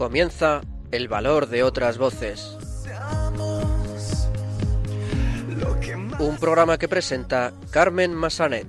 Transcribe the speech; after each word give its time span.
Comienza 0.00 0.62
El 0.92 1.08
valor 1.08 1.48
de 1.48 1.62
otras 1.62 1.98
voces. 1.98 2.56
Un 6.18 6.38
programa 6.38 6.78
que 6.78 6.88
presenta 6.88 7.52
Carmen 7.70 8.14
Massanet. 8.14 8.66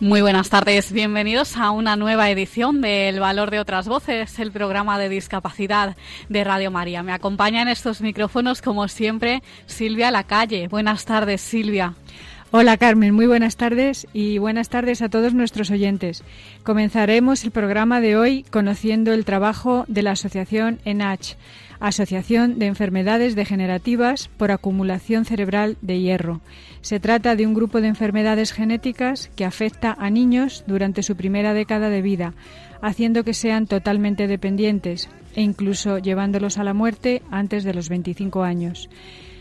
Muy 0.00 0.20
buenas 0.20 0.48
tardes, 0.48 0.90
bienvenidos 0.90 1.56
a 1.56 1.70
una 1.70 1.94
nueva 1.94 2.28
edición 2.30 2.80
de 2.80 3.08
El 3.08 3.20
Valor 3.20 3.50
de 3.50 3.60
otras 3.60 3.86
Voces, 3.86 4.38
el 4.40 4.50
programa 4.50 4.98
de 4.98 5.08
discapacidad 5.08 5.96
de 6.28 6.44
Radio 6.44 6.72
María. 6.72 7.04
Me 7.04 7.12
acompaña 7.12 7.62
en 7.62 7.68
estos 7.68 8.00
micrófonos, 8.00 8.62
como 8.62 8.86
siempre, 8.88 9.42
Silvia 9.66 10.10
Lacalle. 10.12 10.68
Buenas 10.68 11.04
tardes, 11.04 11.40
Silvia. 11.40 11.94
Hola 12.50 12.78
Carmen, 12.78 13.14
muy 13.14 13.26
buenas 13.26 13.56
tardes 13.56 14.06
y 14.14 14.38
buenas 14.38 14.70
tardes 14.70 15.02
a 15.02 15.10
todos 15.10 15.34
nuestros 15.34 15.70
oyentes. 15.70 16.24
Comenzaremos 16.62 17.44
el 17.44 17.50
programa 17.50 18.00
de 18.00 18.16
hoy 18.16 18.42
conociendo 18.44 19.12
el 19.12 19.26
trabajo 19.26 19.84
de 19.86 20.02
la 20.02 20.12
asociación 20.12 20.78
ENACH, 20.86 21.36
Asociación 21.78 22.58
de 22.58 22.64
Enfermedades 22.64 23.34
Degenerativas 23.34 24.30
por 24.38 24.50
Acumulación 24.50 25.26
Cerebral 25.26 25.76
de 25.82 26.00
Hierro. 26.00 26.40
Se 26.80 27.00
trata 27.00 27.36
de 27.36 27.46
un 27.46 27.52
grupo 27.52 27.82
de 27.82 27.88
enfermedades 27.88 28.52
genéticas 28.52 29.28
que 29.36 29.44
afecta 29.44 29.94
a 29.98 30.08
niños 30.08 30.64
durante 30.66 31.02
su 31.02 31.16
primera 31.16 31.52
década 31.52 31.90
de 31.90 32.00
vida, 32.00 32.32
haciendo 32.80 33.24
que 33.24 33.34
sean 33.34 33.66
totalmente 33.66 34.26
dependientes 34.26 35.10
e 35.36 35.42
incluso 35.42 35.98
llevándolos 35.98 36.56
a 36.56 36.64
la 36.64 36.72
muerte 36.72 37.20
antes 37.30 37.62
de 37.62 37.74
los 37.74 37.90
25 37.90 38.42
años. 38.42 38.88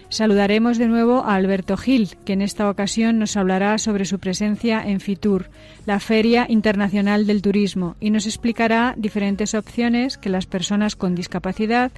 Saludaremos 0.10 0.78
de 0.78 0.88
nuevo 0.88 1.26
a 1.26 1.36
Alberto 1.36 1.76
Gil, 1.76 2.16
que 2.24 2.32
en 2.32 2.42
esta 2.42 2.70
ocasión 2.70 3.20
nos 3.20 3.36
hablará 3.36 3.78
sobre 3.78 4.06
su 4.06 4.20
presencia 4.20 4.82
en 4.82 5.02
FITUR, 5.02 5.50
la 5.86 6.00
Feria 6.00 6.46
Internacional 6.48 7.28
del 7.28 7.42
Turismo, 7.42 7.98
y 8.00 8.10
nos 8.10 8.26
explicará 8.26 8.94
diferentes 8.98 9.54
opciones 9.54 10.18
que 10.18 10.30
las 10.30 10.46
personas 10.46 10.96
con 10.96 11.14
discapacidad 11.14 11.92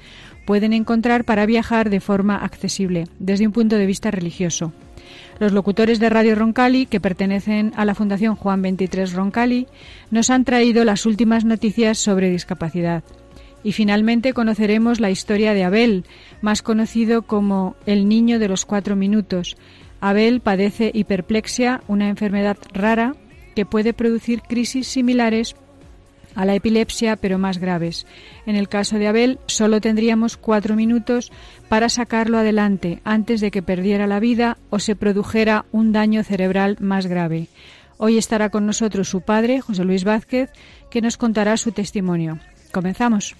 pueden 0.47 0.73
encontrar 0.73 1.23
para 1.23 1.45
viajar 1.45 1.91
de 1.91 1.99
forma 1.99 2.37
accesible, 2.37 3.07
desde 3.19 3.45
un 3.45 3.53
punto 3.53 3.75
de 3.75 3.85
vista 3.85 4.09
religioso. 4.09 4.73
Los 5.39 5.53
locutores 5.53 5.99
de 5.99 6.09
Radio 6.09 6.33
Roncali, 6.33 6.87
que 6.87 6.99
pertenecen 6.99 7.73
a 7.75 7.85
la 7.85 7.93
Fundación 7.93 8.35
Juan 8.35 8.63
23 8.63 9.13
Roncali, 9.13 9.67
nos 10.09 10.31
han 10.31 10.45
traído 10.45 10.83
las 10.83 11.05
últimas 11.05 11.45
noticias 11.45 11.99
sobre 11.99 12.31
discapacidad. 12.31 13.03
Y 13.63 13.73
finalmente 13.73 14.33
conoceremos 14.33 14.99
la 14.99 15.11
historia 15.11 15.53
de 15.53 15.63
Abel, 15.63 16.05
más 16.41 16.61
conocido 16.61 17.23
como 17.23 17.75
el 17.85 18.07
niño 18.07 18.39
de 18.39 18.47
los 18.47 18.65
cuatro 18.65 18.95
minutos. 18.95 19.57
Abel 20.01 20.39
padece 20.39 20.91
hiperplexia, 20.93 21.81
una 21.87 22.09
enfermedad 22.09 22.57
rara 22.73 23.15
que 23.55 23.65
puede 23.65 23.93
producir 23.93 24.41
crisis 24.41 24.87
similares 24.87 25.55
a 26.35 26.45
la 26.45 26.55
epilepsia, 26.55 27.15
pero 27.15 27.37
más 27.37 27.57
graves. 27.57 28.05
En 28.45 28.55
el 28.55 28.69
caso 28.69 28.97
de 28.97 29.07
Abel, 29.07 29.39
solo 29.47 29.81
tendríamos 29.81 30.37
cuatro 30.37 30.75
minutos 30.75 31.31
para 31.67 31.89
sacarlo 31.89 32.37
adelante 32.37 33.01
antes 33.03 33.41
de 33.41 33.51
que 33.51 33.61
perdiera 33.61 34.07
la 34.07 34.19
vida 34.19 34.57
o 34.69 34.79
se 34.79 34.95
produjera 34.95 35.65
un 35.71 35.91
daño 35.91 36.23
cerebral 36.23 36.77
más 36.79 37.07
grave. 37.07 37.47
Hoy 37.97 38.17
estará 38.17 38.49
con 38.49 38.65
nosotros 38.65 39.09
su 39.09 39.21
padre, 39.21 39.59
José 39.59 39.83
Luis 39.83 40.05
Vázquez, 40.05 40.49
que 40.89 41.01
nos 41.01 41.17
contará 41.17 41.57
su 41.57 41.73
testimonio. 41.73 42.39
Comenzamos. 42.71 43.35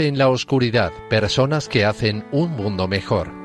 En 0.00 0.18
la 0.18 0.28
oscuridad, 0.28 0.92
personas 1.08 1.68
que 1.68 1.84
hacen 1.84 2.24
un 2.32 2.50
mundo 2.52 2.88
mejor. 2.88 3.39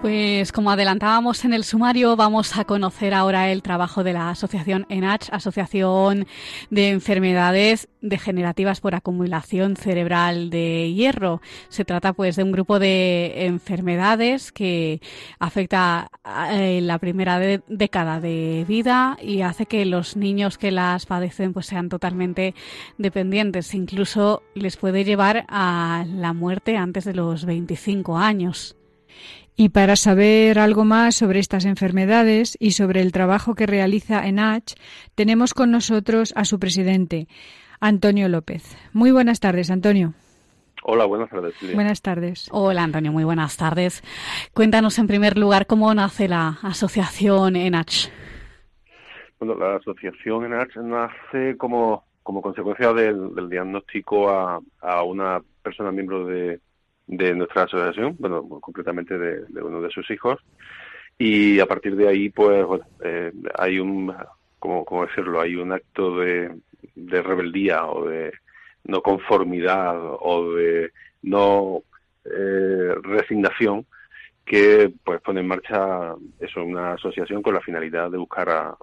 Pues 0.00 0.52
como 0.52 0.70
adelantábamos 0.70 1.44
en 1.44 1.52
el 1.52 1.64
sumario, 1.64 2.14
vamos 2.14 2.56
a 2.56 2.64
conocer 2.64 3.12
ahora 3.12 3.50
el 3.50 3.62
trabajo 3.62 4.04
de 4.04 4.12
la 4.12 4.30
asociación 4.30 4.86
ENACH, 4.88 5.28
Asociación 5.32 6.28
de 6.70 6.90
Enfermedades 6.90 7.88
Degenerativas 8.00 8.80
por 8.80 8.94
Acumulación 8.94 9.74
Cerebral 9.74 10.50
de 10.50 10.92
Hierro. 10.94 11.42
Se 11.68 11.84
trata 11.84 12.12
pues 12.12 12.36
de 12.36 12.44
un 12.44 12.52
grupo 12.52 12.78
de 12.78 13.46
enfermedades 13.46 14.52
que 14.52 15.00
afecta 15.40 16.12
en 16.48 16.86
la 16.86 17.00
primera 17.00 17.40
década 17.66 18.20
de 18.20 18.64
vida 18.68 19.18
y 19.20 19.42
hace 19.42 19.66
que 19.66 19.84
los 19.84 20.16
niños 20.16 20.58
que 20.58 20.70
las 20.70 21.06
padecen 21.06 21.52
pues 21.52 21.66
sean 21.66 21.88
totalmente 21.88 22.54
dependientes. 22.98 23.74
Incluso 23.74 24.44
les 24.54 24.76
puede 24.76 25.02
llevar 25.02 25.44
a 25.48 26.04
la 26.06 26.32
muerte 26.32 26.76
antes 26.76 27.04
de 27.04 27.14
los 27.14 27.44
25 27.44 28.16
años. 28.16 28.77
Y 29.60 29.70
para 29.70 29.96
saber 29.96 30.60
algo 30.60 30.84
más 30.84 31.16
sobre 31.16 31.40
estas 31.40 31.64
enfermedades 31.64 32.56
y 32.60 32.70
sobre 32.70 33.00
el 33.00 33.10
trabajo 33.10 33.56
que 33.56 33.66
realiza 33.66 34.24
ENACH, 34.24 34.74
tenemos 35.16 35.52
con 35.52 35.72
nosotros 35.72 36.32
a 36.36 36.44
su 36.44 36.60
presidente, 36.60 37.26
Antonio 37.80 38.28
López. 38.28 38.78
Muy 38.92 39.10
buenas 39.10 39.40
tardes, 39.40 39.72
Antonio. 39.72 40.14
Hola, 40.84 41.06
buenas 41.06 41.28
tardes. 41.28 41.56
Buenas 41.74 42.02
tardes. 42.02 42.48
Hola, 42.52 42.84
Antonio, 42.84 43.10
muy 43.10 43.24
buenas 43.24 43.56
tardes. 43.56 44.04
Cuéntanos 44.54 44.96
en 45.00 45.08
primer 45.08 45.36
lugar 45.36 45.66
cómo 45.66 45.92
nace 45.92 46.28
la 46.28 46.58
asociación 46.62 47.56
ENACH. 47.56 48.12
Bueno, 49.40 49.56
la 49.56 49.74
asociación 49.74 50.44
ENACH 50.44 50.76
nace 50.76 51.56
como, 51.56 52.04
como 52.22 52.42
consecuencia 52.42 52.92
del, 52.92 53.34
diagnóstico 53.50 54.30
a, 54.30 54.60
a 54.82 55.02
una 55.02 55.42
persona 55.64 55.90
miembro 55.90 56.26
de, 56.26 56.60
de 57.08 57.34
nuestra 57.34 57.64
asociación, 57.64 58.16
bueno, 58.18 58.46
concretamente 58.60 59.18
de, 59.18 59.62
uno 59.62 59.80
de 59.80 59.90
sus 59.90 60.08
hijos, 60.10 60.38
y 61.18 61.58
a 61.58 61.66
partir 61.66 61.96
de 61.96 62.06
ahí, 62.06 62.28
pues, 62.28 62.64
eh, 63.02 63.32
hay 63.58 63.80
un, 63.80 64.14
como, 64.58 65.06
decirlo, 65.06 65.40
hay 65.40 65.56
un 65.56 65.72
acto 65.72 66.18
de, 66.18 66.54
de 66.94 67.22
rebeldía 67.22 67.86
o 67.86 68.08
de 68.08 68.32
no 68.84 69.02
conformidad 69.02 69.96
o 70.00 70.52
de 70.52 70.92
no 71.22 71.82
eh, 72.24 72.94
resignación 73.02 73.86
que 74.44 74.90
pues 75.04 75.20
pone 75.20 75.40
en 75.40 75.48
marcha 75.48 76.14
eso 76.40 76.64
una 76.64 76.92
asociación 76.92 77.42
con 77.42 77.54
la 77.54 77.60
finalidad 77.60 78.10
de 78.10 78.16
buscar 78.16 78.48
a, 78.48 78.76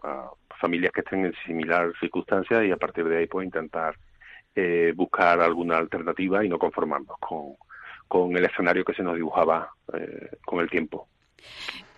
familias 0.59 0.91
que 0.91 1.01
estén 1.01 1.25
en 1.25 1.33
similar 1.45 1.91
circunstancias 1.99 2.63
y 2.63 2.71
a 2.71 2.77
partir 2.77 3.05
de 3.05 3.17
ahí 3.17 3.27
pues 3.27 3.45
intentar 3.45 3.95
eh, 4.55 4.93
buscar 4.95 5.41
alguna 5.41 5.77
alternativa 5.77 6.45
y 6.45 6.49
no 6.49 6.57
conformarnos 6.57 7.17
con, 7.19 7.55
con 8.07 8.35
el 8.37 8.46
escenario 8.46 8.85
que 8.85 8.93
se 8.93 9.03
nos 9.03 9.16
dibujaba 9.16 9.69
eh, 9.93 10.29
con 10.46 10.59
el 10.59 10.69
tiempo. 10.69 11.07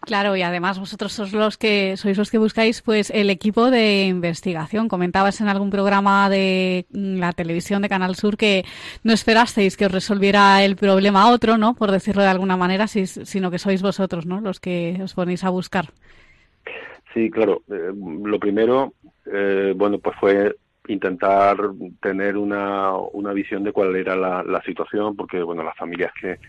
Claro, 0.02 0.38
y 0.38 0.42
además 0.42 0.80
vosotros 0.80 1.12
sois 1.12 1.34
los 1.34 1.58
que 1.58 1.98
sois 1.98 2.18
los 2.18 2.32
que 2.32 2.38
buscáis 2.38 2.82
pues 2.82 3.10
el 3.10 3.30
equipo 3.30 3.70
de 3.70 4.06
investigación. 4.06 4.88
Comentabas 4.88 5.42
en 5.42 5.50
algún 5.50 5.70
programa 5.70 6.30
de 6.30 6.86
la 6.92 7.34
televisión 7.34 7.82
de 7.82 7.90
Canal 7.90 8.16
Sur 8.16 8.38
que 8.38 8.64
no 9.04 9.12
esperasteis 9.12 9.76
que 9.76 9.86
os 9.86 9.92
resolviera 9.92 10.64
el 10.64 10.78
problema 10.78 11.30
otro, 11.30 11.58
¿no? 11.58 11.74
Por 11.74 11.92
decirlo 11.92 12.22
de 12.22 12.30
alguna 12.30 12.56
manera, 12.56 12.88
sino 12.88 13.52
que 13.52 13.60
sois 13.60 13.82
vosotros, 13.82 14.26
¿no? 14.26 14.40
Los 14.40 14.62
que 14.62 14.98
os 15.04 15.14
ponéis 15.14 15.44
a 15.44 15.50
buscar. 15.50 15.88
Sí, 17.14 17.30
claro. 17.30 17.64
Eh, 17.70 17.92
lo 17.94 18.40
primero, 18.40 18.94
eh, 19.26 19.74
bueno, 19.76 20.00
pues 20.00 20.16
fue 20.20 20.56
intentar 20.88 21.58
tener 22.02 22.38
una, 22.38 22.96
una 22.98 23.34
visión 23.34 23.64
de 23.64 23.72
cuál 23.72 23.96
era 23.96 24.16
la, 24.16 24.62
situación, 24.66 25.16
porque 25.16 25.42
bueno, 25.42 25.64
las 25.64 25.78
familias 25.78 26.12
que, 26.20 26.40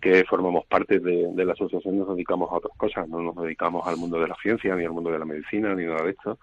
que 0.00 0.24
formamos 0.24 0.66
parte 0.66 0.98
de, 0.98 1.44
la 1.44 1.52
asociación 1.52 1.98
nos 1.98 2.08
dedicamos 2.08 2.50
a 2.50 2.56
otras 2.56 2.76
cosas, 2.76 3.08
no 3.08 3.20
nos 3.20 3.36
dedicamos 3.36 3.86
al 3.86 3.96
mundo 3.96 4.20
de 4.20 4.28
la 4.28 4.36
ciencia, 4.42 4.74
ni 4.76 4.84
al 4.84 4.92
mundo 4.92 5.10
de 5.10 5.18
la 5.18 5.24
medicina, 5.24 5.74
ni 5.74 5.84
nada 5.84 6.04
de 6.04 6.10
esto. 6.10 6.38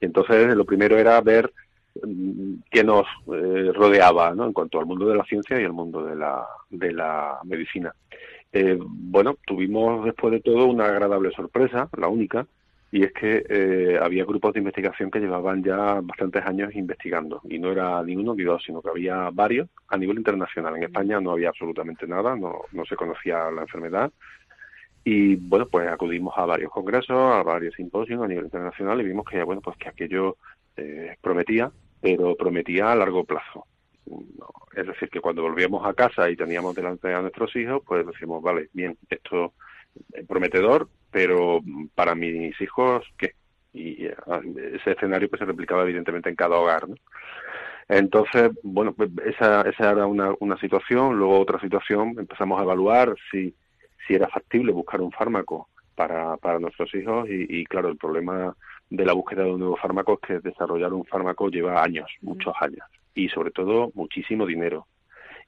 Y 0.00 0.06
entonces 0.06 0.54
lo 0.54 0.64
primero 0.64 0.96
era 0.96 1.20
ver 1.20 1.52
mm, 2.02 2.54
qué 2.70 2.84
nos 2.84 3.06
eh, 3.32 3.72
rodeaba 3.74 4.34
¿no? 4.34 4.46
en 4.46 4.52
cuanto 4.52 4.78
al 4.78 4.86
mundo 4.86 5.06
de 5.08 5.16
la 5.16 5.24
ciencia 5.24 5.60
y 5.60 5.64
el 5.64 5.72
mundo 5.72 6.04
de 6.04 6.16
la, 6.16 6.46
de 6.70 6.92
la 6.92 7.38
medicina. 7.44 7.92
Eh, 8.52 8.78
bueno, 8.80 9.36
tuvimos 9.46 10.04
después 10.04 10.32
de 10.32 10.40
todo 10.40 10.66
una 10.66 10.86
agradable 10.86 11.30
sorpresa, 11.32 11.88
la 11.96 12.08
única, 12.08 12.46
y 12.90 13.04
es 13.04 13.12
que 13.12 13.44
eh, 13.48 13.98
había 14.00 14.24
grupos 14.24 14.54
de 14.54 14.60
investigación 14.60 15.10
que 15.10 15.20
llevaban 15.20 15.62
ya 15.62 16.00
bastantes 16.00 16.44
años 16.46 16.74
investigando 16.74 17.42
y 17.44 17.58
no 17.58 17.70
era 17.70 18.02
ni 18.02 18.16
uno 18.16 18.34
ni 18.34 18.44
dos, 18.44 18.62
sino 18.64 18.80
que 18.80 18.88
había 18.88 19.28
varios 19.30 19.68
a 19.88 19.98
nivel 19.98 20.18
internacional. 20.18 20.76
En 20.76 20.84
España 20.84 21.20
no 21.20 21.32
había 21.32 21.50
absolutamente 21.50 22.06
nada, 22.06 22.34
no, 22.34 22.62
no 22.72 22.84
se 22.86 22.96
conocía 22.96 23.50
la 23.50 23.62
enfermedad 23.62 24.10
y 25.04 25.36
bueno, 25.36 25.66
pues 25.66 25.88
acudimos 25.88 26.34
a 26.36 26.46
varios 26.46 26.70
congresos, 26.70 27.16
a 27.16 27.42
varios 27.42 27.74
simposios 27.74 28.22
a 28.22 28.28
nivel 28.28 28.44
internacional 28.44 29.00
y 29.00 29.04
vimos 29.04 29.26
que 29.26 29.42
bueno, 29.42 29.60
pues 29.60 29.76
que 29.76 29.88
aquello 29.88 30.36
eh, 30.76 31.16
prometía, 31.20 31.70
pero 32.00 32.36
prometía 32.36 32.92
a 32.92 32.96
largo 32.96 33.24
plazo. 33.24 33.66
Es 34.74 34.86
decir, 34.86 35.10
que 35.10 35.20
cuando 35.20 35.42
volvíamos 35.42 35.86
a 35.86 35.92
casa 35.92 36.30
y 36.30 36.36
teníamos 36.36 36.74
delante 36.74 37.12
a 37.12 37.20
nuestros 37.20 37.54
hijos, 37.56 37.82
pues 37.86 38.06
decimos, 38.06 38.42
vale, 38.42 38.68
bien, 38.72 38.96
esto 39.10 39.52
es 40.12 40.26
prometedor, 40.26 40.88
pero 41.10 41.60
para 41.94 42.14
mis 42.14 42.60
hijos, 42.60 43.04
¿qué? 43.16 43.32
Y 43.72 44.06
ese 44.06 44.92
escenario 44.92 45.28
pues 45.28 45.40
se 45.40 45.46
replicaba 45.46 45.82
evidentemente 45.82 46.28
en 46.28 46.36
cada 46.36 46.56
hogar, 46.56 46.88
¿no? 46.88 46.96
Entonces, 47.88 48.50
bueno, 48.62 48.92
pues 48.92 49.10
esa, 49.24 49.62
esa 49.62 49.90
era 49.90 50.06
una, 50.06 50.34
una 50.40 50.58
situación. 50.58 51.16
Luego 51.18 51.40
otra 51.40 51.58
situación, 51.60 52.16
empezamos 52.18 52.60
a 52.60 52.62
evaluar 52.62 53.14
si, 53.30 53.54
si 54.06 54.14
era 54.14 54.28
factible 54.28 54.72
buscar 54.72 55.00
un 55.00 55.10
fármaco 55.10 55.68
para, 55.94 56.36
para 56.36 56.58
nuestros 56.58 56.94
hijos 56.94 57.26
y, 57.28 57.64
claro, 57.64 57.88
el 57.88 57.96
problema 57.96 58.54
de 58.90 59.04
la 59.04 59.14
búsqueda 59.14 59.44
de 59.44 59.52
un 59.52 59.60
nuevo 59.60 59.76
fármaco 59.76 60.14
es 60.14 60.28
que 60.28 60.48
desarrollar 60.48 60.92
un 60.92 61.04
fármaco 61.06 61.48
lleva 61.48 61.82
años, 61.82 62.10
muchos 62.20 62.54
años, 62.60 62.86
y 63.14 63.28
sobre 63.30 63.50
todo 63.50 63.90
muchísimo 63.94 64.46
dinero. 64.46 64.86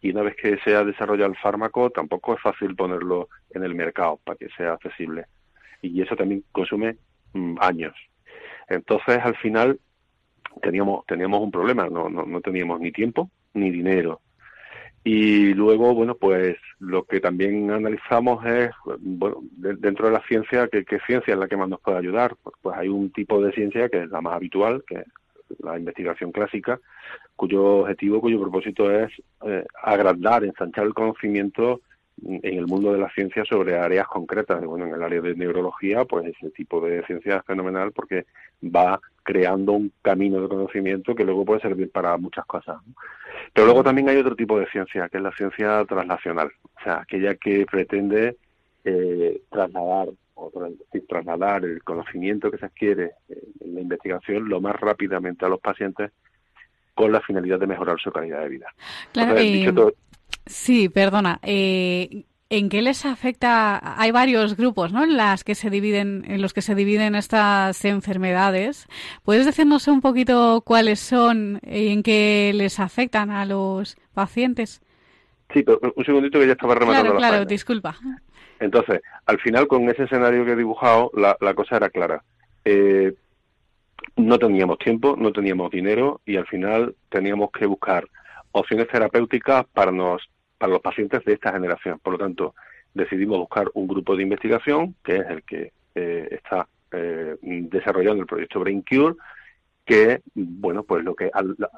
Y 0.01 0.11
una 0.11 0.23
vez 0.23 0.35
que 0.37 0.59
se 0.65 0.75
ha 0.75 0.83
desarrollado 0.83 1.31
el 1.31 1.37
fármaco, 1.37 1.91
tampoco 1.91 2.35
es 2.35 2.41
fácil 2.41 2.75
ponerlo 2.75 3.29
en 3.51 3.65
el 3.65 3.75
mercado 3.75 4.19
para 4.25 4.37
que 4.37 4.49
sea 4.56 4.73
accesible. 4.73 5.27
Y 5.82 6.03
eso 6.03 6.17
también 6.17 6.44
consume 6.53 6.97
mm, 7.32 7.56
años. 7.61 7.94
Entonces, 8.69 9.19
al 9.23 9.37
final, 9.37 9.81
teníamos, 10.62 11.05
teníamos 11.06 11.41
un 11.41 11.50
problema, 11.50 11.88
no, 11.88 12.09
no, 12.09 12.25
no 12.25 12.41
teníamos 12.41 12.81
ni 12.81 12.93
tiempo 12.93 13.31
ni 13.55 13.71
dinero. 13.71 14.21
Y 15.03 15.55
luego, 15.55 15.94
bueno, 15.94 16.15
pues 16.15 16.56
lo 16.79 17.05
que 17.05 17.21
también 17.21 17.71
analizamos 17.71 18.44
es, 18.44 18.71
bueno, 18.99 19.38
dentro 19.53 20.06
de 20.06 20.12
la 20.12 20.23
ciencia, 20.27 20.69
¿qué, 20.69 20.85
ciencia 21.06 21.32
es 21.32 21.38
la 21.38 21.49
que 21.49 21.56
más 21.56 21.69
nos 21.69 21.81
puede 21.81 21.99
ayudar? 21.99 22.37
Pues, 22.43 22.55
pues, 22.61 22.77
hay 22.77 22.88
un 22.88 23.11
tipo 23.11 23.43
de 23.43 23.53
ciencia 23.53 23.88
que 23.88 24.03
es 24.03 24.11
la 24.11 24.21
más 24.21 24.35
habitual, 24.35 24.85
que 24.87 24.97
es 24.97 25.06
la 25.61 25.79
investigación 25.79 26.32
clásica, 26.32 26.79
cuyo 27.35 27.79
objetivo, 27.79 28.21
cuyo 28.21 28.41
propósito 28.41 28.91
es 28.91 29.11
eh, 29.47 29.65
agrandar, 29.82 30.44
ensanchar 30.44 30.85
el 30.85 30.94
conocimiento 30.94 31.81
en 32.26 32.58
el 32.58 32.67
mundo 32.67 32.93
de 32.93 32.99
la 32.99 33.11
ciencia 33.11 33.44
sobre 33.44 33.78
áreas 33.78 34.06
concretas. 34.06 34.64
Bueno, 34.64 34.87
en 34.87 34.94
el 34.94 35.02
área 35.02 35.20
de 35.20 35.34
neurología, 35.34 36.05
pues 36.05 36.26
ese 36.26 36.50
tipo 36.50 36.81
de 36.81 37.05
ciencia 37.06 37.38
es 37.38 37.44
fenomenal 37.44 37.93
porque 37.93 38.26
va 38.62 39.00
creando 39.22 39.72
un 39.72 39.93
camino 40.02 40.40
de 40.40 40.49
conocimiento 40.49 41.14
que 41.14 41.25
luego 41.25 41.44
puede 41.44 41.61
servir 41.61 41.90
para 41.90 42.17
muchas 42.17 42.44
cosas. 42.46 42.78
Pero 43.52 43.67
luego 43.67 43.82
también 43.82 44.08
hay 44.08 44.17
otro 44.17 44.37
tipo 44.37 44.58
de 44.58 44.67
ciencia, 44.67 45.08
que 45.08 45.19
es 45.19 45.22
la 45.22 45.32
ciencia 45.32 45.84
translacional, 45.84 46.50
o 46.62 46.84
sea, 46.84 47.00
aquella 47.00 47.34
que 47.34 47.67
pretende 47.67 48.37
eh, 48.84 49.43
trasladar 49.50 50.08
o 50.34 50.50
trasladar 51.08 51.64
el 51.64 51.82
conocimiento 51.82 52.50
que 52.50 52.58
se 52.58 52.67
adquiere 52.67 53.12
en 53.28 53.75
la 53.75 53.81
investigación 53.82 54.49
lo 54.49 54.61
más 54.61 54.78
rápidamente 54.81 55.44
a 55.44 55.49
los 55.49 55.61
pacientes 55.61 56.12
con 56.94 57.12
la 57.12 57.20
finalidad 57.20 57.58
de 57.58 57.67
mejorar 57.67 57.99
su 58.00 58.11
calidad 58.11 58.43
de 58.43 58.49
vida. 58.49 58.75
Claro, 59.12 59.37
Sí, 60.50 60.88
perdona. 60.88 61.38
Eh, 61.43 62.25
¿En 62.49 62.69
qué 62.69 62.82
les 62.82 63.06
afecta? 63.06 64.00
Hay 64.00 64.11
varios 64.11 64.56
grupos, 64.56 64.93
¿no? 64.93 65.05
En 65.05 65.17
las 65.17 65.44
que 65.44 65.55
se 65.55 65.70
dividen, 65.70 66.25
en 66.26 66.43
los 66.43 66.52
que 66.52 66.62
se 66.62 66.75
dividen 66.75 67.14
estas 67.14 67.85
enfermedades. 67.85 68.88
¿Puedes 69.23 69.47
decirnos 69.47 69.87
un 69.87 70.00
poquito 70.00 70.61
cuáles 70.67 70.99
son 70.99 71.61
y 71.62 71.88
en 71.88 72.02
qué 72.02 72.50
les 72.52 72.81
afectan 72.81 73.31
a 73.31 73.47
los 73.47 73.97
pacientes? 74.12 74.82
Sí, 75.55 75.62
pero 75.62 75.79
un 75.94 76.05
segundito 76.05 76.41
que 76.41 76.49
ya 76.49 76.53
estaba 76.55 76.75
rematando. 76.75 77.17
Claro, 77.17 77.19
claro, 77.19 77.44
disculpa. 77.44 77.96
Entonces, 78.58 79.00
al 79.26 79.38
final 79.38 79.69
con 79.69 79.88
ese 79.88 80.03
escenario 80.03 80.44
que 80.44 80.53
he 80.53 80.56
dibujado, 80.56 81.12
la, 81.14 81.55
cosa 81.55 81.76
era 81.76 81.88
clara. 81.88 82.25
Eh, 82.64 83.14
no 84.17 84.38
teníamos 84.41 84.79
tiempo, 84.79 85.14
no 85.17 85.32
teníamos 85.32 85.70
dinero 85.70 86.20
y 86.26 86.37
al 86.37 86.46
final 86.49 86.96
teníamos 87.08 87.53
que 87.53 87.67
buscar 87.67 88.08
opciones 88.50 88.88
terapéuticas 88.88 89.67
para, 89.73 89.93
nos, 89.93 90.29
para 90.61 90.75
los 90.75 90.83
pacientes 90.83 91.25
de 91.25 91.33
esta 91.33 91.53
generación. 91.53 91.99
Por 92.01 92.12
lo 92.12 92.19
tanto, 92.19 92.55
decidimos 92.93 93.39
buscar 93.39 93.71
un 93.73 93.89
grupo 93.89 94.15
de 94.15 94.25
investigación, 94.25 94.95
que 95.03 95.17
es 95.17 95.31
el 95.31 95.43
que 95.43 95.73
eh, 95.95 96.29
está 96.33 96.69
eh, 96.93 97.35
desarrollando 97.41 98.21
el 98.21 98.27
proyecto 98.27 98.61
Brain 98.61 98.83
Cure, 98.83 99.15
que, 99.87 100.21
bueno, 100.35 100.83
pues 100.83 101.03
lo 101.03 101.15
que, 101.15 101.31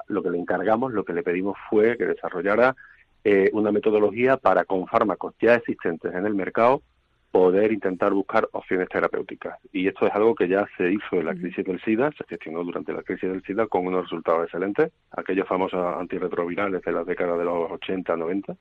lo 0.07 0.21
que 0.21 0.29
le 0.29 0.37
encargamos, 0.37 0.91
lo 0.91 1.05
que 1.05 1.13
le 1.13 1.23
pedimos 1.23 1.57
fue 1.69 1.97
que 1.97 2.07
desarrollara 2.07 2.75
eh, 3.23 3.49
una 3.53 3.71
metodología 3.71 4.35
para, 4.35 4.65
con 4.65 4.85
fármacos 4.85 5.33
ya 5.39 5.55
existentes 5.55 6.13
en 6.13 6.25
el 6.25 6.35
mercado, 6.35 6.81
poder 7.33 7.71
intentar 7.71 8.13
buscar 8.13 8.47
opciones 8.51 8.87
terapéuticas. 8.89 9.57
Y 9.71 9.87
esto 9.87 10.05
es 10.05 10.13
algo 10.13 10.35
que 10.35 10.47
ya 10.47 10.67
se 10.77 10.91
hizo 10.91 11.15
en 11.15 11.25
la 11.25 11.33
crisis 11.33 11.65
del 11.65 11.81
SIDA, 11.81 12.11
se 12.15 12.25
gestionó 12.25 12.63
durante 12.63 12.93
la 12.93 13.01
crisis 13.01 13.27
del 13.27 13.41
SIDA 13.41 13.65
con 13.65 13.87
unos 13.87 14.03
resultados 14.03 14.43
excelentes, 14.43 14.91
aquellos 15.09 15.47
famosos 15.47 15.79
antirretrovirales 15.99 16.83
de 16.83 16.91
las 16.91 17.07
décadas 17.07 17.39
de 17.39 17.45
los 17.45 17.71
80, 17.71 18.15
90, 18.15 18.55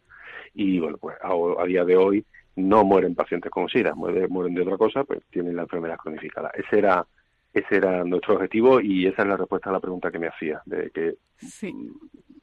y 0.54 0.80
bueno, 0.80 0.96
pues 0.96 1.18
a, 1.20 1.64
día 1.66 1.84
de 1.84 1.98
hoy 1.98 2.24
no 2.56 2.82
mueren 2.82 3.14
pacientes 3.14 3.50
con 3.50 3.68
SIDA, 3.68 3.94
mueren, 3.94 4.54
de 4.54 4.62
otra 4.62 4.78
cosa, 4.78 5.04
pues 5.04 5.20
tienen 5.30 5.54
la 5.54 5.62
enfermedad 5.64 5.98
cronificada. 5.98 6.50
Ese 6.54 6.78
era 6.78 7.06
ese 7.52 7.76
era 7.76 8.02
nuestro 8.04 8.36
objetivo 8.36 8.80
y 8.80 9.06
esa 9.06 9.20
es 9.20 9.28
la 9.28 9.36
respuesta 9.36 9.68
a 9.68 9.74
la 9.74 9.80
pregunta 9.80 10.10
que 10.10 10.18
me 10.18 10.28
hacía, 10.28 10.62
de 10.64 10.88
que 10.88 11.16
sí. 11.36 11.74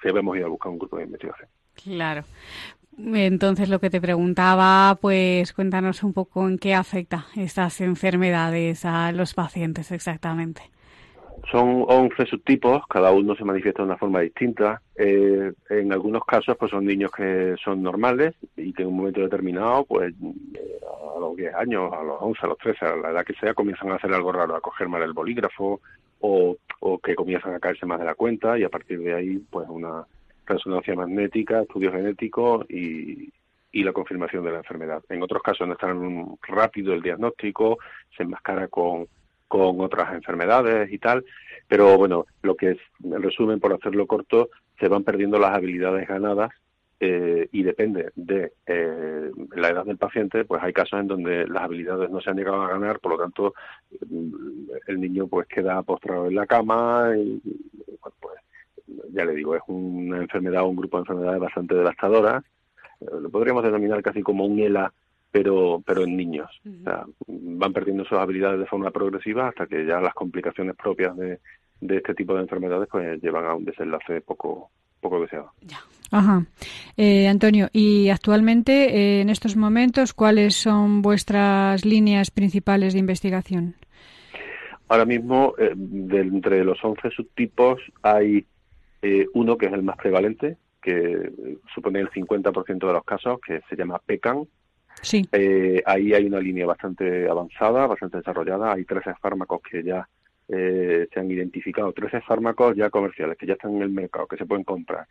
debemos 0.04 0.38
ir 0.38 0.44
a 0.44 0.48
buscar 0.48 0.72
un 0.72 0.78
grupo 0.78 0.98
de 0.98 1.06
investigación. 1.06 1.50
Claro. 1.74 2.22
Entonces, 3.02 3.70
lo 3.70 3.80
que 3.80 3.90
te 3.90 4.02
preguntaba, 4.02 4.98
pues 5.00 5.54
cuéntanos 5.54 6.04
un 6.04 6.14
poco 6.14 6.48
en 6.48 6.58
qué 6.58 6.74
afecta 6.74 7.28
estas 7.36 7.80
enfermedades 7.82 8.84
a 8.86 9.12
los 9.12 9.34
pacientes 9.34 9.92
exactamente. 9.92 10.62
Son 11.50 11.86
11 11.88 12.26
subtipos, 12.26 12.86
cada 12.88 13.12
uno 13.12 13.34
se 13.36 13.46
manifiesta 13.46 13.82
de 13.82 13.88
una 13.88 13.98
forma 13.98 14.20
distinta. 14.20 14.82
Eh, 14.96 15.54
en 15.70 15.94
algunos 15.94 16.26
casos, 16.26 16.58
pues 16.58 16.72
son 16.72 16.86
niños 16.86 17.12
que 17.12 17.56
son 17.64 17.82
normales 17.82 18.36
y 18.58 18.74
que 18.74 18.84
en 18.84 18.90
un 18.90 18.98
momento 18.98 19.22
determinado, 19.22 19.86
pues 19.86 20.14
a 20.14 21.20
los 21.20 21.36
10 21.38 21.56
años, 21.56 21.92
a 21.94 22.04
los 22.04 22.18
11, 22.20 22.40
a 22.42 22.48
los 22.48 22.58
13, 22.58 22.86
a 22.86 22.96
la 22.98 23.12
edad 23.12 23.26
que 23.26 23.34
sea, 23.36 23.54
comienzan 23.54 23.92
a 23.92 23.96
hacer 23.96 24.14
algo 24.14 24.34
raro, 24.34 24.56
a 24.56 24.62
coger 24.62 24.90
mal 24.90 25.02
el 25.02 25.14
bolígrafo 25.14 25.80
o, 26.20 26.58
o 26.82 27.00
que 27.00 27.16
comienzan 27.16 27.54
a 27.56 27.60
caerse 27.60 27.86
más 27.86 28.00
de 28.00 28.06
la 28.06 28.16
cuenta 28.16 28.60
y 28.60 28.64
a 28.64 28.70
partir 28.70 29.00
de 29.00 29.14
ahí, 29.14 29.42
pues 29.50 29.68
una 29.70 30.06
resonancia 30.50 30.96
magnética, 30.96 31.62
estudios 31.62 31.94
genéticos 31.94 32.66
y, 32.70 33.32
la 33.72 33.94
confirmación 33.94 34.44
de 34.44 34.52
la 34.52 34.58
enfermedad. 34.58 35.02
En 35.10 35.24
otros 35.24 35.42
casos 35.42 35.66
no 35.66 35.74
es 35.74 35.80
tan 35.80 36.38
rápido 36.42 36.94
el 36.94 37.02
diagnóstico, 37.02 37.78
se 38.16 38.24
enmascara 38.24 38.68
con, 38.68 39.08
con 39.48 39.80
otras 39.80 40.14
enfermedades 40.14 40.92
y 40.92 40.98
tal, 40.98 41.24
pero 41.68 41.98
bueno, 41.98 42.26
lo 42.42 42.56
que 42.56 42.72
es, 42.72 42.78
en 43.04 43.22
resumen, 43.22 43.60
por 43.60 43.74
hacerlo 43.74 44.06
corto, 44.06 44.50
se 44.80 44.88
van 44.88 45.04
perdiendo 45.04 45.40
las 45.40 45.56
habilidades 45.56 46.08
ganadas 46.08 46.52
eh, 47.00 47.48
y 47.54 47.64
depende 47.64 48.12
de 48.16 48.52
eh, 48.66 49.32
la 49.56 49.70
edad 49.70 49.86
del 49.86 49.98
paciente, 49.98 50.44
pues 50.44 50.62
hay 50.62 50.74
casos 50.74 51.00
en 51.00 51.08
donde 51.08 51.48
las 51.48 51.64
habilidades 51.64 52.10
no 52.10 52.20
se 52.20 52.30
han 52.30 52.36
llegado 52.36 52.62
a 52.62 52.68
ganar, 52.70 53.00
por 53.00 53.14
lo 53.14 53.18
tanto 53.18 53.54
el 54.88 55.00
niño 55.00 55.28
pues 55.28 55.48
queda 55.48 55.82
postrado 55.84 56.28
en 56.28 56.36
la 56.36 56.46
cama 56.46 57.14
y 57.18 57.42
pues 58.20 58.36
ya 59.12 59.26
le 59.26 59.34
digo, 59.34 59.56
es 59.56 59.62
una 59.68 60.18
enfermedad 60.18 60.64
o 60.64 60.68
un 60.68 60.76
grupo 60.76 60.98
de 60.98 61.02
enfermedades 61.02 61.40
bastante 61.40 61.76
devastadoras. 61.76 62.44
Eh, 63.02 63.06
lo 63.22 63.30
podríamos 63.30 63.64
denominar 63.64 64.02
casi 64.02 64.22
como 64.22 64.46
un 64.46 64.60
ELA, 64.60 64.92
pero, 65.32 65.82
pero 65.86 66.04
en 66.04 66.18
niños. 66.18 66.50
o 66.66 66.84
sea, 66.84 67.06
van 67.28 67.74
perdiendo 67.74 68.04
sus 68.06 68.18
habilidades 68.18 68.60
de 68.60 68.66
forma 68.66 68.92
progresiva 68.92 69.50
hasta 69.50 69.68
que 69.68 69.86
ya 69.86 70.00
las 70.00 70.14
complicaciones 70.14 70.76
propias 70.76 71.16
de, 71.18 71.40
de 71.82 71.98
este 71.98 72.14
tipo 72.14 72.34
de 72.36 72.42
enfermedades 72.42 72.88
pues 72.92 73.22
llevan 73.22 73.46
a 73.46 73.56
un 73.56 73.66
desenlace 73.66 74.22
poco, 74.22 74.72
poco 75.00 75.22
deseado. 75.22 75.52
Ajá. 76.12 76.46
Eh, 76.98 77.28
Antonio, 77.28 77.70
y 77.72 78.10
actualmente, 78.10 78.96
eh, 78.96 79.22
en 79.22 79.30
estos 79.30 79.56
momentos, 79.56 80.14
¿cuáles 80.14 80.56
son 80.56 81.02
vuestras 81.02 81.86
líneas 81.86 82.32
principales 82.32 82.94
de 82.94 83.00
investigación? 83.00 83.76
Ahora 84.88 85.06
mismo, 85.06 85.54
de, 85.58 86.22
entre 86.22 86.64
los 86.64 86.84
11 86.84 87.12
subtipos, 87.12 87.80
hay 88.02 88.46
eh, 89.02 89.28
uno 89.34 89.58
que 89.58 89.68
es 89.68 89.74
el 89.74 89.84
más 89.84 89.98
prevalente, 89.98 90.58
que 90.82 91.32
supone 91.74 92.00
el 92.00 92.10
50% 92.10 92.88
de 92.88 92.94
los 92.94 93.04
casos, 93.04 93.40
que 93.46 93.62
se 93.70 93.76
llama 93.76 94.00
PECAN. 94.06 94.48
Sí. 95.02 95.28
Eh, 95.32 95.82
ahí 95.86 96.14
hay 96.14 96.26
una 96.26 96.40
línea 96.40 96.66
bastante 96.66 97.30
avanzada, 97.30 97.88
bastante 97.88 98.18
desarrollada. 98.18 98.74
Hay 98.74 98.86
13 98.86 99.16
fármacos 99.22 99.62
que 99.62 99.84
ya 99.84 100.08
eh, 100.48 101.08
se 101.14 101.20
han 101.20 101.32
identificado, 101.32 101.94
13 101.94 102.22
fármacos 102.22 102.76
ya 102.76 102.90
comerciales 102.90 103.38
que 103.38 103.46
ya 103.46 103.54
están 103.54 103.76
en 103.76 103.84
el 103.84 103.90
mercado, 103.90 104.28
que 104.28 104.38
se 104.38 104.46
pueden 104.46 104.64
comprar, 104.64 105.08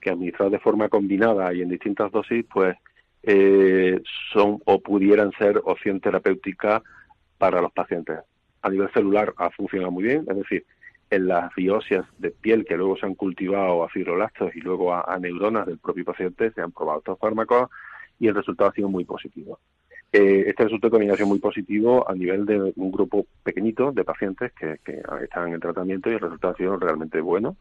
que 0.00 0.10
administrados 0.10 0.52
de 0.52 0.58
forma 0.60 0.88
combinada 0.88 1.52
y 1.52 1.62
en 1.62 1.68
distintas 1.68 2.10
dosis, 2.10 2.44
pues 2.52 2.76
son 4.32 4.58
o 4.64 4.80
pudieran 4.80 5.32
ser 5.32 5.60
opción 5.64 6.00
terapéutica 6.00 6.82
para 7.36 7.60
los 7.60 7.72
pacientes. 7.72 8.20
A 8.62 8.70
nivel 8.70 8.90
celular 8.92 9.34
ha 9.36 9.50
funcionado 9.50 9.90
muy 9.90 10.04
bien, 10.04 10.24
es 10.28 10.36
decir, 10.36 10.64
en 11.10 11.28
las 11.28 11.54
biopsias 11.54 12.04
de 12.18 12.30
piel 12.30 12.64
que 12.64 12.76
luego 12.76 12.96
se 12.96 13.06
han 13.06 13.14
cultivado 13.14 13.82
a 13.82 13.88
fibroblastos 13.88 14.54
y 14.54 14.60
luego 14.60 14.94
a, 14.94 15.18
neuronas 15.18 15.66
del 15.66 15.78
propio 15.78 16.04
paciente, 16.04 16.50
se 16.52 16.60
han 16.60 16.72
probado 16.72 16.98
estos 16.98 17.18
fármacos 17.18 17.70
y 18.18 18.28
el 18.28 18.34
resultado 18.34 18.70
ha 18.70 18.74
sido 18.74 18.88
muy 18.88 19.04
positivo. 19.04 19.58
Eh, 20.12 20.44
este 20.46 20.64
resultado 20.64 20.88
de 20.88 20.92
combinación 20.92 21.28
muy 21.28 21.38
positivo 21.38 22.08
a 22.08 22.14
nivel 22.14 22.46
de 22.46 22.72
un 22.76 22.90
grupo 22.90 23.26
pequeñito 23.42 23.92
de 23.92 24.04
pacientes 24.04 24.52
que, 24.52 24.78
están 25.22 25.52
en 25.52 25.60
tratamiento 25.60 26.10
y 26.10 26.14
el 26.14 26.20
resultado 26.20 26.54
ha 26.54 26.56
sido 26.56 26.76
realmente 26.76 27.20
bueno. 27.20 27.56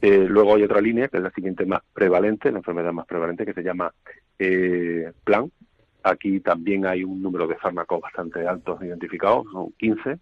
Eh, 0.00 0.26
luego 0.28 0.54
hay 0.54 0.62
otra 0.62 0.80
línea, 0.80 1.08
que 1.08 1.16
es 1.16 1.22
la 1.22 1.30
siguiente 1.30 1.66
más 1.66 1.80
prevalente, 1.92 2.52
la 2.52 2.58
enfermedad 2.58 2.92
más 2.92 3.06
prevalente, 3.06 3.44
que 3.44 3.54
se 3.54 3.62
llama 3.62 3.92
eh, 4.38 5.10
plan. 5.24 5.50
Aquí 6.02 6.40
también 6.40 6.86
hay 6.86 7.02
un 7.02 7.20
número 7.20 7.46
de 7.46 7.56
fármacos 7.56 8.00
bastante 8.00 8.46
altos 8.46 8.80
identificados, 8.82 9.46
son 9.50 9.72
15. 9.72 10.18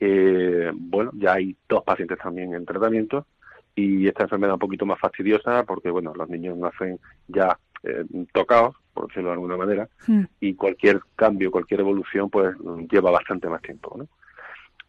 Eh, 0.00 0.70
bueno, 0.74 1.10
ya 1.14 1.34
hay 1.34 1.56
dos 1.68 1.82
pacientes 1.84 2.18
también 2.18 2.54
en 2.54 2.64
tratamiento 2.64 3.26
y 3.74 4.06
esta 4.06 4.24
enfermedad 4.24 4.54
un 4.54 4.60
poquito 4.60 4.86
más 4.86 4.98
fastidiosa 4.98 5.64
porque, 5.64 5.90
bueno, 5.90 6.12
los 6.14 6.28
niños 6.28 6.56
nacen 6.56 6.98
ya 7.28 7.58
eh, 7.82 8.04
tocados, 8.32 8.76
por 8.92 9.08
decirlo 9.08 9.30
de 9.30 9.34
alguna 9.34 9.56
manera, 9.56 9.88
Hmm. 10.06 10.24
y 10.40 10.54
cualquier 10.54 11.00
cambio, 11.16 11.50
cualquier 11.50 11.80
evolución, 11.80 12.30
pues 12.30 12.56
lleva 12.90 13.10
bastante 13.10 13.48
más 13.48 13.62
tiempo, 13.62 13.94
¿no? 13.98 14.08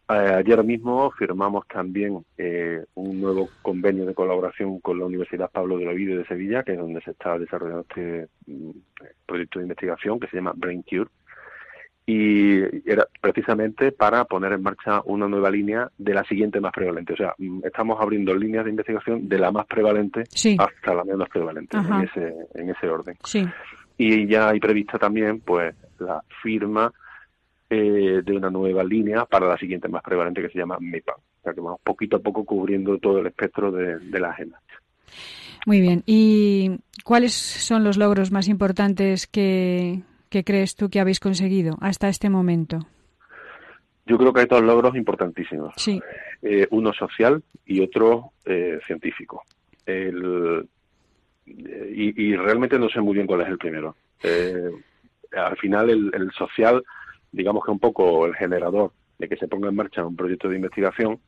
Eh, 0.08 0.34
ayer 0.36 0.62
mismo 0.62 1.10
firmamos 1.10 1.66
también 1.66 2.24
eh, 2.38 2.84
un 2.94 3.20
nuevo 3.20 3.48
convenio 3.62 4.06
de 4.06 4.14
colaboración 4.14 4.78
con 4.78 5.00
la 5.00 5.04
Universidad 5.04 5.50
Pablo 5.50 5.78
de 5.78 5.88
Ovidio 5.88 6.18
de 6.18 6.26
Sevilla, 6.26 6.62
que 6.62 6.72
es 6.72 6.78
donde 6.78 7.00
se 7.00 7.10
está 7.10 7.36
desarrollando 7.36 7.80
este 7.88 8.28
mm, 8.46 8.70
proyecto 9.26 9.58
de 9.58 9.64
investigación 9.64 10.20
que 10.20 10.28
se 10.28 10.36
llama 10.36 10.52
Brain 10.54 10.82
Cure. 10.82 11.10
Y 12.08 12.60
era 12.88 13.04
precisamente 13.20 13.90
para 13.90 14.24
poner 14.26 14.52
en 14.52 14.62
marcha 14.62 15.02
una 15.06 15.26
nueva 15.26 15.50
línea 15.50 15.90
de 15.98 16.14
la 16.14 16.22
siguiente 16.24 16.60
más 16.60 16.72
prevalente. 16.72 17.14
O 17.14 17.16
sea, 17.16 17.34
mm, 17.36 17.62
estamos 17.64 17.98
abriendo 18.00 18.32
líneas 18.32 18.64
de 18.64 18.70
investigación 18.70 19.28
de 19.28 19.38
la 19.40 19.50
más 19.50 19.66
prevalente 19.66 20.22
Sí. 20.30 20.56
hasta 20.58 20.94
la 20.94 21.02
menos 21.02 21.28
prevalente, 21.28 21.76
Ajá. 21.76 21.96
en 21.96 22.02
ese, 22.08 22.34
en 22.54 22.70
ese 22.70 22.88
orden 22.88 23.16
Sí. 23.24 23.44
y 23.98 24.26
ya 24.28 24.50
hay 24.50 24.60
prevista 24.60 24.98
también 24.98 25.40
pues 25.40 25.74
la 25.98 26.22
firma 26.42 26.92
eh, 27.68 28.22
de 28.24 28.32
una 28.36 28.50
nueva 28.50 28.84
línea 28.84 29.24
para 29.24 29.48
la 29.48 29.58
siguiente 29.58 29.88
más 29.88 30.02
prevalente 30.04 30.40
que 30.42 30.48
se 30.50 30.58
llama 30.60 30.76
MEPA. 30.78 31.14
O 31.14 31.42
sea 31.42 31.52
que 31.52 31.60
vamos 31.60 31.80
poquito 31.82 32.18
a 32.18 32.20
poco 32.20 32.44
cubriendo 32.44 32.98
todo 32.98 33.18
el 33.18 33.26
espectro 33.26 33.72
de, 33.72 33.98
de 33.98 34.20
la 34.20 34.30
agenda. 34.30 34.60
Muy 35.66 35.80
bien. 35.80 36.04
¿Y 36.06 36.78
cuáles 37.02 37.32
son 37.34 37.82
los 37.82 37.96
logros 37.96 38.30
más 38.30 38.46
importantes 38.46 39.26
que, 39.26 40.00
que 40.28 40.44
crees 40.44 40.74
tú 40.76 40.90
que 40.90 41.00
habéis 41.00 41.20
conseguido 41.20 41.76
hasta 41.80 42.08
este 42.08 42.30
momento? 42.30 42.86
Yo 44.06 44.18
creo 44.18 44.32
que 44.32 44.40
hay 44.40 44.46
dos 44.46 44.62
logros 44.62 44.94
importantísimos. 44.94 45.74
Sí. 45.76 46.00
Eh, 46.42 46.66
uno 46.70 46.92
social 46.92 47.42
y 47.64 47.80
otro 47.80 48.32
eh, 48.44 48.78
científico. 48.86 49.42
El, 49.84 50.68
eh, 51.46 51.92
y, 51.92 52.24
y 52.24 52.36
realmente 52.36 52.78
no 52.78 52.88
sé 52.88 53.00
muy 53.00 53.14
bien 53.14 53.26
cuál 53.26 53.40
es 53.40 53.48
el 53.48 53.58
primero. 53.58 53.96
Eh, 54.22 54.70
al 55.32 55.56
final 55.56 55.90
el, 55.90 56.10
el 56.14 56.30
social, 56.32 56.84
digamos 57.32 57.64
que 57.64 57.72
un 57.72 57.80
poco 57.80 58.26
el 58.26 58.34
generador 58.36 58.92
de 59.18 59.28
que 59.28 59.36
se 59.36 59.48
ponga 59.48 59.68
en 59.68 59.74
marcha 59.74 60.04
un 60.04 60.14
proyecto 60.14 60.48
de 60.48 60.56
investigación, 60.56 61.18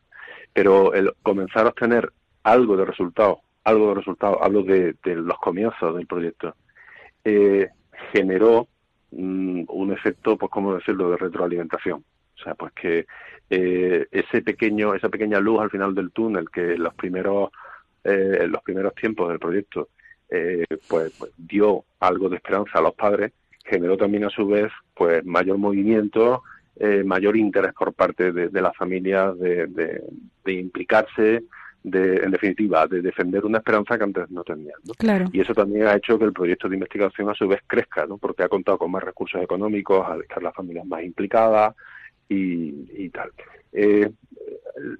pero 0.52 0.94
el 0.94 1.12
comenzar 1.22 1.66
a 1.66 1.70
obtener 1.70 2.12
algo 2.44 2.76
de 2.76 2.84
resultado, 2.84 3.40
algo 3.64 3.88
de 3.88 3.94
resultado, 3.94 4.42
hablo 4.42 4.62
de, 4.62 4.94
de 5.04 5.16
los 5.16 5.38
comienzos 5.38 5.96
del 5.96 6.06
proyecto, 6.06 6.54
generó 8.12 8.68
mm, 9.10 9.64
un 9.68 9.92
efecto, 9.92 10.36
pues 10.36 10.50
cómo 10.50 10.74
decirlo, 10.74 11.10
de 11.10 11.16
retroalimentación. 11.16 12.04
O 12.38 12.42
sea, 12.42 12.54
pues 12.54 12.72
que 12.72 13.06
eh, 13.50 14.06
ese 14.10 14.42
pequeño, 14.42 14.94
esa 14.94 15.08
pequeña 15.08 15.40
luz 15.40 15.60
al 15.60 15.70
final 15.70 15.94
del 15.94 16.12
túnel 16.12 16.50
que 16.50 16.74
en 16.74 16.82
los 16.82 16.94
primeros, 16.94 17.50
eh, 18.04 18.38
en 18.40 18.52
los 18.52 18.62
primeros 18.62 18.94
tiempos 18.94 19.28
del 19.28 19.38
proyecto, 19.38 19.88
eh, 20.30 20.64
pues, 20.88 21.12
pues 21.18 21.32
dio 21.36 21.84
algo 22.00 22.28
de 22.28 22.36
esperanza 22.36 22.78
a 22.78 22.82
los 22.82 22.94
padres, 22.94 23.32
generó 23.64 23.96
también 23.96 24.24
a 24.24 24.30
su 24.30 24.46
vez, 24.46 24.70
pues 24.94 25.24
mayor 25.24 25.58
movimiento, 25.58 26.42
eh, 26.76 27.02
mayor 27.04 27.36
interés 27.36 27.72
por 27.74 27.92
parte 27.92 28.30
de, 28.32 28.62
las 28.62 28.76
familias 28.76 29.38
de, 29.38 29.66
de 29.66 30.52
implicarse, 30.52 31.42
de, 31.82 32.16
en 32.16 32.30
definitiva, 32.30 32.87
de 32.87 33.00
defender 33.02 33.44
una 33.44 33.58
esperanza 33.58 33.97
que 33.97 34.04
antes 34.04 34.30
no 34.30 34.42
tenían. 34.44 34.78
¿no? 34.85 34.92
Claro. 34.94 35.26
Y 35.32 35.40
eso 35.40 35.54
también 35.54 35.87
ha 35.87 35.97
hecho 35.97 36.18
que 36.18 36.25
el 36.25 36.32
proyecto 36.32 36.68
de 36.68 36.75
investigación 36.76 37.30
a 37.30 37.35
su 37.35 37.47
vez 37.49 37.61
crezca, 37.66 38.04
¿no? 38.06 38.18
porque 38.18 38.42
ha 38.42 38.49
contado 38.49 38.78
con 38.78 38.90
más 38.90 39.02
recursos 39.02 39.40
económicos, 39.42 40.06
al 40.06 40.23
estar 40.23 40.42
las 40.42 40.54
familias 40.54 40.87
más 40.87 41.02
implicadas 41.02 41.75
y, 42.28 42.75
y 43.04 43.08
tal. 43.11 43.30
Eh, 43.73 44.11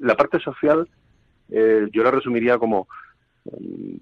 la 0.00 0.16
parte 0.16 0.38
social 0.40 0.88
eh, 1.50 1.88
yo 1.92 2.02
la 2.02 2.11
resumiría 2.11 2.58
como, 2.58 2.88
mm, 3.44 3.94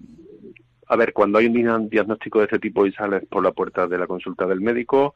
a 0.89 0.95
ver, 0.95 1.13
cuando 1.13 1.37
hay 1.39 1.47
un 1.47 1.53
dia- 1.53 1.79
diagnóstico 1.89 2.39
de 2.39 2.45
este 2.45 2.59
tipo 2.59 2.85
y 2.85 2.91
sales 2.93 3.25
por 3.29 3.43
la 3.43 3.51
puerta 3.51 3.87
de 3.87 3.97
la 3.97 4.07
consulta 4.07 4.45
del 4.45 4.61
médico, 4.61 5.15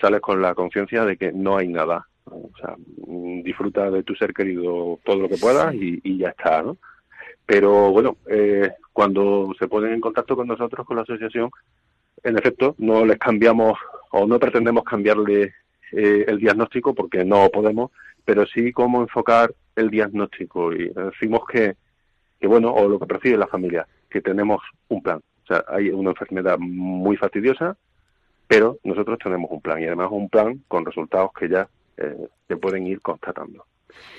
sales 0.00 0.20
con 0.20 0.40
la 0.40 0.54
conciencia 0.54 1.04
de 1.04 1.16
que 1.16 1.32
no 1.32 1.56
hay 1.58 1.68
nada. 1.68 2.06
O 2.24 2.50
sea, 2.58 2.76
mm, 3.06 3.42
disfruta 3.42 3.90
de 3.90 4.02
tu 4.04 4.14
ser 4.14 4.32
querido 4.32 4.98
todo 5.04 5.20
lo 5.22 5.28
que 5.28 5.36
puedas 5.36 5.74
y, 5.74 6.00
y 6.04 6.18
ya 6.18 6.28
está, 6.30 6.62
¿no? 6.62 6.78
Pero 7.46 7.90
bueno, 7.90 8.16
eh, 8.26 8.70
cuando 8.92 9.52
se 9.58 9.68
ponen 9.68 9.94
en 9.94 10.00
contacto 10.00 10.36
con 10.36 10.46
nosotros, 10.46 10.86
con 10.86 10.96
la 10.96 11.02
asociación, 11.02 11.50
en 12.22 12.38
efecto, 12.38 12.74
no 12.78 13.04
les 13.04 13.18
cambiamos 13.18 13.78
o 14.10 14.26
no 14.26 14.38
pretendemos 14.38 14.84
cambiarle 14.84 15.54
eh, 15.92 16.24
el 16.26 16.38
diagnóstico 16.38 16.94
porque 16.94 17.24
no 17.24 17.48
podemos, 17.50 17.90
pero 18.24 18.46
sí 18.46 18.72
cómo 18.72 19.00
enfocar 19.00 19.52
el 19.74 19.90
diagnóstico. 19.90 20.72
Y 20.72 20.88
decimos 20.88 21.42
que, 21.50 21.74
que, 22.40 22.46
bueno, 22.46 22.72
o 22.72 22.88
lo 22.88 22.98
que 22.98 23.06
percibe 23.06 23.36
la 23.36 23.46
familia, 23.46 23.86
que 24.08 24.20
tenemos 24.20 24.60
un 24.88 25.02
plan. 25.02 25.18
O 25.18 25.46
sea, 25.46 25.64
hay 25.68 25.90
una 25.90 26.10
enfermedad 26.10 26.58
muy 26.58 27.16
fastidiosa, 27.16 27.76
pero 28.46 28.78
nosotros 28.84 29.18
tenemos 29.18 29.50
un 29.50 29.60
plan 29.60 29.80
y 29.80 29.86
además 29.86 30.08
un 30.10 30.28
plan 30.28 30.62
con 30.68 30.84
resultados 30.84 31.32
que 31.32 31.48
ya 31.48 31.68
eh, 31.96 32.28
se 32.46 32.56
pueden 32.56 32.86
ir 32.86 33.00
constatando. 33.00 33.64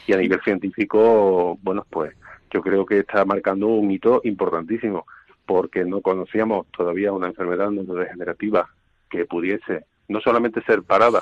Y 0.05 0.13
a 0.13 0.17
nivel 0.17 0.41
científico, 0.41 1.57
bueno, 1.61 1.85
pues 1.89 2.13
yo 2.53 2.61
creo 2.61 2.85
que 2.85 2.99
está 2.99 3.25
marcando 3.25 3.67
un 3.67 3.89
hito 3.91 4.21
importantísimo 4.23 5.05
porque 5.45 5.83
no 5.83 6.01
conocíamos 6.01 6.67
todavía 6.75 7.11
una 7.11 7.27
enfermedad 7.27 7.69
neurodegenerativa 7.71 8.69
que 9.09 9.25
pudiese 9.25 9.85
no 10.07 10.21
solamente 10.21 10.61
ser 10.63 10.83
parada, 10.83 11.21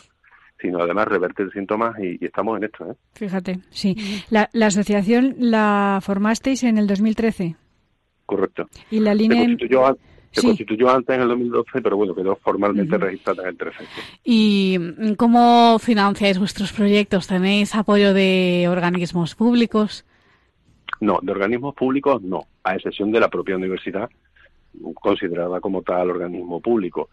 sino 0.59 0.79
además 0.79 1.07
revertir 1.07 1.49
síntomas 1.51 1.97
y, 1.99 2.17
y 2.21 2.25
estamos 2.25 2.57
en 2.57 2.65
esto. 2.65 2.91
¿eh? 2.91 2.95
Fíjate, 3.13 3.59
sí. 3.69 3.95
La, 4.29 4.49
la 4.53 4.67
asociación 4.67 5.35
la 5.39 5.99
formasteis 6.03 6.63
en 6.63 6.77
el 6.77 6.85
2013 6.87 7.55
Correcto. 8.25 8.67
y 8.91 8.99
la 8.99 9.11
Se 9.11 9.17
línea... 9.17 9.57
se 9.57 9.97
Sí. 10.33 10.47
constituyó 10.47 10.89
antes 10.89 11.13
en 11.13 11.23
el 11.23 11.27
2012, 11.27 11.81
pero 11.81 11.97
bueno, 11.97 12.15
quedó 12.15 12.37
formalmente 12.37 12.97
registrada 12.97 13.43
en 13.43 13.49
el 13.49 13.57
13. 13.57 13.83
¿Y 14.23 14.77
cómo 15.17 15.77
financiáis 15.77 16.39
vuestros 16.39 16.71
proyectos? 16.71 17.27
¿Tenéis 17.27 17.75
apoyo 17.75 18.13
de 18.13 18.67
organismos 18.69 19.35
públicos? 19.35 20.05
No, 21.01 21.19
de 21.21 21.31
organismos 21.31 21.75
públicos 21.75 22.21
no, 22.21 22.43
a 22.63 22.75
excepción 22.75 23.11
de 23.11 23.19
la 23.19 23.27
propia 23.27 23.55
universidad, 23.57 24.09
considerada 24.93 25.59
como 25.59 25.81
tal 25.81 26.11
organismo 26.11 26.61
público. 26.61 27.09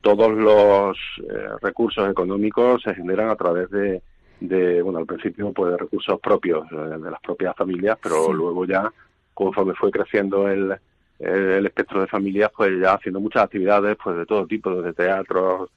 Todos 0.00 0.32
los 0.32 0.96
eh, 1.28 1.48
recursos 1.60 2.08
económicos 2.10 2.82
se 2.82 2.94
generan 2.94 3.28
a 3.30 3.36
través 3.36 3.68
de, 3.70 4.02
de, 4.40 4.80
bueno, 4.82 4.98
al 5.00 5.06
principio 5.06 5.52
pues 5.52 5.72
de 5.72 5.76
recursos 5.78 6.18
propios 6.20 6.66
eh, 6.72 6.76
de 6.76 7.10
las 7.10 7.20
propias 7.20 7.54
familias, 7.56 7.98
pero 8.02 8.26
Sí. 8.26 8.32
luego 8.32 8.64
ya, 8.64 8.92
conforme 9.34 9.74
fue 9.74 9.90
creciendo 9.90 10.48
el, 10.48 10.74
el 11.18 11.66
espectro 11.66 12.00
de 12.00 12.06
familias, 12.08 12.50
pues 12.56 12.80
ya 12.80 12.94
haciendo 12.94 13.20
muchas 13.20 13.44
actividades 13.44 13.96
pues 14.02 14.16
de 14.16 14.26
todo 14.26 14.46
tipo, 14.46 14.70
desde 14.70 14.92
teatro, 14.94 15.68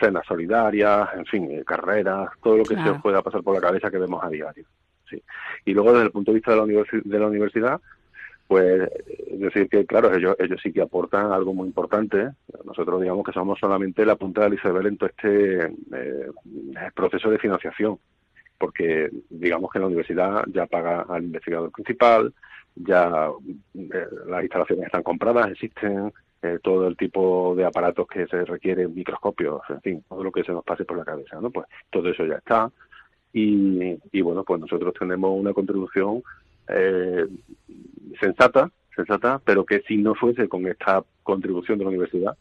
cenas 0.00 0.24
solidarias, 0.26 1.08
en 1.16 1.26
fin, 1.26 1.50
eh, 1.50 1.62
carreras, 1.66 2.30
todo 2.42 2.56
lo 2.58 2.64
que 2.64 2.76
se 2.76 2.88
os 2.90 3.02
pueda 3.02 3.20
pasar 3.22 3.42
por 3.42 3.54
la 3.54 3.60
cabeza 3.60 3.90
que 3.90 3.98
vemos 3.98 4.22
a 4.24 4.28
diario. 4.30 4.64
Y 5.64 5.72
luego 5.74 5.92
desde 5.92 6.06
el 6.06 6.12
punto 6.12 6.30
de 6.32 6.36
vista 6.36 6.50
de 6.52 6.56
la, 6.58 6.64
universi- 6.64 7.02
de 7.02 7.18
la 7.18 7.26
universidad, 7.26 7.80
pues 8.46 8.90
es 9.28 9.40
decir 9.40 9.68
que 9.68 9.86
claro, 9.86 10.14
ellos, 10.14 10.36
ellos 10.38 10.60
sí 10.62 10.72
que 10.72 10.82
aportan 10.82 11.32
algo 11.32 11.54
muy 11.54 11.66
importante. 11.66 12.30
Nosotros 12.64 13.00
digamos 13.00 13.24
que 13.24 13.32
somos 13.32 13.58
solamente 13.58 14.04
la 14.04 14.16
punta 14.16 14.42
del 14.42 14.54
iceberg 14.54 14.86
en 14.86 14.96
todo 14.98 15.10
este 15.10 15.64
eh, 15.64 16.30
proceso 16.94 17.30
de 17.30 17.38
financiación, 17.38 17.98
porque 18.58 19.10
digamos 19.30 19.70
que 19.72 19.78
la 19.78 19.86
universidad 19.86 20.44
ya 20.48 20.66
paga 20.66 21.06
al 21.08 21.24
investigador 21.24 21.70
principal, 21.72 22.32
ya 22.76 23.30
eh, 23.74 24.06
las 24.26 24.42
instalaciones 24.42 24.86
están 24.86 25.02
compradas, 25.02 25.50
existen 25.50 26.12
eh, 26.42 26.58
todo 26.62 26.86
el 26.86 26.96
tipo 26.96 27.54
de 27.56 27.64
aparatos 27.64 28.06
que 28.06 28.26
se 28.26 28.44
requieren, 28.44 28.94
microscopios, 28.94 29.62
en 29.70 29.80
fin, 29.80 30.04
todo 30.06 30.22
lo 30.22 30.30
que 30.30 30.44
se 30.44 30.52
nos 30.52 30.64
pase 30.64 30.84
por 30.84 30.98
la 30.98 31.04
cabeza, 31.04 31.40
¿no? 31.40 31.50
Pues 31.50 31.66
todo 31.90 32.10
eso 32.10 32.26
ya 32.26 32.36
está. 32.36 32.70
Y, 33.34 33.98
y 34.12 34.20
bueno, 34.22 34.44
pues 34.44 34.60
nosotros 34.60 34.94
tenemos 34.98 35.38
una 35.38 35.52
contribución 35.52 36.22
eh, 36.68 37.26
sensata, 38.20 38.70
sensata, 38.94 39.40
pero 39.44 39.66
que 39.66 39.80
si 39.80 39.96
no 39.96 40.14
fuese 40.14 40.48
con 40.48 40.66
esta 40.66 41.04
contribución 41.22 41.78
de 41.78 41.84
la 41.84 41.90
universidad, 41.90 42.36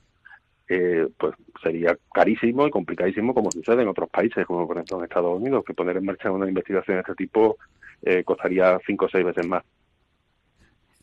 eh, 0.69 1.07
pues 1.17 1.33
sería 1.61 1.97
carísimo 2.13 2.65
y 2.67 2.71
complicadísimo 2.71 3.33
como 3.33 3.51
sucede 3.51 3.81
en 3.81 3.89
otros 3.89 4.09
países, 4.09 4.45
como 4.45 4.65
por 4.65 4.77
ejemplo 4.77 4.99
en 4.99 5.03
Estados 5.03 5.41
Unidos, 5.41 5.65
que 5.65 5.73
poner 5.73 5.97
en 5.97 6.05
marcha 6.05 6.31
una 6.31 6.47
investigación 6.47 6.97
de 6.97 7.01
este 7.01 7.15
tipo 7.15 7.57
eh, 8.03 8.23
costaría 8.23 8.79
cinco 8.85 9.05
o 9.05 9.09
seis 9.09 9.25
veces 9.25 9.45
más. 9.47 9.63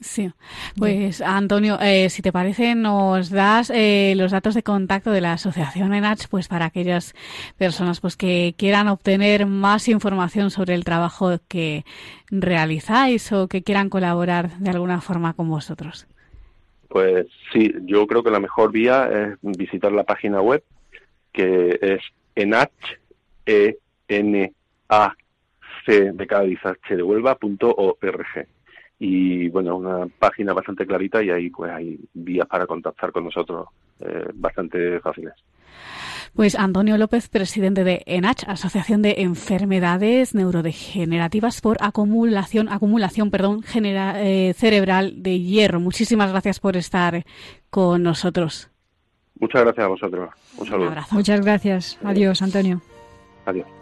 Sí, 0.01 0.33
pues 0.79 1.21
Antonio, 1.21 1.79
eh, 1.79 2.09
si 2.09 2.23
te 2.23 2.33
parece, 2.33 2.75
nos 2.75 3.29
das 3.29 3.69
eh, 3.69 4.15
los 4.17 4.33
datos 4.33 4.55
de 4.55 4.63
contacto 4.63 5.11
de 5.11 5.21
la 5.21 5.35
asociación 5.35 5.93
ENACH, 5.93 6.27
pues 6.31 6.49
para 6.49 6.65
aquellas 6.65 7.15
personas 7.59 8.01
pues 8.01 8.17
que 8.17 8.55
quieran 8.57 8.89
obtener 8.89 9.45
más 9.45 9.89
información 9.89 10.51
sobre 10.51 10.75
el 10.75 10.85
trabajo 10.85 11.39
que 11.49 11.85
realizáis 12.31 13.31
o 13.33 13.47
que 13.47 13.63
quieran 13.63 13.91
colaborar 13.91 14.57
de 14.59 14.71
alguna 14.71 15.03
forma 15.03 15.35
con 15.35 15.51
vosotros. 15.51 16.07
Pues 16.89 17.27
sí, 17.53 17.71
yo 17.83 18.07
creo 18.07 18.23
que 18.23 18.31
la 18.31 18.41
mejor 18.41 18.73
vía 18.73 19.07
es 19.13 19.39
visitar 19.43 19.93
la 19.93 20.05
página 20.05 20.41
web 20.41 20.65
que 21.31 21.79
es 21.83 22.01
enach, 22.35 22.73
e 23.45 23.77
n 24.09 24.53
a 24.89 25.15
c 25.85 26.13
de 26.13 26.27
Cádiz, 26.27 26.59
h 26.65 26.97
de 26.97 27.03
Huelva.org 27.03 28.47
y 29.03 29.49
bueno, 29.49 29.77
una 29.77 30.07
página 30.19 30.53
bastante 30.53 30.87
clarita 30.87 31.23
y 31.23 31.31
ahí 31.31 31.49
pues 31.49 31.73
hay 31.73 31.99
vías 32.13 32.47
para 32.47 32.67
contactar 32.67 33.11
con 33.11 33.25
nosotros 33.25 33.67
eh, 33.99 34.29
bastante 34.35 35.01
fáciles. 35.01 35.33
Pues 36.35 36.55
Antonio 36.55 36.99
López, 36.99 37.29
presidente 37.31 37.83
de 37.83 38.03
ENACH, 38.05 38.45
Asociación 38.47 39.01
de 39.01 39.15
Enfermedades 39.19 40.35
Neurodegenerativas 40.35 41.63
por 41.63 41.79
acumulación, 41.81 42.69
acumulación 42.69 43.31
perdón, 43.31 43.65
eh, 43.75 44.53
cerebral 44.55 45.23
de 45.23 45.41
hierro. 45.41 45.81
Muchísimas 45.81 46.31
gracias 46.31 46.61
por 46.61 46.77
estar 46.77 47.25
con 47.71 48.03
nosotros. 48.03 48.71
Muchas 49.41 49.63
gracias 49.63 49.87
a 49.87 49.89
vosotros. 49.89 50.31
Un 50.59 50.67
saludo. 50.67 50.95
Muchas 51.11 51.41
gracias. 51.41 51.99
Adiós, 52.05 52.43
Antonio. 52.43 52.83
Adiós. 53.47 53.80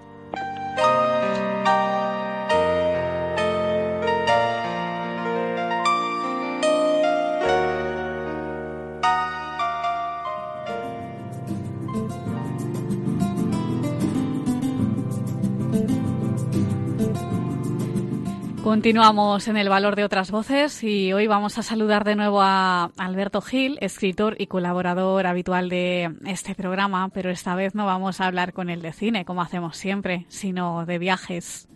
Continuamos 18.68 19.48
en 19.48 19.56
el 19.56 19.70
valor 19.70 19.96
de 19.96 20.04
otras 20.04 20.30
voces 20.30 20.84
y 20.84 21.10
hoy 21.14 21.26
vamos 21.26 21.56
a 21.56 21.62
saludar 21.62 22.04
de 22.04 22.16
nuevo 22.16 22.42
a 22.42 22.92
Alberto 22.98 23.40
Gil, 23.40 23.78
escritor 23.80 24.36
y 24.38 24.46
colaborador 24.46 25.26
habitual 25.26 25.70
de 25.70 26.14
este 26.26 26.54
programa, 26.54 27.08
pero 27.08 27.30
esta 27.30 27.54
vez 27.54 27.74
no 27.74 27.86
vamos 27.86 28.20
a 28.20 28.26
hablar 28.26 28.52
con 28.52 28.68
él 28.68 28.82
de 28.82 28.92
cine, 28.92 29.24
como 29.24 29.40
hacemos 29.40 29.78
siempre, 29.78 30.26
sino 30.28 30.84
de 30.84 30.98
viajes. 30.98 31.66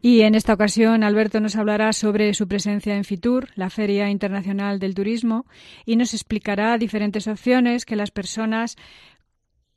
Y 0.00 0.20
en 0.20 0.36
esta 0.36 0.54
ocasión 0.54 1.02
Alberto 1.02 1.40
nos 1.40 1.56
hablará 1.56 1.92
sobre 1.92 2.32
su 2.34 2.46
presencia 2.46 2.94
en 2.94 3.02
Fitur, 3.02 3.48
la 3.56 3.68
Feria 3.68 4.08
Internacional 4.08 4.78
del 4.78 4.94
Turismo, 4.94 5.44
y 5.86 5.96
nos 5.96 6.14
explicará 6.14 6.78
diferentes 6.78 7.26
opciones 7.26 7.84
que 7.84 7.96
las 7.96 8.12
personas 8.12 8.76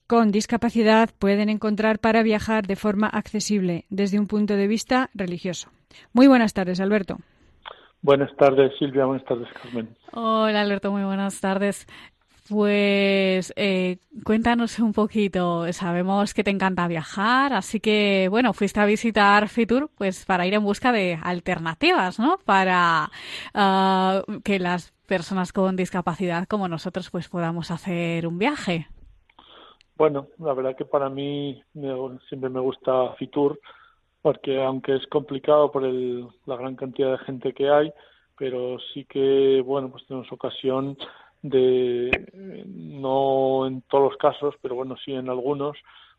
con 0.05 0.29
discapacidad 0.29 1.09
pueden 1.17 1.49
encontrar 1.49 1.97
para 1.97 2.21
viajar 2.21 2.67
de 2.67 2.75
forma 2.75 3.07
accesible 3.07 3.85
desde 3.89 4.19
un 4.19 4.27
punto 4.27 4.55
de 4.55 4.67
vista 4.67 5.09
religioso. 5.15 5.71
Muy 6.13 6.27
buenas 6.27 6.53
tardes, 6.53 6.79
Alberto. 6.79 7.17
Buenas 8.01 8.35
tardes, 8.35 8.71
Silvia. 8.79 9.05
Buenas 9.05 9.25
tardes, 9.25 9.47
Carmen. 9.61 9.95
Hola, 10.13 10.61
Alberto. 10.61 10.91
Muy 10.91 11.03
buenas 11.03 11.39
tardes. 11.39 11.87
Pues 12.49 13.53
eh, 13.55 13.99
cuéntanos 14.25 14.79
un 14.79 14.91
poquito. 14.91 15.71
Sabemos 15.71 16.33
que 16.33 16.43
te 16.43 16.51
encanta 16.51 16.87
viajar, 16.87 17.53
así 17.53 17.79
que 17.79 18.27
bueno, 18.29 18.53
fuiste 18.53 18.79
a 18.79 18.85
visitar 18.85 19.47
Fitur, 19.47 19.89
pues 19.97 20.25
para 20.25 20.45
ir 20.45 20.55
en 20.55 20.63
busca 20.63 20.91
de 20.91 21.17
alternativas, 21.21 22.19
¿no? 22.19 22.39
Para 22.43 23.09
ah, 23.53 24.23
que 24.43 24.59
las 24.59 24.91
personas 25.07 25.53
con 25.53 25.75
discapacidad 25.75 26.47
como 26.47 26.67
nosotros 26.67 27.09
pues 27.09 27.29
podamos 27.29 27.71
hacer 27.71 28.27
un 28.27 28.37
viaje. 28.37 28.87
Bueno, 29.95 30.27
la 30.39 30.53
verdad 30.53 30.75
que 30.75 30.85
para 30.85 31.09
mí 31.09 31.63
siempre 32.27 32.49
me 32.49 32.59
gusta 32.59 33.13
Fitur, 33.19 33.59
porque 34.21 34.63
aunque 34.63 34.95
es 34.95 35.07
complicado 35.07 35.71
por 35.71 35.85
el, 35.85 36.27
la 36.45 36.55
gran 36.55 36.75
cantidad 36.75 37.11
de 37.11 37.25
gente 37.25 37.53
que 37.53 37.69
hay, 37.69 37.91
pero 38.37 38.77
sí 38.93 39.05
que, 39.05 39.61
bueno, 39.65 39.89
pues 39.89 40.05
tenemos 40.07 40.31
ocasión 40.31 40.97
de, 41.41 42.09
no 42.67 43.65
en 43.67 43.81
todos 43.83 44.11
los 44.11 44.17
casos, 44.17 44.55
pero 44.61 44.75
bueno, 44.75 44.95
sí 45.03 45.13
en 45.13 45.29
algunos, 45.29 45.77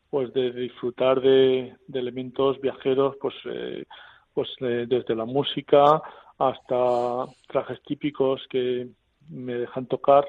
pues 0.09 0.33
de 0.33 0.51
disfrutar 0.51 1.21
de, 1.21 1.75
elementos 1.93 2.59
viajeros, 2.61 3.15
pues, 3.21 3.35
eh, 3.45 3.85
pues 4.33 4.49
desde 4.59 5.15
la 5.15 5.25
música 5.25 6.01
hasta 6.37 7.25
trajes 7.47 7.81
típicos 7.83 8.41
que 8.49 8.87
me 9.29 9.53
dejan 9.53 9.85
tocar 9.85 10.25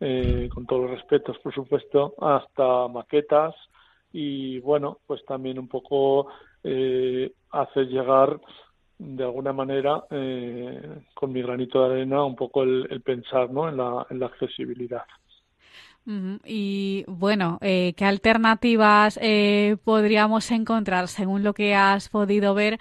eh, 0.00 0.48
con 0.52 0.66
todos 0.66 0.82
los 0.82 0.90
respetos, 0.92 1.38
por 1.38 1.54
supuesto, 1.54 2.14
hasta 2.20 2.88
maquetas 2.88 3.54
y, 4.12 4.60
bueno, 4.60 4.98
pues 5.06 5.24
también 5.24 5.58
un 5.58 5.68
poco 5.68 6.28
eh, 6.64 7.32
hacer 7.50 7.86
llegar 7.86 8.40
de 8.98 9.24
alguna 9.24 9.52
manera 9.52 10.04
eh, 10.10 11.00
con 11.14 11.32
mi 11.32 11.42
granito 11.42 11.80
de 11.80 11.94
arena 11.94 12.24
un 12.24 12.34
poco 12.34 12.62
el, 12.64 13.00
pensar 13.04 13.50
¿no? 13.50 13.68
en, 13.68 13.76
la, 13.76 14.06
en 14.10 14.18
la 14.18 14.26
accesibilidad. 14.26 15.04
Y 16.46 17.04
bueno, 17.06 17.58
eh, 17.60 17.92
¿qué 17.94 18.06
alternativas 18.06 19.18
eh, 19.20 19.76
podríamos 19.84 20.50
encontrar 20.50 21.06
según 21.08 21.42
lo 21.42 21.52
que 21.52 21.74
has 21.74 22.08
podido 22.08 22.54
ver 22.54 22.78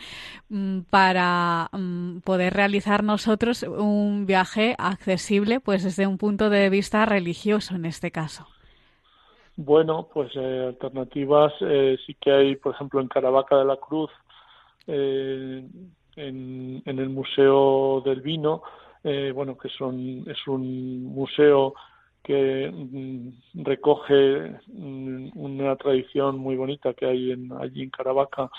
mm, 0.47 0.81
para 0.89 1.69
mm, 1.73 2.19
poder 2.19 2.53
realizar 2.53 3.03
nosotros 3.03 3.63
un 3.63 4.25
viaje 4.27 4.75
accesible, 4.77 5.59
pues 5.59 5.83
desde 5.83 6.07
un 6.07 6.17
punto 6.17 6.49
de 6.49 6.69
vista 6.69 7.05
religioso 7.05 7.75
en 7.75 7.85
este 7.85 8.11
caso? 8.11 8.47
Bueno, 9.57 10.07
pues 10.13 10.31
eh, 10.35 10.65
alternativas 10.67 11.53
sí 12.05 12.15
que 12.21 12.31
hay, 12.31 12.55
por 12.55 12.75
ejemplo, 12.75 13.01
en 13.01 13.07
Caravaca 13.07 13.57
de 13.57 13.65
la 13.65 13.77
Cruz, 13.77 14.11
en, 14.85 15.91
en, 16.15 16.99
el 16.99 17.09
Museo 17.09 18.01
del 18.05 18.21
Vino, 18.21 18.61
bueno, 19.33 19.57
que 19.57 19.69
son, 19.69 20.23
es 20.27 20.47
un 20.47 21.03
museo 21.05 21.73
que 22.27 22.69
mm, 22.69 23.63
recoge 23.63 24.59
mm, 24.67 25.29
una 25.33 25.75
tradición 25.77 26.37
muy 26.37 26.57
bonita 26.57 26.93
que 26.93 27.05
hay 27.05 27.31
en, 27.31 27.53
allí 27.53 27.83
en 27.83 27.89
Caravaca, 27.89 28.51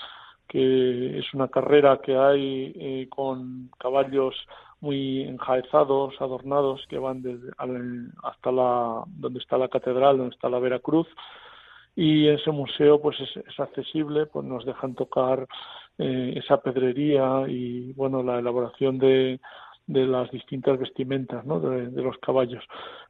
que 0.48 1.18
es 1.18 1.34
una 1.34 1.48
carrera 1.48 2.00
que 2.02 2.16
hay 2.16 2.72
eh, 2.74 3.06
con 3.11 3.70
caballos 3.78 4.34
muy 4.81 5.23
enjaezados, 5.23 6.14
adornados, 6.21 6.87
que 6.88 6.99
van 6.99 7.23
desde, 7.23 7.51
hasta 8.23 8.53
la, 8.53 9.03
donde 9.07 9.41
está 9.41 9.59
la 9.59 9.69
catedral, 9.69 10.19
donde 10.19 10.35
está 10.35 10.49
la 10.49 10.59
Veracruz. 10.59 11.09
Y 11.97 12.29
ese 12.29 12.53
museo 12.53 13.01
pues 13.01 13.17
es, 13.21 13.61
accesible, 13.61 14.27
pues 14.27 14.47
nos 14.47 14.64
dejan 14.64 14.95
tocar 14.95 15.49
eh, 15.99 16.35
esa 16.37 16.59
pedrería 16.59 17.45
y 17.49 17.93
bueno 17.95 18.23
la 18.23 18.38
elaboración 18.38 18.99
de, 18.99 19.41
las 19.87 20.31
distintas 20.31 20.79
vestimentas 20.79 21.45
de, 21.45 22.03
los 22.03 22.17
caballos. 22.19 22.62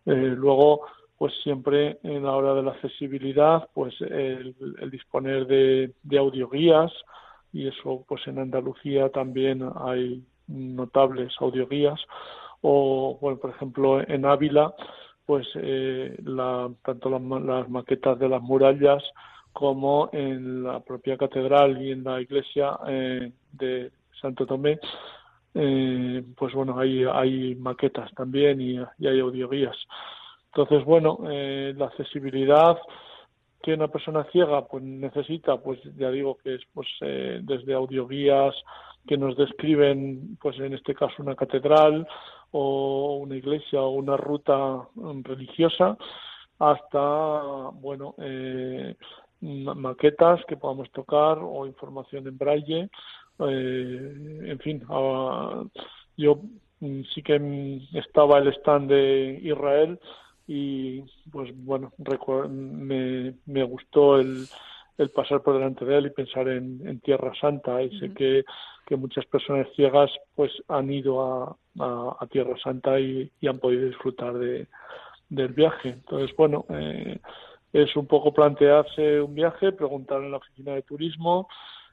Eh, 0.07 0.35
luego, 0.37 0.87
pues 1.19 1.35
siempre 1.43 1.99
en 2.03 2.23
la 2.23 2.35
hora 2.35 2.55
de 2.55 2.63
la 2.63 2.71
accesibilidad, 2.71 3.69
pues 3.75 3.95
el, 4.01 4.55
disponer 4.91 5.47
de, 5.47 5.93
de 6.03 6.19
audioguías 6.19 6.93
y 7.53 7.67
eso 7.67 8.05
pues 8.09 8.27
en 8.27 8.39
Andalucía 8.39 9.11
también 9.11 9.69
hay 9.81 10.25
notables 10.49 11.33
audioguías 11.41 12.01
o 12.63 13.17
bueno 13.21 13.39
por 13.39 13.51
ejemplo 13.51 14.01
en 14.01 14.25
Ávila 14.25 14.75
pues 15.27 15.47
eh, 15.57 16.17
la, 16.25 16.71
tanto 16.85 17.11
las 17.11 17.69
maquetas 17.69 18.19
de 18.19 18.29
las 18.29 18.43
murallas 18.43 19.03
como 19.53 20.09
en 20.13 20.65
la 20.65 20.81
propia 20.81 21.17
catedral 21.17 21.81
y 21.83 21.93
en 21.93 22.05
la 22.05 22.21
iglesia 22.21 22.79
eh, 22.87 23.33
de 23.53 23.93
Santo 24.21 24.47
Tomé 24.47 24.81
eh, 25.55 26.23
pues 26.37 26.55
bueno, 26.55 26.79
hay, 26.79 27.05
hay 27.05 27.55
maquetas 27.57 28.13
también 28.15 28.61
y, 28.61 28.79
hay 28.79 29.21
audioguías. 29.21 29.77
Entonces, 30.53 30.85
bueno, 30.85 31.19
eh, 31.29 31.75
la 31.77 31.87
accesibilidad 31.87 32.79
que 33.63 33.75
una 33.75 33.89
persona 33.89 34.25
ciega 34.31 34.67
pues 34.67 34.85
necesita, 34.85 35.57
pues 35.57 35.81
ya 35.97 36.11
digo 36.11 36.39
que 36.39 36.55
es 36.55 36.63
pues 36.73 36.87
eh, 37.01 37.41
desde 37.43 37.75
audioguías 37.75 38.55
que 39.09 39.16
nos 39.16 39.37
describen, 39.37 40.38
pues 40.40 40.59
en 40.61 40.75
este 40.75 40.94
caso 40.94 41.23
una 41.23 41.35
catedral 41.35 42.07
o 42.53 43.16
una 43.16 43.37
iglesia 43.37 43.81
o 43.81 43.90
una 43.90 44.16
ruta 44.16 44.88
religiosa, 45.23 45.97
hasta 46.59 47.71
bueno 47.73 48.14
eh, 48.18 48.94
maquetas 49.40 50.44
que 50.47 50.57
podamos 50.57 50.90
tocar 50.92 51.38
o 51.40 51.66
información 51.66 52.27
en 52.27 52.38
braille 52.38 52.90
eh, 53.40 54.42
en 54.51 54.59
fin, 54.59 54.83
ah, 54.88 55.64
yo 56.16 56.40
mm, 56.81 57.03
sí 57.14 57.23
que 57.23 57.38
mm, 57.38 57.97
estaba 57.97 58.38
el 58.38 58.49
stand 58.55 58.90
de 58.90 59.40
Israel 59.42 59.99
y 60.47 61.03
pues 61.31 61.51
bueno, 61.55 61.92
me, 62.49 63.35
me 63.47 63.62
gustó 63.62 64.18
el, 64.18 64.47
el 64.99 65.11
pasar 65.11 65.42
por 65.42 65.55
delante 65.55 65.85
de 65.85 65.99
él 65.99 66.07
y 66.07 66.11
pensar 66.11 66.49
en, 66.49 67.01
Tierra 67.01 67.33
Santa 67.40 67.81
y 67.83 67.99
sé 68.01 68.12
que, 68.12 68.44
que 68.88 68.96
muchas 68.96 69.27
personas 69.27 69.68
ciegas 69.77 70.11
pues 70.35 70.51
han 70.66 70.90
ido 70.90 71.20
a, 71.20 71.57
a, 71.79 72.27
Tierra 72.31 72.57
Santa 72.62 72.98
y, 72.98 73.31
han 73.46 73.59
podido 73.59 73.87
disfrutar 73.87 74.33
de, 74.38 74.66
del 75.29 75.48
viaje. 75.48 75.90
Entonces, 75.90 76.35
bueno, 76.37 76.64
eh, 76.70 77.20
es 77.74 77.94
un 77.96 78.07
poco 78.07 78.33
plantearse 78.33 79.20
un 79.20 79.35
viaje, 79.35 79.72
preguntar 79.72 80.22
en 80.22 80.31
la 80.31 80.38
oficina 80.38 80.72
de 80.72 80.83
turismo, 80.83 81.48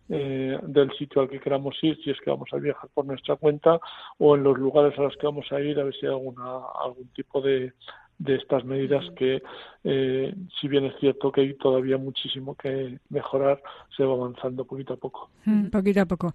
eh, 0.07 0.57
del 0.63 0.89
sitio 0.97 1.21
al 1.21 1.29
que 1.29 1.41
queramos 1.41 1.75
ir, 1.83 1.97
si 2.01 2.11
es 2.11 2.21
que 2.21 2.29
vamos 2.29 2.47
a 2.53 2.57
viajar 2.57 2.89
por 2.93 3.05
nuestra 3.05 3.35
cuenta, 3.35 3.77
o 4.17 4.37
en 4.37 4.43
los 4.43 4.57
lugares 4.57 4.97
a 4.97 5.01
los 5.01 5.17
que 5.17 5.27
vamos 5.27 5.51
a 5.51 5.59
ir, 5.59 5.77
a 5.77 5.83
ver 5.83 5.93
si 5.95 6.05
hay 6.05 6.13
alguna, 6.13 6.59
algún 6.81 7.09
tipo 7.09 7.41
de, 7.41 7.73
de 8.17 8.35
estas 8.35 8.63
medidas 8.63 9.03
que, 9.17 9.43
eh, 9.83 10.33
si 10.59 10.67
bien 10.67 10.85
es 10.85 10.93
cierto 10.99 11.31
que 11.31 11.41
hay 11.41 11.53
todavía 11.55 11.97
muchísimo 11.97 12.55
que 12.55 12.99
mejorar, 13.09 13.61
se 13.95 14.03
va 14.03 14.13
avanzando 14.13 14.65
poquito 14.65 14.93
a 14.93 14.97
poco. 14.97 15.29
Mm, 15.45 15.67
poquito 15.67 16.01
a 16.01 16.05
poco. 16.05 16.33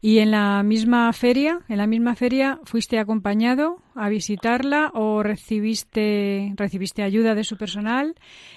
Y 0.00 0.18
en 0.18 0.30
la 0.30 0.62
misma 0.62 1.12
feria, 1.12 1.60
en 1.68 1.78
la 1.78 1.86
misma 1.86 2.14
feria, 2.14 2.60
fuiste 2.64 2.98
acompañado 2.98 3.78
a 3.94 4.08
visitarla 4.08 4.92
o 4.94 5.22
recibiste 5.22 6.52
recibiste 6.56 7.02
ayuda 7.02 7.34
de 7.34 7.44
su 7.44 7.56
personal. 7.56 8.14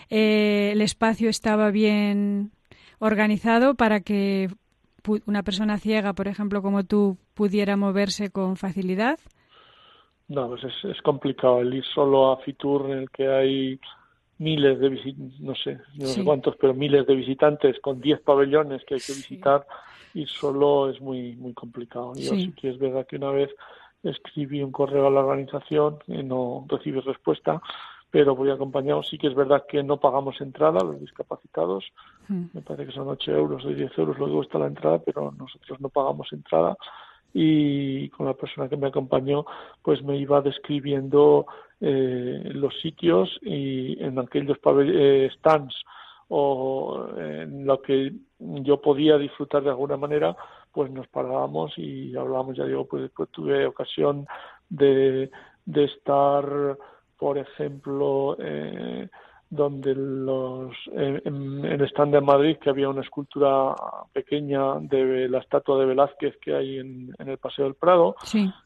Eh, 0.10 0.72
el 0.74 0.82
espacio 0.82 1.30
estaba 1.30 1.72
bien 1.72 2.52
organizado 3.00 3.76
para 3.76 4.02
que 4.02 4.50
una 5.26 5.44
persona 5.44 5.78
ciega, 5.78 6.14
por 6.14 6.28
ejemplo, 6.28 6.62
como 6.62 6.84
tú, 6.84 7.18
pudiera 7.34 7.78
moverse 7.78 8.30
con 8.30 8.58
facilidad. 8.58 9.20
No, 10.28 10.50
pues 10.50 10.64
es, 10.64 10.86
es 10.86 11.02
complicado 11.02 11.62
el 11.62 11.74
ir 11.74 11.86
solo 11.86 12.32
a 12.32 12.38
Fitur 12.38 12.90
en 12.90 13.00
el 13.00 13.10
que 13.12 13.28
hay 13.28 13.80
miles 14.38 14.80
de 14.80 14.90
visitantes, 14.90 15.40
no 15.40 15.56
sé, 15.56 15.80
no 15.96 16.08
sé 16.08 16.24
cuántos, 16.24 16.56
pero 16.58 16.74
miles 16.74 17.06
de 17.08 17.16
visitantes 17.16 17.80
con 17.80 18.02
10 18.02 18.22
pabellones 18.22 18.84
que 18.86 18.96
hay 18.96 19.00
que 19.00 19.14
visitar 19.14 19.66
y 20.14 20.26
solo 20.26 20.90
es 20.90 21.00
muy 21.00 21.36
muy 21.36 21.54
complicado. 21.54 22.14
Yo 22.16 22.32
sí. 22.32 22.52
que 22.54 22.70
es 22.70 22.80
verdad 22.80 23.06
que 23.08 23.18
una 23.18 23.32
vez 23.32 23.50
escribí 24.04 24.62
un 24.62 24.72
correo 24.72 25.08
a 25.08 25.12
la 25.12 25.22
organización 25.22 26.00
y 26.08 26.22
no 26.24 26.66
recibí 26.68 27.00
respuesta, 27.00 27.62
pero 28.12 28.36
voy 28.36 28.50
acompañado. 28.50 29.04
Sí 29.04 29.18
que 29.18 29.28
es 29.28 29.36
verdad 29.36 29.66
que 29.68 29.84
no 29.84 30.00
pagamos 30.00 30.40
entrada 30.42 30.84
los 30.84 31.00
discapacitados, 31.00 31.86
hmm. 32.28 32.46
me 32.54 32.62
parece 32.62 32.88
que 32.88 32.96
son 32.96 33.08
8 33.08 33.32
euros 33.32 33.66
o 33.66 33.70
10 33.70 33.98
euros 33.98 34.18
lo 34.18 34.26
que 34.26 34.34
cuesta 34.34 34.60
la 34.60 34.68
entrada, 34.68 35.00
pero 35.00 35.34
nosotros 35.38 35.80
no 35.80 35.90
pagamos 35.90 36.32
entrada 36.34 36.78
y 37.38 38.08
con 38.12 38.28
la 38.28 38.34
persona 38.34 38.70
que 38.70 38.78
me 38.78 38.88
acompañó 38.88 39.46
pues 39.84 40.02
me 40.02 40.16
iba 40.16 40.42
describiendo 40.42 41.46
eh, 41.82 42.50
los 42.54 42.74
sitios 42.80 43.38
y 43.42 44.02
en 44.02 44.18
aquellos 44.18 44.58
eh, 44.86 45.30
stands 45.38 45.76
o 46.30 47.10
en 47.18 47.66
lo 47.66 47.82
que 47.82 48.14
yo 48.40 48.80
podía 48.80 49.18
disfrutar 49.18 49.64
de 49.64 49.70
alguna 49.70 49.98
manera 49.98 50.34
pues 50.72 50.90
nos 50.92 51.08
parábamos 51.10 51.78
y 51.78 52.16
hablábamos. 52.16 52.56
Ya 52.56 52.64
digo 52.64 52.86
pues, 52.86 53.12
pues 53.14 53.30
tuve 53.32 53.66
ocasión 53.66 54.26
de, 54.70 55.30
de 55.66 55.84
estar 55.84 56.78
por 57.18 57.38
ejemplo 57.38 58.38
eh, 58.40 59.10
donde 59.50 59.94
los 59.96 60.76
en, 60.92 61.64
el 61.64 61.82
stand 61.84 62.14
de 62.14 62.22
Madrid 62.22 62.58
que 62.58 62.70
había 62.70 62.90
una 62.90 63.02
escultura 63.02 63.76
pequeña 64.12 64.80
de 64.80 65.30
la 65.30 65.40
estatua 65.40 65.80
de 65.80 65.86
Velázquez 65.86 66.38
que 66.38 66.56
hay 66.56 66.80
en, 66.80 67.14
el 67.20 67.38
Paseo 67.38 67.66
del 67.66 67.76
Prado 67.76 68.16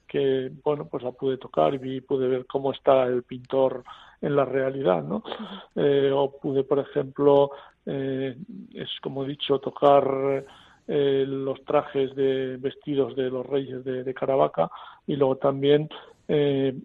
que 0.07 0.51
bueno 0.63 0.85
pues 0.85 1.03
la 1.03 1.11
pude 1.11 1.37
tocar 1.37 1.73
y 1.73 1.77
vi, 1.77 2.01
pude 2.01 2.27
ver 2.27 2.45
cómo 2.45 2.71
está 2.71 3.03
el 3.03 3.23
pintor 3.23 3.83
en 4.21 4.35
la 4.35 4.45
realidad 4.45 5.03
no 5.03 5.21
eh, 5.75 6.11
o 6.13 6.31
pude 6.39 6.63
por 6.63 6.79
ejemplo 6.79 7.51
eh, 7.85 8.37
es 8.73 8.89
como 9.01 9.25
he 9.25 9.27
dicho 9.27 9.59
tocar 9.59 10.45
eh, 10.87 11.25
los 11.27 11.63
trajes 11.65 12.15
de 12.15 12.55
vestidos 12.57 13.17
de 13.17 13.29
los 13.29 13.45
reyes 13.45 13.83
de, 13.83 14.03
de 14.03 14.13
Caravaca 14.13 14.71
y 15.05 15.15
luego 15.15 15.35
también 15.37 15.89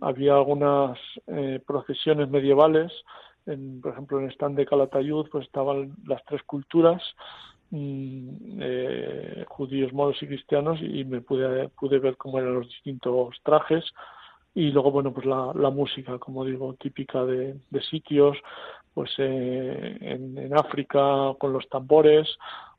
había 0.01 0.37
algunas 0.37 0.99
procesiones 1.67 2.31
medievales 2.31 2.91
por 3.45 3.93
ejemplo, 3.93 4.19
en 4.19 4.25
el 4.27 4.33
stand 4.33 4.57
de 4.57 4.67
Calatayud 4.67 5.29
pues 5.31 5.47
estaban 5.47 5.95
las 6.07 6.25
tres 6.25 6.43
culturas, 6.45 7.03
mm, 7.71 8.59
eh, 8.61 9.45
judíos, 9.49 9.93
moros 9.93 10.23
y 10.23 10.27
cristianos, 10.27 10.81
y 10.81 11.05
me 11.05 11.21
pude, 11.21 11.69
pude 11.71 11.99
ver 11.99 12.17
cómo 12.17 12.39
eran 12.39 12.55
los 12.55 12.69
distintos 12.69 13.37
trajes. 13.43 13.85
Y 14.55 14.71
luego, 14.71 14.93
bueno, 14.93 15.13
pues 15.13 15.27
la, 15.27 15.53
la 15.55 15.71
música, 15.71 16.19
como 16.19 16.45
digo, 16.45 16.75
típica 16.75 17.25
de, 17.25 17.57
de 17.71 17.83
sitios, 17.83 18.37
pues 18.95 19.11
eh, 19.19 19.99
en, 20.01 20.39
en, 20.39 20.57
África 20.57 21.35
con 21.39 21.53
los 21.53 21.69
tambores 21.69 22.29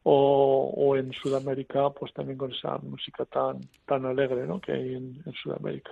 o, 0.04 0.74
o, 0.74 0.96
en 0.96 1.12
Sudamérica, 1.12 1.90
pues 1.90 2.14
también 2.14 2.38
con 2.38 2.54
esa 2.54 2.78
música 2.78 3.26
tan, 3.26 3.60
tan 3.86 4.06
alegre 4.06 4.48
¿no? 4.48 4.62
que 4.62 4.72
hay 4.72 4.94
en, 4.96 5.22
en 5.26 5.34
Sudamérica. 5.34 5.92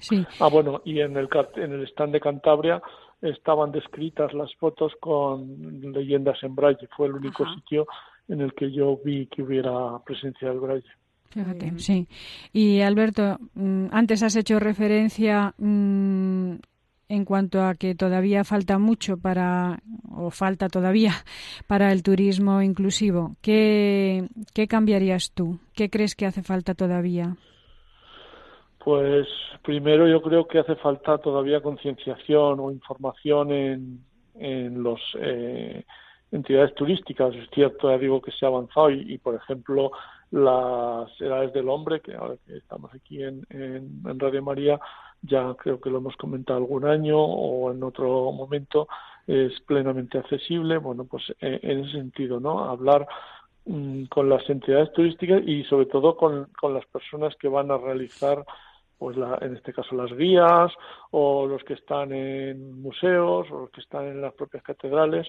Sí. 0.00 0.24
Ah, 0.38 0.48
bueno, 0.48 0.82
y 0.84 1.00
en 1.00 1.16
el, 1.16 1.28
en 1.56 1.72
el 1.72 1.82
stand 1.88 2.12
de 2.12 2.20
Cantabria 2.20 2.82
estaban 3.22 3.72
descritas 3.72 4.34
las 4.34 4.54
fotos 4.56 4.92
con 5.00 5.92
leyendas 5.92 6.42
en 6.42 6.54
braille. 6.54 6.88
Fue 6.96 7.06
el 7.06 7.14
único 7.14 7.46
sitio 7.54 7.86
en 8.28 8.40
el 8.40 8.52
que 8.54 8.70
yo 8.70 8.98
vi 9.04 9.26
que 9.26 9.42
hubiera 9.42 9.98
presencia 10.04 10.48
del 10.48 10.60
braille. 10.60 10.90
Fíjate, 11.30 11.78
sí. 11.78 12.08
Y 12.52 12.80
Alberto, 12.80 13.38
mm, 13.54 13.86
antes 13.90 14.22
has 14.22 14.36
hecho 14.36 14.58
referencia 14.58 15.54
mm, 15.56 16.56
en 17.08 17.24
cuanto 17.24 17.62
a 17.62 17.74
que 17.74 17.94
todavía 17.94 18.44
falta 18.44 18.78
mucho 18.78 19.16
para, 19.16 19.80
o 20.10 20.30
falta 20.30 20.68
todavía 20.68 21.12
para 21.66 21.92
el 21.92 22.02
turismo 22.02 22.60
inclusivo. 22.60 23.36
¿Qué, 23.40 24.28
qué 24.52 24.66
cambiarías 24.66 25.32
tú? 25.32 25.58
¿Qué 25.74 25.88
crees 25.88 26.14
que 26.14 26.26
hace 26.26 26.42
falta 26.42 26.74
todavía? 26.74 27.36
Pues 28.84 29.28
primero 29.62 30.08
yo 30.08 30.20
creo 30.20 30.48
que 30.48 30.58
hace 30.58 30.74
falta 30.74 31.18
todavía 31.18 31.60
concienciación 31.60 32.58
o 32.58 32.72
información 32.72 33.52
en, 33.52 34.04
en 34.34 34.82
los 34.82 35.00
eh, 35.20 35.84
entidades 36.32 36.74
turísticas. 36.74 37.32
Es 37.36 37.48
cierto, 37.50 37.90
ya 37.90 37.98
digo 37.98 38.20
que 38.20 38.32
se 38.32 38.44
ha 38.44 38.48
avanzado 38.48 38.90
y, 38.90 39.18
por 39.18 39.36
ejemplo, 39.36 39.92
las 40.32 41.08
edades 41.20 41.52
del 41.52 41.68
hombre, 41.68 42.00
que 42.00 42.16
ahora 42.16 42.34
que 42.44 42.56
estamos 42.56 42.92
aquí 42.92 43.22
en, 43.22 43.46
en, 43.50 44.18
Radio 44.18 44.42
María, 44.42 44.80
ya 45.20 45.54
creo 45.54 45.80
que 45.80 45.90
lo 45.90 45.98
hemos 45.98 46.16
comentado 46.16 46.58
algún 46.58 46.84
año 46.84 47.20
o 47.20 47.70
en 47.70 47.84
otro 47.84 48.32
momento, 48.32 48.88
es 49.28 49.52
plenamente 49.60 50.18
accesible. 50.18 50.78
Bueno, 50.78 51.04
pues 51.04 51.22
eh, 51.40 51.60
en 51.62 51.84
ese 51.84 51.92
sentido, 51.92 52.40
¿no? 52.40 52.64
Hablar 52.64 53.06
mm, 53.66 54.06
con 54.06 54.28
las 54.28 54.48
entidades 54.50 54.92
turísticas 54.92 55.40
y 55.46 55.62
sobre 55.64 55.86
todo 55.86 56.16
con, 56.16 56.48
con 56.58 56.74
las 56.74 56.86
personas 56.86 57.36
que 57.36 57.46
van 57.46 57.70
a 57.70 57.78
realizar 57.78 58.44
pues 59.02 59.16
la, 59.16 59.36
en 59.40 59.56
este 59.56 59.72
caso 59.72 59.96
las 59.96 60.16
guías 60.16 60.70
o 61.10 61.44
los 61.44 61.64
que 61.64 61.74
están 61.74 62.12
en 62.12 62.80
museos 62.80 63.50
o 63.50 63.62
los 63.62 63.70
que 63.70 63.80
están 63.80 64.06
en 64.06 64.22
las 64.22 64.32
propias 64.32 64.62
catedrales 64.62 65.28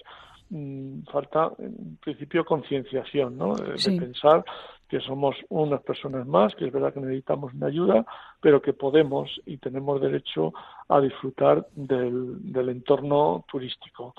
mm, 0.50 1.02
falta 1.10 1.50
en 1.58 1.96
principio 1.96 2.44
concienciación 2.44 3.36
¿no? 3.36 3.56
de, 3.56 3.74
pensar 3.98 4.44
que 4.88 5.00
somos 5.00 5.34
unas 5.48 5.82
personas 5.82 6.24
más 6.24 6.54
que 6.54 6.66
es 6.66 6.72
verdad 6.72 6.94
que 6.94 7.00
necesitamos 7.00 7.52
una 7.52 7.66
ayuda 7.66 8.06
pero 8.40 8.62
que 8.62 8.74
podemos 8.74 9.28
y 9.44 9.56
tenemos 9.56 10.00
derecho 10.00 10.52
a 10.88 11.00
disfrutar 11.00 11.66
del, 11.74 12.52
del 12.52 12.68
entorno 12.68 13.44
turístico 13.50 14.14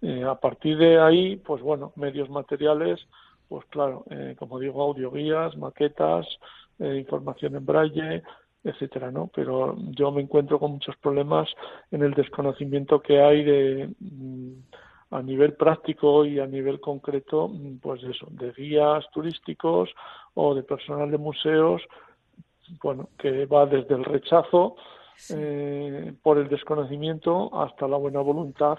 eh, 0.00 0.24
a 0.24 0.36
partir 0.36 0.78
de 0.78 0.98
ahí 0.98 1.36
pues 1.36 1.60
bueno 1.60 1.92
medios 1.96 2.30
materiales 2.30 3.06
pues 3.50 3.66
claro 3.66 4.04
eh, 4.08 4.34
como 4.38 4.58
digo 4.58 4.82
audioguías 4.82 5.58
maquetas 5.58 6.26
eh, 6.78 6.96
información 6.96 7.54
en 7.54 7.66
braille 7.66 8.22
etcétera, 8.64 9.10
¿no? 9.10 9.30
Pero 9.34 9.76
yo 9.90 10.10
me 10.10 10.22
encuentro 10.22 10.58
con 10.58 10.72
muchos 10.72 10.96
problemas 10.96 11.48
en 11.90 12.02
el 12.02 12.14
desconocimiento 12.14 13.00
que 13.00 13.20
hay 13.20 13.44
de 13.44 13.90
mm, 14.00 14.52
a 15.10 15.22
nivel 15.22 15.52
práctico 15.52 16.24
y 16.24 16.40
a 16.40 16.46
nivel 16.46 16.80
concreto, 16.80 17.48
mm, 17.48 17.78
pues 17.78 18.02
eso, 18.02 18.26
de 18.30 18.52
guías 18.52 19.04
turísticos 19.12 19.90
o 20.32 20.54
de 20.54 20.62
personal 20.62 21.10
de 21.10 21.18
museos, 21.18 21.82
bueno, 22.82 23.10
que 23.18 23.44
va 23.44 23.66
desde 23.66 23.94
el 23.94 24.04
rechazo 24.04 24.76
eh, 25.30 26.12
por 26.22 26.38
el 26.38 26.48
desconocimiento 26.48 27.50
hasta 27.60 27.86
la 27.86 27.98
buena 27.98 28.20
voluntad, 28.20 28.78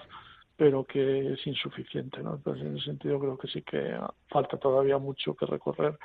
pero 0.56 0.84
que 0.84 1.34
es 1.34 1.46
insuficiente, 1.46 2.22
¿no? 2.22 2.34
Entonces, 2.34 2.64
en 2.66 2.76
ese 2.76 2.86
sentido 2.86 3.20
creo 3.20 3.38
que 3.38 3.48
sí 3.48 3.62
que 3.62 3.96
falta 4.28 4.56
todavía 4.56 4.98
mucho 4.98 5.34
que 5.34 5.46
recorrer 5.46 5.96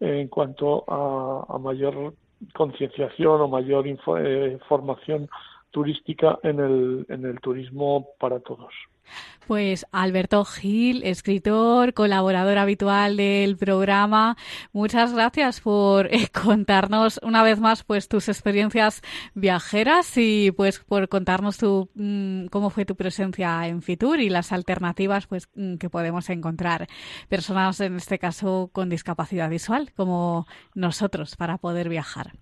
en 0.00 0.28
cuanto 0.28 0.84
a, 0.88 1.54
a 1.54 1.58
mayor 1.58 2.14
concienciación 2.54 3.40
o 3.40 3.48
mayor 3.48 3.86
eh, 3.86 4.58
formación 4.68 5.28
turística 5.76 6.38
en 6.42 6.58
el, 6.58 7.06
en 7.10 7.26
el 7.26 7.38
turismo 7.38 8.08
para 8.18 8.40
todos. 8.40 8.72
Pues 9.46 9.84
Alberto 9.92 10.42
Gil, 10.46 11.02
escritor, 11.04 11.92
colaborador 11.92 12.56
habitual 12.56 13.18
del 13.18 13.58
programa, 13.58 14.38
muchas 14.72 15.12
gracias 15.12 15.60
por 15.60 16.06
eh, 16.06 16.28
contarnos 16.32 17.20
una 17.22 17.42
vez 17.42 17.60
más 17.60 17.84
pues 17.84 18.08
tus 18.08 18.30
experiencias 18.30 19.02
viajeras 19.34 20.16
y 20.16 20.50
pues 20.50 20.80
por 20.80 21.10
contarnos 21.10 21.58
tu, 21.58 21.90
mm, 21.94 22.46
cómo 22.46 22.70
fue 22.70 22.86
tu 22.86 22.96
presencia 22.96 23.68
en 23.68 23.82
Fitur 23.82 24.18
y 24.18 24.30
las 24.30 24.52
alternativas 24.52 25.26
pues 25.26 25.50
mm, 25.54 25.74
que 25.76 25.90
podemos 25.90 26.30
encontrar 26.30 26.86
personas 27.28 27.80
en 27.80 27.96
este 27.96 28.18
caso 28.18 28.70
con 28.72 28.88
discapacidad 28.88 29.50
visual 29.50 29.92
como 29.94 30.46
nosotros 30.74 31.36
para 31.36 31.58
poder 31.58 31.90
viajar. 31.90 32.32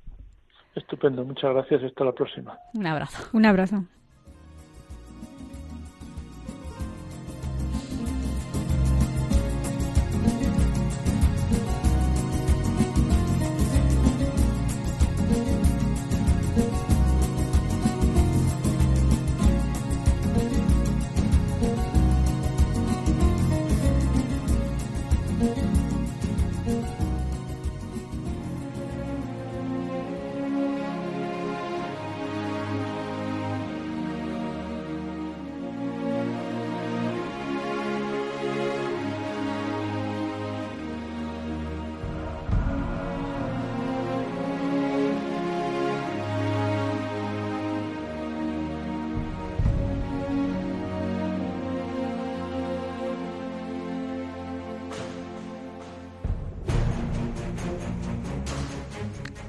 Estupendo, 0.75 1.25
muchas 1.25 1.53
gracias. 1.53 1.83
Hasta 1.83 2.05
la 2.05 2.13
próxima. 2.13 2.59
Un 2.75 2.87
abrazo. 2.87 3.29
Un 3.33 3.47
abrazo. 3.47 3.85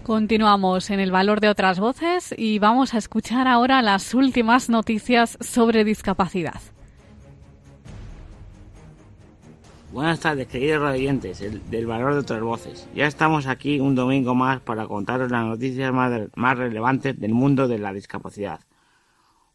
Continuamos 0.06 0.92
en 0.92 1.00
el 1.00 1.10
valor 1.10 1.42
de 1.42 1.50
otras 1.50 1.80
voces 1.80 2.32
y 2.38 2.60
vamos 2.60 2.94
a 2.94 3.00
escuchar 3.00 3.48
ahora 3.48 3.82
las 3.82 4.14
últimas 4.14 4.70
noticias 4.70 5.36
sobre 5.42 5.84
discapacidad. 5.84 6.62
Buenas 9.92 10.20
tardes, 10.20 10.46
queridos 10.46 10.84
radiantes 10.84 11.40
del 11.72 11.88
valor 11.88 12.14
de 12.14 12.20
otras 12.20 12.42
voces. 12.42 12.88
Ya 12.94 13.08
estamos 13.08 13.48
aquí 13.48 13.80
un 13.80 13.96
domingo 13.96 14.36
más 14.36 14.62
para 14.62 14.86
contaros 14.86 15.32
las 15.32 15.44
noticias 15.44 15.92
más, 15.92 16.30
más 16.36 16.56
relevantes 16.56 17.20
del 17.20 17.34
mundo 17.34 17.68
de 17.68 17.80
la 17.80 17.92
discapacidad. 17.92 18.60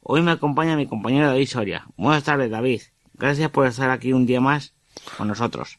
Hoy 0.03 0.21
me 0.21 0.33
acompaña 0.33 0.75
mi 0.75 0.89
compañero 0.89 1.29
David 1.29 1.47
Soria. 1.47 1.87
Buenas 1.97 2.25
tardes, 2.25 2.51
David. 2.51 2.83
Gracias 3.15 3.51
por 3.51 3.69
estar 3.69 3.89
aquí 3.91 4.13
un 4.13 4.27
día 4.27 4.41
más 4.41 4.75
con 5.17 5.29
nosotros. 5.29 5.79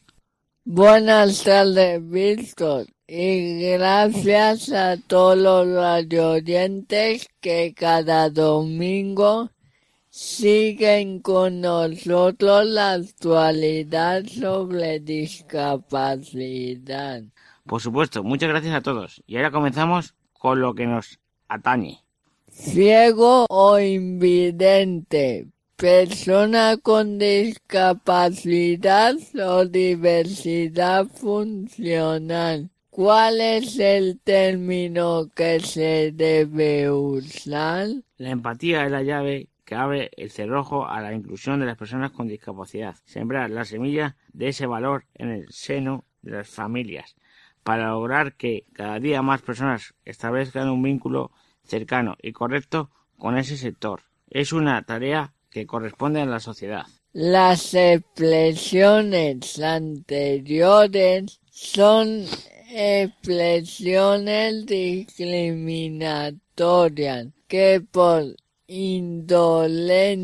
Buenas 0.64 1.44
tardes, 1.44 2.08
Víctor. 2.08 2.86
Y 3.06 3.70
gracias 3.72 4.72
a 4.72 4.96
todos 4.96 5.36
los 5.36 5.68
radioyentes 5.68 7.28
que 7.40 7.74
cada 7.74 8.30
domingo 8.30 9.50
siguen 10.08 11.20
con 11.20 11.60
nosotros 11.60 12.64
la 12.66 12.92
actualidad 12.92 14.24
sobre 14.26 15.00
discapacidad. 15.00 17.24
Por 17.66 17.80
supuesto, 17.80 18.22
muchas 18.22 18.50
gracias 18.50 18.74
a 18.74 18.82
todos. 18.82 19.20
Y 19.26 19.34
ahora 19.36 19.50
comenzamos 19.50 20.14
con 20.32 20.60
lo 20.60 20.74
que 20.74 20.86
nos 20.86 21.18
atañe. 21.48 22.04
Ciego 22.48 23.46
o 23.48 23.80
invidente, 23.80 25.48
persona 25.76 26.76
con 26.76 27.18
discapacidad 27.18 29.16
o 29.34 29.64
diversidad 29.64 31.08
funcional 31.08 32.71
¿Cuál 32.92 33.40
es 33.40 33.78
el 33.78 34.20
término 34.20 35.30
que 35.34 35.60
se 35.60 36.12
debe 36.12 36.90
usar? 36.90 37.88
La 38.18 38.28
empatía 38.28 38.84
es 38.84 38.90
la 38.90 39.02
llave 39.02 39.48
que 39.64 39.74
abre 39.74 40.10
el 40.14 40.30
cerrojo 40.30 40.86
a 40.86 41.00
la 41.00 41.14
inclusión 41.14 41.58
de 41.58 41.64
las 41.64 41.78
personas 41.78 42.10
con 42.10 42.28
discapacidad. 42.28 42.96
Sembrar 43.06 43.48
la 43.48 43.64
semilla 43.64 44.16
de 44.34 44.48
ese 44.48 44.66
valor 44.66 45.06
en 45.14 45.30
el 45.30 45.48
seno 45.48 46.04
de 46.20 46.32
las 46.32 46.50
familias 46.50 47.16
para 47.62 47.88
lograr 47.88 48.34
que 48.34 48.66
cada 48.74 49.00
día 49.00 49.22
más 49.22 49.40
personas 49.40 49.94
establezcan 50.04 50.68
un 50.68 50.82
vínculo 50.82 51.30
cercano 51.64 52.18
y 52.20 52.32
correcto 52.32 52.90
con 53.16 53.38
ese 53.38 53.56
sector. 53.56 54.02
Es 54.28 54.52
una 54.52 54.82
tarea 54.82 55.32
que 55.48 55.66
corresponde 55.66 56.20
a 56.20 56.26
la 56.26 56.40
sociedad. 56.40 56.84
Las 57.14 57.72
expresiones 57.72 59.58
anteriores 59.62 61.40
son 61.50 62.26
expresiones 62.74 64.64
discriminatorias 64.64 67.26
que 67.46 67.84
por 67.90 68.34
indolencia 68.66 70.22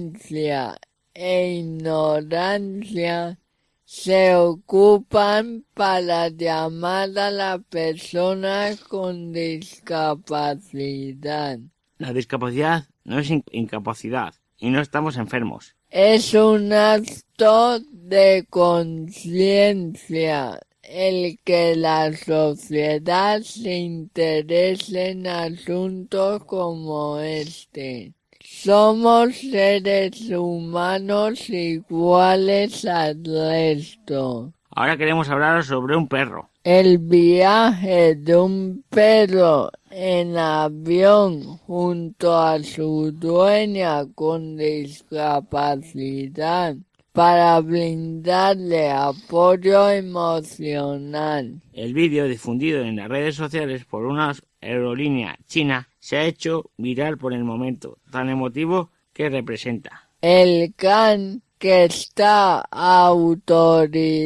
e 1.12 1.58
ignorancia 1.58 3.38
se 3.84 4.34
ocupan 4.34 5.66
para 5.74 6.28
llamar 6.28 7.18
a 7.18 7.30
la 7.30 7.58
persona 7.58 8.70
con 8.88 9.30
discapacidad. 9.32 11.58
La 11.98 12.14
discapacidad 12.14 12.86
no 13.04 13.18
es 13.18 13.30
incapacidad 13.50 14.32
y 14.56 14.70
no 14.70 14.80
estamos 14.80 15.18
enfermos. 15.18 15.76
Es 15.90 16.32
un 16.32 16.72
acto 16.72 17.80
de 17.92 18.46
conciencia 18.48 20.58
el 20.88 21.38
que 21.44 21.76
la 21.76 22.16
sociedad 22.16 23.42
se 23.42 23.76
interese 23.76 25.10
en 25.10 25.26
asuntos 25.26 26.42
como 26.44 27.20
este. 27.20 28.14
Somos 28.40 29.36
seres 29.36 30.30
humanos 30.30 31.50
iguales 31.50 32.86
al 32.86 33.22
resto. 33.22 34.54
Ahora 34.70 34.96
queremos 34.96 35.28
hablar 35.28 35.62
sobre 35.64 35.94
un 35.96 36.08
perro. 36.08 36.48
El 36.64 36.96
viaje 36.98 38.14
de 38.14 38.36
un 38.36 38.84
perro 38.88 39.70
en 39.90 40.36
avión 40.36 41.58
junto 41.58 42.38
a 42.38 42.62
su 42.62 43.12
dueña 43.12 44.06
con 44.14 44.56
discapacidad 44.56 46.76
para 47.12 47.60
brindarle 47.60 48.90
apoyo 48.90 49.90
emocional. 49.90 51.60
El 51.72 51.94
vídeo 51.94 52.26
difundido 52.26 52.82
en 52.82 52.96
las 52.96 53.08
redes 53.08 53.34
sociales 53.34 53.84
por 53.84 54.06
una 54.06 54.34
aerolínea 54.60 55.38
china 55.46 55.88
se 55.98 56.16
ha 56.16 56.24
hecho 56.24 56.70
viral 56.76 57.18
por 57.18 57.32
el 57.32 57.44
momento 57.44 57.98
tan 58.10 58.28
emotivo 58.28 58.90
que 59.12 59.28
representa. 59.28 60.08
El 60.20 60.74
can 60.74 61.42
que 61.58 61.84
está 61.84 62.60
autorizado 62.70 64.16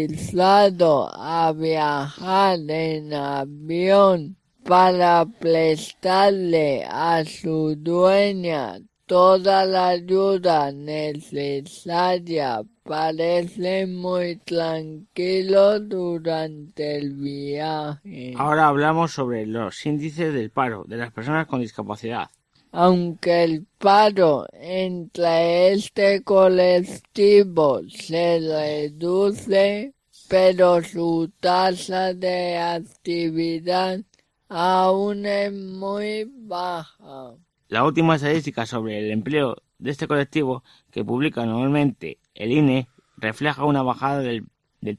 a 1.14 1.52
viajar 1.52 2.58
en 2.68 3.14
avión 3.14 4.36
para 4.64 5.24
prestarle 5.40 6.84
a 6.84 7.24
su 7.24 7.74
dueña 7.76 8.78
toda 9.12 9.66
la 9.66 9.88
ayuda 9.88 10.72
necesaria 10.72 12.62
parece 12.82 13.86
muy 13.86 14.36
tranquilo 14.36 15.78
durante 15.80 16.96
el 16.96 17.12
viaje. 17.16 18.32
Ahora 18.38 18.68
hablamos 18.68 19.12
sobre 19.12 19.44
los 19.44 19.84
índices 19.84 20.32
del 20.32 20.48
paro 20.48 20.84
de 20.88 20.96
las 20.96 21.12
personas 21.12 21.46
con 21.46 21.60
discapacidad. 21.60 22.30
Aunque 22.70 23.44
el 23.44 23.66
paro 23.76 24.46
entre 24.54 25.72
este 25.72 26.22
colectivo 26.22 27.82
se 27.90 28.40
reduce, 28.40 29.92
pero 30.26 30.82
su 30.82 31.30
tasa 31.38 32.14
de 32.14 32.56
actividad 32.56 34.00
aún 34.48 35.26
es 35.26 35.52
muy 35.52 36.24
baja. 36.34 37.36
La 37.72 37.84
última 37.84 38.16
estadística 38.16 38.66
sobre 38.66 38.98
el 38.98 39.10
empleo 39.10 39.56
de 39.78 39.92
este 39.92 40.06
colectivo 40.06 40.62
que 40.90 41.06
publica 41.06 41.46
normalmente 41.46 42.18
el 42.34 42.52
INE 42.52 42.86
refleja 43.16 43.64
una 43.64 43.82
bajada 43.82 44.18
del, 44.18 44.44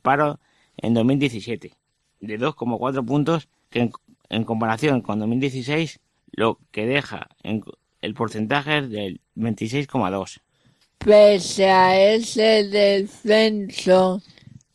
paro 0.02 0.40
en 0.78 0.96
2017 0.96 1.72
de 2.22 2.40
2,4 2.40 3.06
puntos 3.06 3.48
que 3.70 3.92
en, 4.30 4.44
comparación 4.44 5.02
con 5.02 5.20
2016 5.20 6.00
lo 6.32 6.58
que 6.72 6.88
deja 6.88 7.28
en, 7.44 7.64
el 8.02 8.16
porcentaje 8.16 8.82
del 8.82 9.22
26,2. 9.36 10.40
Pese 10.98 11.70
a 11.70 12.16
ese 12.16 12.68
descenso, 12.70 14.20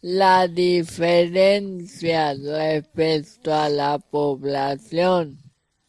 la 0.03 0.47
diferencia 0.47 2.33
respecto 2.33 3.53
a 3.53 3.69
la 3.69 3.99
población 3.99 5.48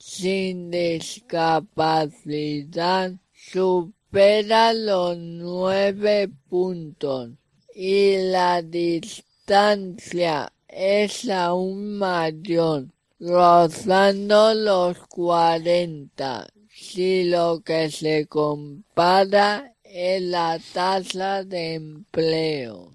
sin 0.09 0.71
discapacidad 0.71 3.11
supera 3.31 4.73
los 4.73 5.15
nueve 5.17 6.31
puntos 6.49 7.29
y 7.75 8.17
la 8.31 8.63
distancia 8.63 10.51
es 10.67 11.29
aún 11.29 11.99
mayor, 11.99 12.87
rozando 13.19 14.55
los 14.55 14.97
40 15.07 16.47
si 16.69 17.25
lo 17.25 17.61
que 17.61 17.91
se 17.91 18.25
compara 18.25 19.75
es 19.83 20.23
la 20.23 20.57
tasa 20.73 21.43
de 21.43 21.75
empleo. 21.75 22.93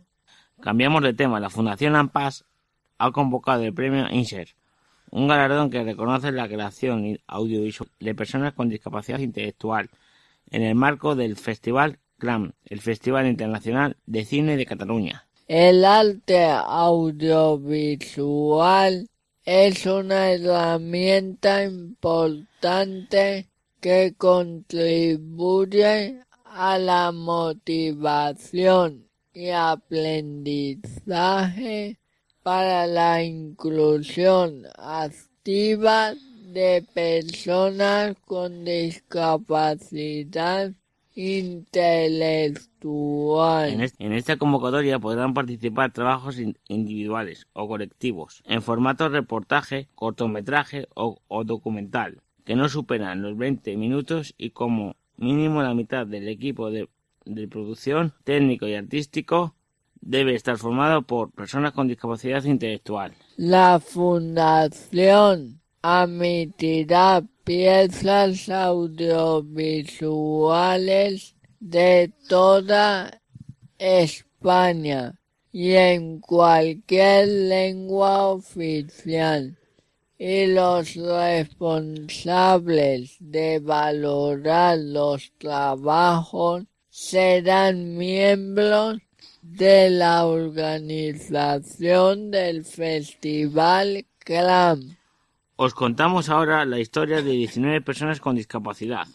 Cambiamos 0.60 1.04
de 1.04 1.14
tema. 1.14 1.38
La 1.38 1.48
Fundación 1.48 1.94
AMPAS 1.94 2.44
ha 2.98 3.12
convocado 3.12 3.62
el 3.62 3.72
premio 3.72 4.10
INSER, 4.10 4.56
un 5.14 5.28
galardón 5.28 5.70
que 5.70 5.84
reconoce 5.84 6.32
la 6.32 6.48
creación 6.48 7.20
audiovisual 7.28 7.88
de 8.00 8.16
personas 8.16 8.52
con 8.52 8.68
discapacidad 8.68 9.20
intelectual 9.20 9.88
en 10.50 10.62
el 10.62 10.74
marco 10.74 11.14
del 11.14 11.36
Festival 11.36 12.00
CLAM, 12.18 12.54
el 12.64 12.80
Festival 12.80 13.28
Internacional 13.28 13.96
de 14.06 14.24
Cine 14.24 14.56
de 14.56 14.66
Cataluña. 14.66 15.28
El 15.46 15.84
arte 15.84 16.46
audiovisual 16.50 19.08
es 19.44 19.86
una 19.86 20.32
herramienta 20.32 21.62
importante 21.62 23.46
que 23.80 24.14
contribuye 24.18 26.18
a 26.44 26.76
la 26.78 27.12
motivación 27.12 29.06
y 29.32 29.50
aprendizaje 29.50 32.00
para 32.44 32.86
la 32.86 33.24
inclusión 33.24 34.66
activa 34.76 36.12
de 36.52 36.86
personas 36.92 38.14
con 38.26 38.66
discapacidad 38.66 40.70
intelectual. 41.14 43.90
En, 43.98 44.12
esta 44.12 44.36
convocatoria 44.36 44.98
podrán 44.98 45.32
participar 45.32 45.92
trabajos 45.92 46.38
individuales 46.68 47.46
o 47.54 47.66
colectivos 47.66 48.42
en 48.44 48.60
formato 48.60 49.08
reportaje, 49.08 49.88
cortometraje 49.94 50.86
o, 50.94 51.18
documental 51.44 52.20
que 52.44 52.56
no 52.56 52.68
superan 52.68 53.22
los 53.22 53.38
20 53.38 53.74
minutos 53.78 54.34
y 54.36 54.50
como 54.50 54.96
mínimo 55.16 55.62
la 55.62 55.72
mitad 55.72 56.06
del 56.06 56.28
equipo 56.28 56.70
de, 56.70 56.90
de 57.24 57.48
producción 57.48 58.12
técnico 58.22 58.68
y 58.68 58.74
artístico 58.74 59.54
debe 60.04 60.34
estar 60.34 60.58
formado 60.58 61.02
por 61.02 61.30
personas 61.32 61.72
con 61.72 61.88
discapacidad 61.88 62.44
intelectual. 62.44 63.14
La 63.36 63.80
Fundación 63.80 65.60
admitirá 65.82 67.24
piezas 67.44 68.48
audiovisuales 68.50 71.34
de 71.58 72.12
toda 72.28 73.20
España 73.78 75.18
y 75.52 75.72
en 75.72 76.20
cualquier 76.20 77.26
lengua 77.28 78.26
oficial 78.26 79.58
y 80.18 80.46
los 80.46 80.94
responsables 80.94 83.16
de 83.20 83.58
valorar 83.58 84.78
los 84.78 85.32
trabajos 85.38 86.64
serán 86.88 87.96
miembros 87.96 88.98
de 89.44 89.90
la 89.90 90.26
organización 90.26 92.30
del 92.30 92.64
Festival 92.64 94.06
CLAM. 94.18 94.96
Os 95.56 95.74
contamos 95.74 96.30
ahora 96.30 96.64
la 96.64 96.80
historia 96.80 97.22
de 97.22 97.30
19 97.30 97.82
personas 97.82 98.20
con 98.20 98.36
discapacidad. 98.36 99.06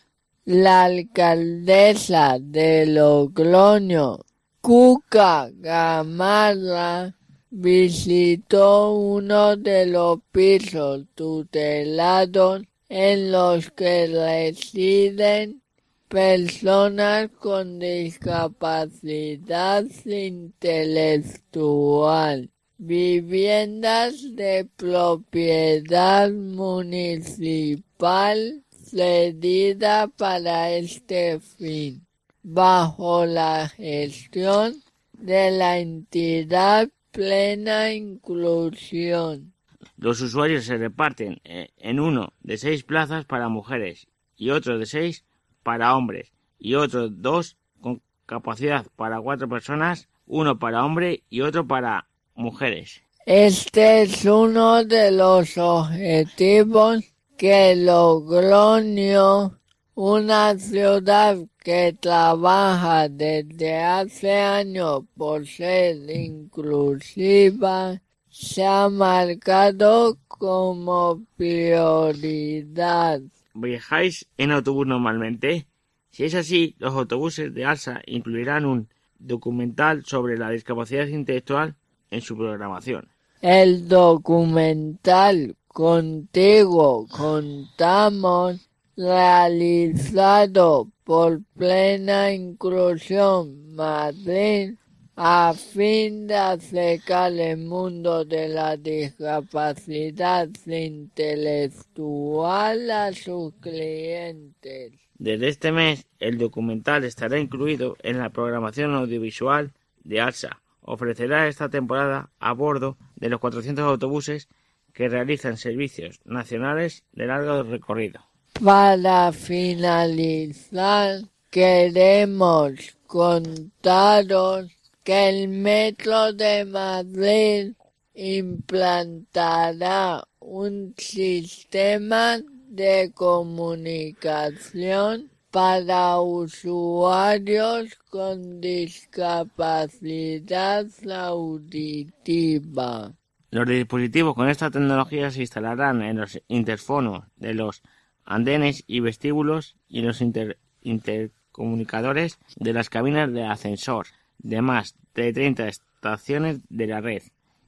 La 0.46 0.84
alcaldesa 0.84 2.38
de 2.40 2.86
Logroño, 2.86 4.20
Cuca 4.62 5.50
Gamarra, 5.52 7.16
visitó 7.50 8.94
uno 8.94 9.58
de 9.58 9.88
los 9.88 10.20
pisos 10.32 11.06
tutelados 11.16 12.62
en 12.88 13.32
los 13.32 13.72
que 13.72 14.06
residen 14.08 15.64
personas 16.10 17.30
con 17.40 17.80
discapacidad 17.80 19.86
intelectual, 20.06 22.50
viviendas 22.80 24.36
de 24.36 24.68
propiedad 24.76 26.32
municipal 26.32 28.64
cedida 28.72 30.08
para 30.08 30.72
este 30.72 31.40
fin, 31.40 32.08
bajo 32.42 33.28
la 33.28 33.70
gestión 33.70 34.82
de 35.14 35.52
la 35.52 35.78
entidad 35.78 36.90
plena 37.12 37.94
inclusión. 37.94 39.54
Los 39.96 40.22
usuarios 40.22 40.66
se 40.66 40.78
reparten 40.78 41.40
eh, 41.44 41.70
en 41.78 42.00
uno 42.00 42.34
de 42.42 42.58
seis 42.58 42.84
plazas 42.84 43.26
para 43.26 43.48
mujeres 43.48 44.08
y 44.36 44.50
otro 44.50 44.80
de 44.80 44.88
seis 44.88 45.24
para 45.64 45.96
hombres 45.96 46.32
y 46.58 46.76
otros 46.76 47.22
dos 47.22 47.58
con 47.82 48.02
capacidad 48.26 48.86
para 48.96 49.22
cuatro 49.22 49.48
personas, 49.50 50.08
uno 50.28 50.60
para 50.60 50.86
hombre 50.86 51.24
y 51.30 51.42
otro 51.42 51.68
para 51.68 52.08
mujeres. 52.36 53.02
Este 53.26 54.04
es 54.04 54.26
uno 54.26 54.84
de 54.84 55.12
los 55.12 55.58
objetivos 55.58 57.04
que 57.38 57.76
Logroño, 57.76 59.60
una 59.94 60.58
ciudad 60.58 61.38
que 61.58 61.96
trabaja 62.00 63.08
desde 63.08 63.78
hace 63.78 64.34
años 64.34 65.04
por 65.16 65.46
ser 65.46 66.10
inclusiva, 66.10 68.02
se 68.30 68.66
ha 68.66 68.90
marcado 68.90 70.18
como 70.28 71.22
prioridad 71.38 73.22
viajáis 73.54 74.28
en 74.38 74.52
autobús 74.52 74.88
normalmente? 74.88 75.68
Si 76.12 76.26
es 76.26 76.36
así, 76.36 76.76
los 76.80 76.94
autobuses 76.94 77.54
de 77.54 77.66
ALSA 77.66 78.02
incluirán 78.06 78.66
un 78.66 78.90
documental 79.20 80.06
sobre 80.06 80.38
la 80.38 80.50
discapacidad 80.50 81.08
intelectual 81.08 81.76
en 82.10 82.22
su 82.22 82.36
programación. 82.36 83.10
El 83.42 83.88
documental 83.88 85.56
Contigo 85.68 87.08
Contamos, 87.08 88.70
realizado 88.98 90.90
por 91.04 91.42
Plena 91.56 92.34
Inclusión 92.34 93.76
Madrid, 93.76 94.74
a 95.22 95.54
fin 95.54 96.28
de 96.28 96.36
acercar 96.36 97.34
el 97.34 97.58
mundo 97.58 98.24
de 98.24 98.48
la 98.48 98.78
discapacidad 98.78 100.48
intelectual 100.66 102.90
a 102.90 103.12
sus 103.12 103.54
clientes. 103.56 104.94
Desde 105.18 105.50
este 105.50 105.74
mes, 105.74 106.06
el 106.20 106.38
documental 106.38 107.04
estará 107.04 107.38
incluido 107.38 107.98
en 108.02 108.18
la 108.18 108.30
programación 108.30 108.96
audiovisual 108.96 109.74
de 110.06 110.22
ALSA. 110.22 110.62
Ofrecerá 110.80 111.50
esta 111.50 111.68
temporada 111.68 112.30
a 112.40 112.54
bordo 112.54 112.96
de 113.18 113.28
los 113.28 113.42
400 113.42 113.84
autobuses 113.84 114.48
que 114.94 115.10
realizan 115.10 115.58
servicios 115.58 116.22
nacionales 116.24 117.04
de 117.12 117.28
largo 117.28 117.64
recorrido. 117.64 118.22
Para 118.64 119.34
finalizar, 119.34 121.24
queremos 121.50 122.96
contaros 123.06 124.79
que 125.10 125.28
el 125.28 125.48
Metro 125.48 126.34
de 126.34 126.66
Madrid 126.66 127.74
implantará 128.14 130.24
un 130.38 130.94
sistema 131.00 132.38
de 132.68 133.12
comunicación 133.16 135.32
para 135.50 136.20
usuarios 136.20 137.96
con 138.12 138.62
discapacidad 138.62 140.86
auditiva. 141.12 143.12
Los 143.50 143.68
dispositivos 143.68 144.36
con 144.36 144.48
esta 144.48 144.70
tecnología 144.70 145.32
se 145.32 145.42
instalarán 145.42 146.04
en 146.04 146.18
los 146.18 146.40
interfonos 146.50 147.24
de 147.36 147.56
los 147.56 147.82
andenes 148.26 148.84
y 148.86 149.00
vestíbulos 149.00 149.76
y 149.88 150.04
los 150.04 150.22
intercomunicadores 150.22 152.38
de 152.58 152.74
las 152.74 152.92
cabinas 152.92 153.34
de 153.34 153.44
ascensor 153.44 154.06
de 154.40 154.62
más 154.62 154.96
de 155.14 155.34
30 155.34 155.68
estaciones 155.68 156.62
de 156.70 156.88
la 156.88 157.02
red 157.02 157.22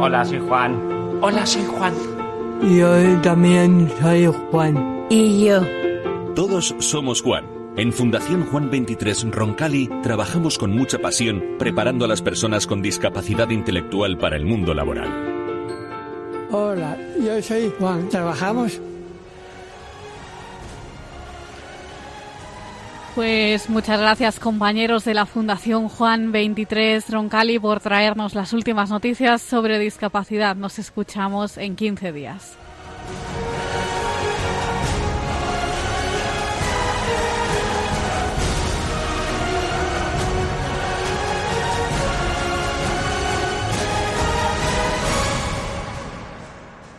Hola, 0.00 0.24
soy 0.24 0.38
Juan. 0.38 1.18
Hola, 1.20 1.44
soy 1.44 1.64
Juan. 1.64 1.92
Yo 2.62 3.20
también 3.20 3.90
soy 4.00 4.26
Juan. 4.26 5.06
Y 5.10 5.44
yo. 5.44 5.60
Todos 6.36 6.72
somos 6.78 7.20
Juan. 7.20 7.44
En 7.76 7.92
Fundación 7.92 8.46
Juan 8.46 8.70
23 8.70 9.32
Roncali 9.32 9.90
trabajamos 10.04 10.56
con 10.56 10.70
mucha 10.70 11.00
pasión 11.00 11.42
preparando 11.58 12.04
a 12.04 12.08
las 12.08 12.22
personas 12.22 12.68
con 12.68 12.80
discapacidad 12.80 13.50
intelectual 13.50 14.18
para 14.18 14.36
el 14.36 14.46
mundo 14.46 14.72
laboral. 14.72 15.08
Hola, 16.52 16.96
yo 17.20 17.42
soy 17.42 17.72
Juan. 17.80 18.08
Trabajamos 18.08 18.80
Pues 23.18 23.68
muchas 23.68 23.98
gracias 23.98 24.38
compañeros 24.38 25.04
de 25.04 25.12
la 25.12 25.26
Fundación 25.26 25.88
Juan 25.88 26.30
23 26.30 27.10
Roncali 27.10 27.58
por 27.58 27.80
traernos 27.80 28.36
las 28.36 28.52
últimas 28.52 28.90
noticias 28.90 29.42
sobre 29.42 29.80
discapacidad. 29.80 30.54
Nos 30.54 30.78
escuchamos 30.78 31.58
en 31.58 31.74
15 31.74 32.12
días. 32.12 32.56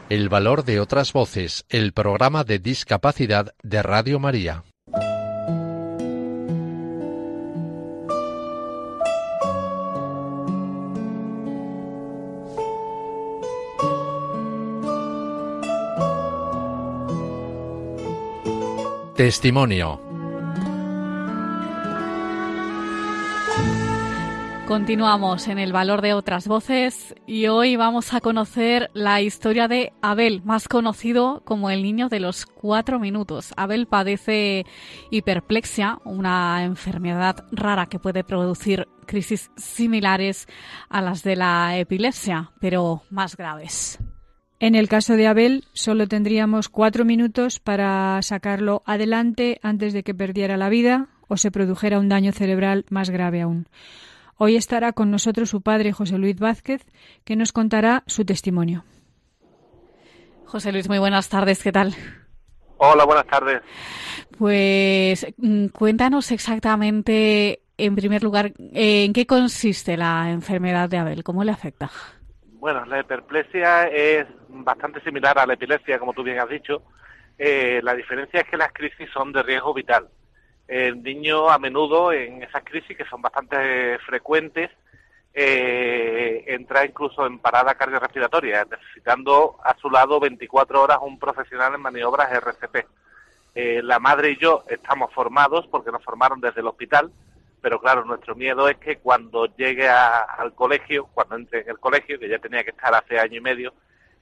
El 0.09 0.27
valor 0.27 0.65
de 0.65 0.81
otras 0.81 1.13
voces, 1.13 1.63
el 1.69 1.93
programa 1.93 2.43
de 2.43 2.59
discapacidad 2.59 3.53
de 3.63 3.81
Radio 3.81 4.19
María. 4.19 4.65
Testimonio. 19.19 19.99
Continuamos 24.65 25.49
en 25.49 25.59
el 25.59 25.73
valor 25.73 26.01
de 26.01 26.13
otras 26.13 26.47
voces 26.47 27.13
y 27.27 27.47
hoy 27.47 27.75
vamos 27.75 28.13
a 28.13 28.21
conocer 28.21 28.89
la 28.93 29.19
historia 29.19 29.67
de 29.67 29.91
Abel, 30.01 30.41
más 30.45 30.69
conocido 30.69 31.41
como 31.43 31.69
el 31.69 31.83
niño 31.83 32.07
de 32.07 32.21
los 32.21 32.45
cuatro 32.45 32.97
minutos. 32.97 33.51
Abel 33.57 33.87
padece 33.87 34.65
hiperplexia, 35.11 35.99
una 36.05 36.63
enfermedad 36.63 37.43
rara 37.51 37.87
que 37.87 37.99
puede 37.99 38.23
producir 38.23 38.87
crisis 39.05 39.51
similares 39.57 40.47
a 40.87 41.01
las 41.01 41.23
de 41.23 41.35
la 41.35 41.77
epilepsia, 41.77 42.53
pero 42.61 43.03
más 43.09 43.35
graves. 43.35 43.99
En 44.61 44.75
el 44.75 44.89
caso 44.89 45.15
de 45.15 45.25
Abel, 45.25 45.63
solo 45.71 46.07
tendríamos 46.07 46.67
cuatro 46.67 47.05
minutos 47.05 47.61
para 47.61 48.21
sacarlo 48.21 48.83
adelante 48.85 49.57
antes 49.63 49.93
de 49.93 50.03
que 50.03 50.13
perdiera 50.13 50.57
la 50.57 50.67
vida 50.67 51.07
o 51.29 51.37
se 51.37 51.49
produjera 51.49 51.97
un 51.97 52.09
daño 52.09 52.33
cerebral 52.33 52.85
más 52.89 53.09
grave 53.09 53.41
aún. 53.41 53.69
Hoy 54.35 54.57
estará 54.57 54.91
con 54.91 55.11
nosotros 55.11 55.49
su 55.49 55.61
padre, 55.61 55.93
José 55.93 56.17
Luis 56.17 56.37
Vázquez, 56.37 56.85
que 57.23 57.37
nos 57.37 57.53
contará 57.53 58.03
su 58.05 58.25
testimonio. 58.25 58.83
José 60.43 60.73
Luis, 60.73 60.89
muy 60.89 60.99
buenas 60.99 61.29
tardes, 61.29 61.63
¿qué 61.63 61.71
tal? 61.71 61.95
Hola, 62.77 63.05
buenas 63.05 63.27
tardes. 63.27 63.61
Pues 64.37 65.25
mm, 65.37 65.67
cuéntanos 65.67 66.31
exactamente, 66.31 67.61
en 67.77 67.95
primer 67.95 68.23
lugar, 68.23 68.51
en 68.57 69.13
qué 69.13 69.25
consiste 69.25 69.95
la 69.95 70.31
enfermedad 70.31 70.89
de 70.89 70.97
Abel, 70.97 71.23
cómo 71.23 71.45
le 71.45 71.51
afecta. 71.51 71.91
Bueno, 72.59 72.83
la 72.85 72.99
hiperplexia 72.99 73.87
es 73.87 74.27
bastante 74.49 74.99
similar 74.99 75.39
a 75.39 75.45
la 75.45 75.53
epilepsia, 75.53 75.97
como 75.97 76.13
tú 76.13 76.23
bien 76.23 76.39
has 76.39 76.49
dicho. 76.49 76.83
Eh, 77.37 77.79
la 77.81 77.95
diferencia 77.95 78.41
es 78.41 78.47
que 78.49 78.57
las 78.57 78.73
crisis 78.73 79.09
son 79.13 79.31
de 79.31 79.41
riesgo 79.43 79.73
vital. 79.73 80.09
El 80.67 81.01
niño 81.01 81.49
a 81.49 81.57
menudo 81.57 82.11
en 82.11 82.43
esas 82.43 82.65
crisis, 82.65 82.97
que 82.97 83.05
son 83.05 83.21
bastante 83.21 83.97
frecuentes, 83.99 84.69
eh, 85.33 86.43
entra 86.47 86.83
incluso 86.83 87.25
en 87.25 87.39
parada 87.39 87.75
cardiorrespiratoria, 87.75 88.67
necesitando 88.69 89.55
a 89.63 89.77
su 89.77 89.89
lado 89.89 90.19
24 90.19 90.83
horas 90.83 90.97
un 91.01 91.17
profesional 91.17 91.75
en 91.75 91.81
maniobras 91.81 92.29
RCP. 92.29 92.85
Eh, 93.55 93.79
la 93.81 93.99
madre 93.99 94.31
y 94.31 94.37
yo 94.37 94.65
estamos 94.67 95.13
formados 95.13 95.65
porque 95.67 95.93
nos 95.93 96.03
formaron 96.03 96.41
desde 96.41 96.59
el 96.59 96.67
hospital, 96.67 97.09
pero 97.61 97.79
claro, 97.79 98.05
nuestro 98.05 98.35
miedo 98.35 98.69
es 98.69 98.77
que 98.77 98.97
cuando 98.97 99.45
llegue 99.55 99.87
al 99.89 100.53
colegio, 100.55 101.07
cuando 101.13 101.35
entre 101.35 101.61
en 101.61 101.69
el 101.69 101.79
colegio, 101.79 102.19
que 102.19 102.29
ya 102.29 102.39
tenía 102.39 102.63
que 102.63 102.71
estar 102.71 102.93
hace 102.93 103.19
año 103.19 103.37
y 103.37 103.41
medio, 103.41 103.73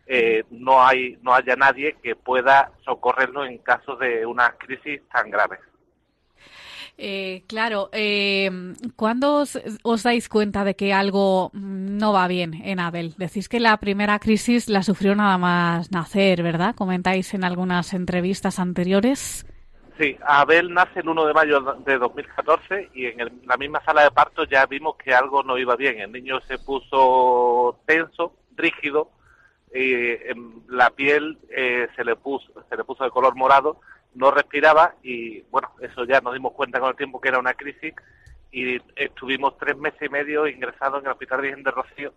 eh, 0.06 0.44
no 0.52 0.86
hay 0.86 1.18
no 1.22 1.34
haya 1.34 1.56
nadie 1.56 1.98
que 2.02 2.16
pueda 2.16 2.72
socorrernos 2.86 3.50
en 3.50 3.58
caso 3.58 3.96
de 3.98 4.26
una 4.26 4.52
crisis 4.58 5.02
tan 5.12 5.30
grave. 5.30 5.58
Eh, 7.00 7.44
claro, 7.46 7.90
eh, 7.92 8.50
¿cuándo 8.96 9.44
os, 9.84 10.04
dais 10.04 10.30
cuenta 10.30 10.64
de 10.64 10.76
que 10.76 10.94
algo 10.94 11.52
no 11.54 12.12
va 12.12 12.28
bien 12.28 12.56
en 12.64 12.80
Abel? 12.80 13.14
Decís 13.18 13.48
que 13.48 13.60
la 13.60 13.78
primera 13.78 14.18
crisis 14.18 14.68
la 14.68 14.82
sufrió 14.82 15.14
nada 15.14 15.38
más 15.38 15.92
nacer, 15.92 16.42
¿verdad? 16.42 16.74
Comentáis 16.74 17.36
en 17.36 17.44
algunas 17.44 17.94
entrevistas 17.94 18.58
anteriores. 18.58 19.46
Sí, 19.98 20.16
Abel 20.24 20.74
nace 20.74 21.00
el 21.00 21.10
1 21.10 21.26
de 21.26 21.34
mayo 21.34 21.60
de 21.60 21.98
2014 21.98 22.92
y 22.94 23.08
en 23.08 23.42
la 23.46 23.58
misma 23.58 23.84
sala 23.84 24.04
de 24.04 24.12
parto 24.12 24.44
ya 24.44 24.66
vimos 24.68 24.96
que 24.96 25.14
algo 25.14 25.42
no 25.42 25.58
iba 25.58 25.76
bien. 25.76 26.00
El 26.00 26.12
niño 26.12 26.40
se 26.42 26.60
puso 26.60 27.80
tenso, 27.88 28.34
rígido, 28.56 29.10
y 29.74 30.06
la 30.68 30.92
piel 30.92 31.40
eh, 31.50 31.88
se 31.96 32.04
le 32.04 32.16
puso 32.16 32.48
se 32.70 32.78
le 32.78 32.84
puso 32.84 33.04
de 33.04 33.10
color 33.10 33.36
morado, 33.36 33.82
no 34.14 34.32
respiraba 34.32 34.94
y 35.02 35.42
bueno, 35.50 35.72
eso 35.82 36.06
ya 36.06 36.22
nos 36.22 36.34
dimos 36.34 36.54
cuenta 36.54 36.80
con 36.80 36.90
el 36.90 36.96
tiempo 36.96 37.20
que 37.20 37.30
era 37.30 37.40
una 37.40 37.54
crisis 37.54 37.94
y 38.52 38.80
estuvimos 38.96 39.58
tres 39.58 39.78
meses 39.78 40.02
y 40.02 40.10
medio 40.10 40.48
ingresados 40.48 41.00
en 41.00 41.08
el 41.08 41.12
Hospital 41.14 41.42
Virgen 41.42 41.64
de 41.64 41.72
Rocío 41.72 42.14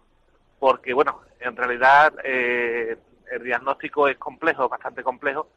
porque 0.59 0.93
bueno, 0.93 1.23
en 1.41 1.57
realidad 1.57 2.13
eh, 2.25 2.97
el 3.33 3.43
diagnóstico 3.43 4.07
es 4.07 4.17
complejo, 4.19 4.69
bastante 4.69 5.03
complejo 5.03 5.49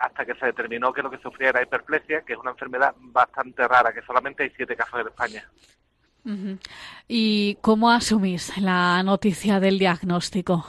hasta 0.00 0.24
que 0.24 0.34
se 0.34 0.46
determinó 0.46 0.92
que 0.92 1.02
lo 1.02 1.10
que 1.10 1.18
sufría 1.18 1.50
era 1.50 1.62
hiperplexia, 1.62 2.22
que 2.22 2.32
es 2.32 2.38
una 2.38 2.52
enfermedad 2.52 2.94
bastante 2.98 3.68
rara, 3.68 3.92
que 3.92 4.00
solamente 4.02 4.42
hay 4.42 4.50
siete 4.56 4.74
casos 4.74 4.98
en 5.00 5.08
España. 5.08 5.44
¿Y 7.06 7.56
cómo 7.60 7.90
asumís 7.90 8.56
la 8.58 9.02
noticia 9.02 9.60
del 9.60 9.78
diagnóstico? 9.78 10.64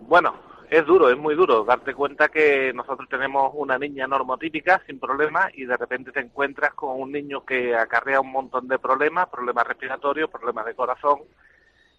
Bueno, 0.00 0.34
es 0.68 0.84
duro, 0.84 1.10
es 1.10 1.16
muy 1.16 1.36
duro 1.36 1.64
darte 1.64 1.94
cuenta 1.94 2.28
que 2.28 2.72
nosotros 2.72 3.08
tenemos 3.08 3.52
una 3.54 3.78
niña 3.78 4.08
normotípica 4.08 4.82
sin 4.84 4.98
problemas 4.98 5.52
y 5.54 5.64
de 5.64 5.76
repente 5.76 6.10
te 6.10 6.20
encuentras 6.20 6.74
con 6.74 7.00
un 7.00 7.12
niño 7.12 7.44
que 7.44 7.76
acarrea 7.76 8.20
un 8.20 8.32
montón 8.32 8.66
de 8.66 8.80
problemas, 8.80 9.28
problemas 9.28 9.66
respiratorios, 9.66 10.28
problemas 10.28 10.66
de 10.66 10.74
corazón, 10.74 11.20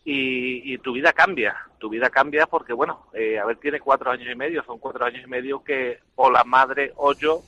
y, 0.03 0.77
tu 0.79 0.93
vida 0.93 1.13
cambia. 1.13 1.55
Tu 1.77 1.89
vida 1.89 2.09
cambia 2.09 2.47
porque, 2.47 2.73
bueno, 2.73 3.07
eh, 3.13 3.39
a 3.39 3.53
tiene 3.55 3.79
cuatro 3.79 4.11
años 4.11 4.27
y 4.31 4.35
medio, 4.35 4.63
son 4.63 4.79
cuatro 4.79 5.05
años 5.05 5.23
y 5.23 5.29
medio 5.29 5.63
que 5.63 5.99
o 6.15 6.29
la 6.29 6.43
madre 6.43 6.93
o 6.95 7.13
yo 7.13 7.41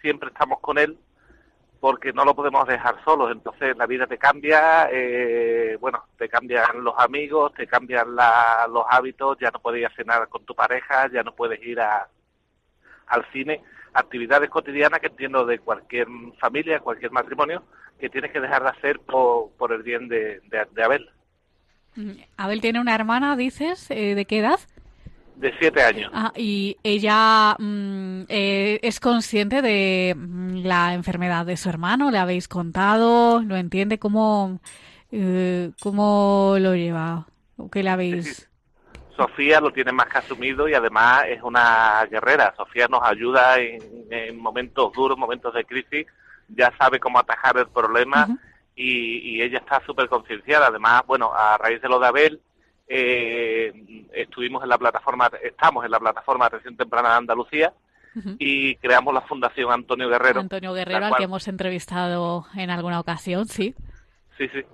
siempre 0.00 0.28
estamos 0.28 0.60
con 0.60 0.78
él, 0.78 0.98
porque 1.80 2.12
no 2.12 2.24
lo 2.24 2.34
podemos 2.34 2.66
dejar 2.66 3.02
solos. 3.04 3.30
Entonces 3.32 3.76
la 3.76 3.86
vida 3.86 4.06
te 4.06 4.18
cambia, 4.18 4.88
eh, 4.90 5.76
bueno, 5.80 6.04
te 6.16 6.28
cambian 6.28 6.82
los 6.82 6.94
amigos, 6.98 7.52
te 7.54 7.66
cambian 7.66 8.14
los 8.14 8.84
hábitos, 8.88 9.38
ya 9.40 9.50
no 9.50 9.60
puedes 9.60 9.80
ir 9.80 9.86
a 9.86 9.94
cenar 9.94 10.28
con 10.28 10.44
tu 10.44 10.54
pareja, 10.54 11.08
ya 11.10 11.22
no 11.22 11.34
puedes 11.34 11.62
ir 11.62 11.80
al 11.80 13.24
cine, 13.32 13.62
actividades 13.94 14.50
cotidianas 14.50 15.00
que 15.00 15.06
entiendo 15.08 15.44
de 15.44 15.58
cualquier 15.58 16.06
familia, 16.38 16.80
cualquier 16.80 17.10
matrimonio, 17.10 17.64
que 17.98 18.10
tienes 18.10 18.32
que 18.32 18.40
dejar 18.40 18.62
de 18.62 18.70
hacer 18.70 19.00
por, 19.00 19.50
por 19.56 19.72
el 19.72 19.82
bien 19.82 20.08
de, 20.08 20.40
de, 20.50 20.82
Abel. 20.82 21.10
Abel 22.36 22.60
tiene 22.60 22.80
una 22.80 22.94
hermana, 22.94 23.36
dices, 23.36 23.90
eh, 23.90 24.14
¿de 24.14 24.24
qué 24.24 24.38
edad? 24.38 24.60
de 25.38 25.54
siete 25.58 25.82
años. 25.82 26.10
Ah, 26.12 26.32
y 26.36 26.76
ella 26.82 27.56
mm, 27.58 28.22
eh, 28.28 28.80
es 28.82 29.00
consciente 29.00 29.62
de 29.62 30.14
mm, 30.16 30.64
la 30.64 30.94
enfermedad 30.94 31.46
de 31.46 31.56
su 31.56 31.68
hermano, 31.68 32.10
le 32.10 32.18
habéis 32.18 32.48
contado, 32.48 33.40
lo 33.42 33.56
entiende, 33.56 33.98
cómo, 33.98 34.60
eh, 35.12 35.70
cómo 35.80 36.56
lo 36.58 36.74
lleva, 36.74 37.26
qué 37.70 37.82
le 37.82 37.90
habéis. 37.90 38.50
Sofía 39.16 39.60
lo 39.60 39.72
tiene 39.72 39.90
más 39.92 40.06
que 40.06 40.18
asumido 40.18 40.68
y 40.68 40.74
además 40.74 41.24
es 41.28 41.42
una 41.42 42.06
guerrera. 42.10 42.54
Sofía 42.56 42.86
nos 42.88 43.02
ayuda 43.02 43.58
en, 43.58 44.38
momentos 44.38 44.92
duros, 44.92 45.18
momentos 45.18 45.52
de 45.54 45.64
crisis, 45.64 46.06
ya 46.48 46.72
sabe 46.78 47.00
cómo 47.00 47.18
atajar 47.18 47.58
el 47.58 47.66
problema 47.66 48.28
y, 48.78 49.34
y 49.34 49.42
ella 49.42 49.58
está 49.58 49.82
súper 49.84 50.08
concienciada. 50.08 50.68
Además, 50.68 51.02
bueno, 51.06 51.32
a 51.34 51.58
raíz 51.58 51.82
de 51.82 51.88
lo 51.88 51.98
de 51.98 52.06
Abel, 52.06 52.40
eh, 52.86 53.72
estuvimos 54.12 54.62
en 54.62 54.68
la 54.68 54.78
plataforma, 54.78 55.28
estamos 55.42 55.84
en 55.84 55.90
la 55.90 55.98
plataforma 55.98 56.46
Atención 56.46 56.76
Temprana 56.76 57.10
de 57.10 57.16
Andalucía 57.16 57.72
y 58.38 58.74
creamos 58.76 59.14
la 59.14 59.20
Fundación 59.20 59.70
Antonio 59.70 60.08
Guerrero. 60.08 60.40
Antonio 60.40 60.72
Guerrero, 60.72 61.06
al 61.06 61.16
que 61.16 61.24
hemos 61.24 61.46
entrevistado 61.46 62.46
en 62.56 62.70
alguna 62.70 62.98
ocasión, 62.98 63.46
sí. 63.46 63.74
Sí, 64.36 64.48
sí, 64.48 64.64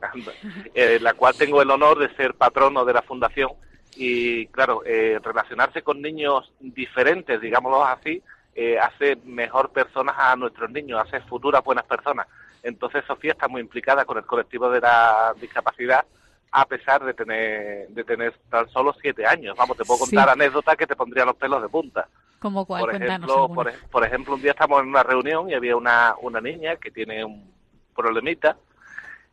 eh, 0.75 0.99
la 1.01 1.15
cual 1.15 1.35
tengo 1.37 1.63
el 1.63 1.71
honor 1.71 1.99
de 1.99 2.15
ser 2.17 2.35
patrono 2.35 2.85
de 2.85 2.93
la 2.93 3.03
fundación 3.03 3.51
y, 3.97 4.47
claro, 4.49 4.83
eh, 4.85 5.19
relacionarse 5.23 5.83
con 5.83 6.03
niños 6.03 6.53
diferentes, 6.61 7.41
digámoslo 7.41 7.85
así, 7.85 8.23
eh, 8.55 8.79
hace 8.79 9.17
mejor 9.25 9.73
personas 9.73 10.15
a 10.19 10.37
nuestros 10.37 10.71
niños, 10.71 11.01
hace 11.01 11.21
futuras 11.23 11.65
buenas 11.65 11.85
personas. 11.85 12.27
Entonces 12.65 13.05
Sofía 13.07 13.33
está 13.33 13.47
muy 13.47 13.61
implicada 13.61 14.05
con 14.05 14.19
el 14.19 14.27
colectivo 14.27 14.69
de 14.71 14.81
la 14.81 15.35
discapacidad 15.41 16.05
a 16.51 16.67
pesar 16.67 17.05
de 17.05 17.15
tener, 17.15 17.89
de 17.89 18.05
tener 18.05 18.33
tan 18.49 18.69
solo 18.71 18.95
siete 19.01 19.27
años. 19.27 19.57
Vamos, 19.57 19.77
te 19.77 19.85
puedo 19.85 20.01
contar 20.01 20.29
anécdotas 20.29 20.77
que 20.77 20.87
te 20.87 20.97
pondrían 20.97 21.27
los 21.27 21.37
pelos 21.37 21.61
de 21.61 21.69
punta. 21.69 22.09
¿Como 22.39 22.65
cuál? 22.65 22.83
Por 22.83 22.95
ejemplo, 22.95 23.49
por, 23.91 24.05
ejemplo, 24.05 24.35
un 24.35 24.43
día 24.43 24.53
estamos 24.53 24.81
en 24.81 24.89
una 24.89 25.03
reunión 25.03 25.51
y 25.51 25.55
había 25.55 25.77
una, 25.77 26.15
una 26.23 26.41
niña 26.41 26.77
que 26.77 26.91
tiene 26.91 27.25
un 27.25 27.53
problemita 27.95 28.57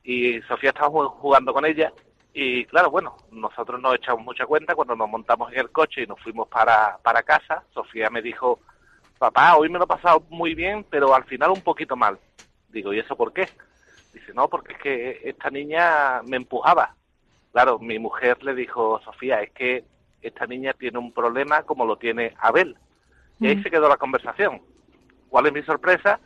y 0.04 0.42
Sofía 0.42 0.72
estaba 0.72 0.90
jugando 0.90 1.54
con 1.54 1.66
ella 1.66 1.94
y 2.34 2.66
claro, 2.66 2.90
bueno, 2.90 3.18
nosotros 3.32 3.82
nos 3.82 3.96
echamos 3.96 4.24
mucha 4.24 4.46
cuenta 4.46 4.74
cuando 4.74 4.96
nos 4.96 5.10
montamos 5.10 5.52
en 5.52 5.60
el 5.60 5.72
coche 5.72 6.04
y 6.04 6.08
nos 6.08 6.20
fuimos 6.22 6.48
para, 6.48 6.98
para 7.04 7.24
casa. 7.24 7.64
Sofía 7.74 8.10
me 8.10 8.22
dijo, 8.22 8.60
papá, 9.20 9.58
hoy 9.58 9.70
me 9.70 9.78
lo 9.78 9.84
he 9.84 9.88
pasado 9.88 10.24
muy 10.30 10.56
bien, 10.56 10.86
pero 10.90 11.14
al 11.14 11.26
final 11.26 11.52
un 11.52 11.62
poquito 11.62 11.96
mal. 11.96 12.18
Digo, 12.72 12.94
¿y 12.94 13.00
eso 13.00 13.16
por 13.16 13.34
qué? 13.34 13.48
Dice, 14.14 14.34
no, 14.34 14.48
porque 14.48 14.74
es 14.74 14.80
que 14.80 15.22
esta 15.24 15.50
niña 15.50 16.22
me 16.24 16.38
empujaba. 16.38 16.96
Claro, 17.52 17.80
mi 17.80 18.00
mujer 18.00 18.44
le 18.44 18.54
dijo, 18.54 19.02
Sofía, 19.04 19.42
es 19.42 19.52
que 19.52 19.84
esta 20.22 20.46
niña 20.46 20.74
tiene 20.74 21.00
un 21.00 21.12
problema 21.12 21.64
como 21.64 21.86
lo 21.86 21.98
tiene 21.98 22.34
Abel. 22.40 22.76
Y 23.40 23.48
ahí 23.48 23.56
mm. 23.58 23.64
se 23.64 23.72
quedó 23.72 23.90
la 23.90 23.98
conversación. 23.98 24.62
¿Cuál 25.30 25.48
es 25.48 25.54
mi 25.54 25.64
sorpresa? 25.64 26.20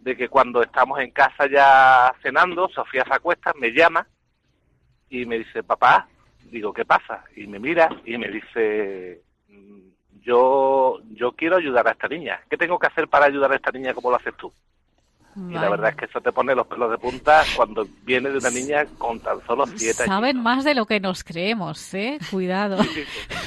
De 0.00 0.16
que 0.16 0.28
cuando 0.28 0.62
estamos 0.62 0.98
en 1.00 1.10
casa 1.10 1.46
ya 1.46 2.14
cenando, 2.22 2.68
Sofía 2.68 3.04
se 3.04 3.14
acuesta, 3.14 3.52
me 3.58 3.72
llama 3.72 4.06
y 5.10 5.26
me 5.26 5.38
dice, 5.38 5.62
papá, 5.62 6.08
digo, 6.50 6.72
¿qué 6.72 6.84
pasa? 6.84 7.24
Y 7.36 7.46
me 7.46 7.58
mira 7.58 7.88
y 8.04 8.16
me 8.16 8.28
dice, 8.28 9.22
mm, 9.48 10.20
yo, 10.22 11.00
yo 11.10 11.32
quiero 11.32 11.56
ayudar 11.56 11.86
a 11.86 11.92
esta 11.92 12.08
niña. 12.08 12.40
¿Qué 12.48 12.56
tengo 12.56 12.78
que 12.78 12.86
hacer 12.86 13.08
para 13.08 13.26
ayudar 13.26 13.52
a 13.52 13.56
esta 13.56 13.70
niña 13.70 13.94
como 13.94 14.10
lo 14.10 14.16
haces 14.16 14.34
tú? 14.36 14.52
Y 15.34 15.54
la 15.54 15.70
verdad 15.70 15.90
es 15.90 15.96
que 15.96 16.04
eso 16.04 16.20
te 16.20 16.30
pone 16.30 16.54
los 16.54 16.66
pelos 16.66 16.90
de 16.90 16.98
punta 16.98 17.42
cuando 17.56 17.86
viene 18.04 18.28
de 18.28 18.38
una 18.38 18.50
niña 18.50 18.84
con 18.98 19.18
tan 19.20 19.40
solo 19.46 19.66
siete 19.66 20.02
años. 20.02 20.14
Saben 20.14 20.42
más 20.42 20.64
de 20.64 20.74
lo 20.74 20.84
que 20.84 21.00
nos 21.00 21.24
creemos, 21.24 21.94
¿eh? 21.94 22.18
Cuidado. 22.30 22.82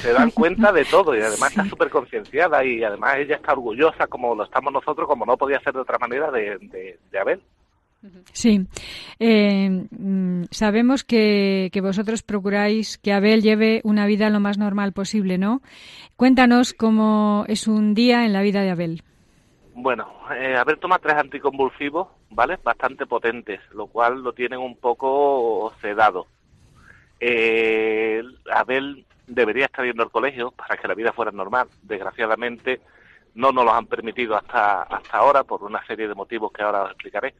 se 0.02 0.12
dan 0.12 0.30
cuenta 0.32 0.72
de 0.72 0.84
todo 0.84 1.16
y 1.16 1.20
además 1.20 1.50
está 1.50 1.64
súper 1.66 1.90
concienciada 1.90 2.64
y 2.64 2.82
además 2.82 3.18
ella 3.18 3.36
está 3.36 3.52
orgullosa 3.52 4.08
como 4.08 4.34
lo 4.34 4.44
estamos 4.44 4.72
nosotros, 4.72 5.06
como 5.06 5.24
no 5.24 5.36
podía 5.36 5.60
ser 5.60 5.74
de 5.74 5.80
otra 5.80 5.98
manera, 5.98 6.30
de, 6.32 6.58
de, 6.58 7.18
Abel. 7.18 7.40
Sí, 8.32 8.66
eh, 9.18 9.86
mm, 9.90 10.44
sabemos 10.50 11.04
que, 11.04 11.70
que, 11.72 11.80
vosotros 11.80 12.22
procuráis 12.22 12.98
que 12.98 13.12
Abel 13.12 13.42
lleve 13.42 13.80
una 13.84 14.06
vida 14.06 14.30
lo 14.30 14.38
más 14.38 14.58
normal 14.58 14.92
posible, 14.92 15.38
¿no? 15.38 15.60
Cuéntanos 16.16 16.72
cómo 16.72 17.44
es 17.48 17.66
un 17.68 17.94
día 17.94 18.24
en 18.24 18.32
la 18.32 18.42
vida 18.42 18.62
de 18.62 18.70
Abel. 18.70 19.02
Bueno, 19.78 20.10
eh, 20.34 20.56
toma 20.80 20.98
tres 20.98 21.16
anticonvulsivos, 21.16 22.08
¿vale? 22.30 22.58
Bastante 22.64 23.04
potentes, 23.04 23.60
lo 23.72 23.88
cual 23.88 24.22
lo 24.22 24.32
tienen 24.32 24.58
un 24.58 24.74
poco 24.74 25.70
sedado. 25.82 26.28
Eh, 27.20 28.22
Abel 28.50 29.04
debería 29.26 29.66
estar 29.66 29.84
yendo 29.84 30.02
al 30.02 30.10
colegio 30.10 30.50
para 30.52 30.78
que 30.78 30.88
la 30.88 30.94
vida 30.94 31.12
fuera 31.12 31.30
normal. 31.30 31.68
Desgraciadamente 31.82 32.80
no 33.34 33.52
nos 33.52 33.66
lo 33.66 33.74
han 33.74 33.86
permitido 33.86 34.34
hasta, 34.34 34.84
hasta 34.84 35.18
ahora 35.18 35.44
por 35.44 35.62
una 35.62 35.86
serie 35.86 36.08
de 36.08 36.14
motivos 36.14 36.50
que 36.52 36.62
ahora 36.62 36.84
os 36.84 36.92
explicaré. 36.92 37.34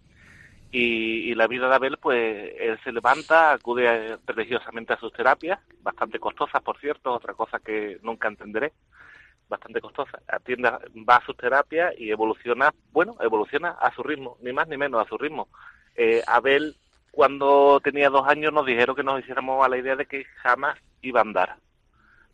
Y, 0.71 1.31
y, 1.31 1.35
la 1.35 1.47
vida 1.47 1.71
de 1.71 1.75
Abel, 1.75 1.97
pues 1.97 2.53
él 2.59 2.79
se 2.85 2.93
levanta, 2.93 3.53
acude 3.53 4.19
religiosamente 4.27 4.93
a 4.93 4.99
sus 4.99 5.11
terapias, 5.11 5.59
bastante 5.81 6.19
costosas, 6.19 6.61
por 6.63 6.79
cierto, 6.81 7.15
otra 7.15 7.33
cosa 7.33 7.61
que 7.61 7.99
nunca 8.03 8.29
entenderé 8.29 8.75
bastante 9.49 9.81
costosa. 9.81 10.21
Atiende, 10.29 10.71
va 11.09 11.17
a 11.17 11.25
sus 11.25 11.37
terapias 11.37 11.95
y 11.99 12.11
evoluciona, 12.11 12.73
bueno, 12.93 13.17
evoluciona 13.21 13.71
a 13.71 13.95
su 13.95 14.03
ritmo, 14.03 14.37
ni 14.43 14.53
más 14.53 14.69
ni 14.69 14.77
menos 14.77 15.05
a 15.05 15.09
su 15.09 15.17
ritmo. 15.17 15.49
Eh, 15.95 16.23
Abel, 16.27 16.77
cuando 17.11 17.81
tenía 17.81 18.11
dos 18.11 18.27
años, 18.29 18.53
nos 18.53 18.67
dijeron 18.67 18.97
que 18.97 19.03
nos 19.03 19.21
hiciéramos 19.21 19.65
a 19.65 19.69
la 19.69 19.79
idea 19.79 19.97
de 19.97 20.07
que 20.07 20.25
jamás 20.43 20.79
iba 21.03 21.21
a 21.21 21.23
andar. 21.23 21.57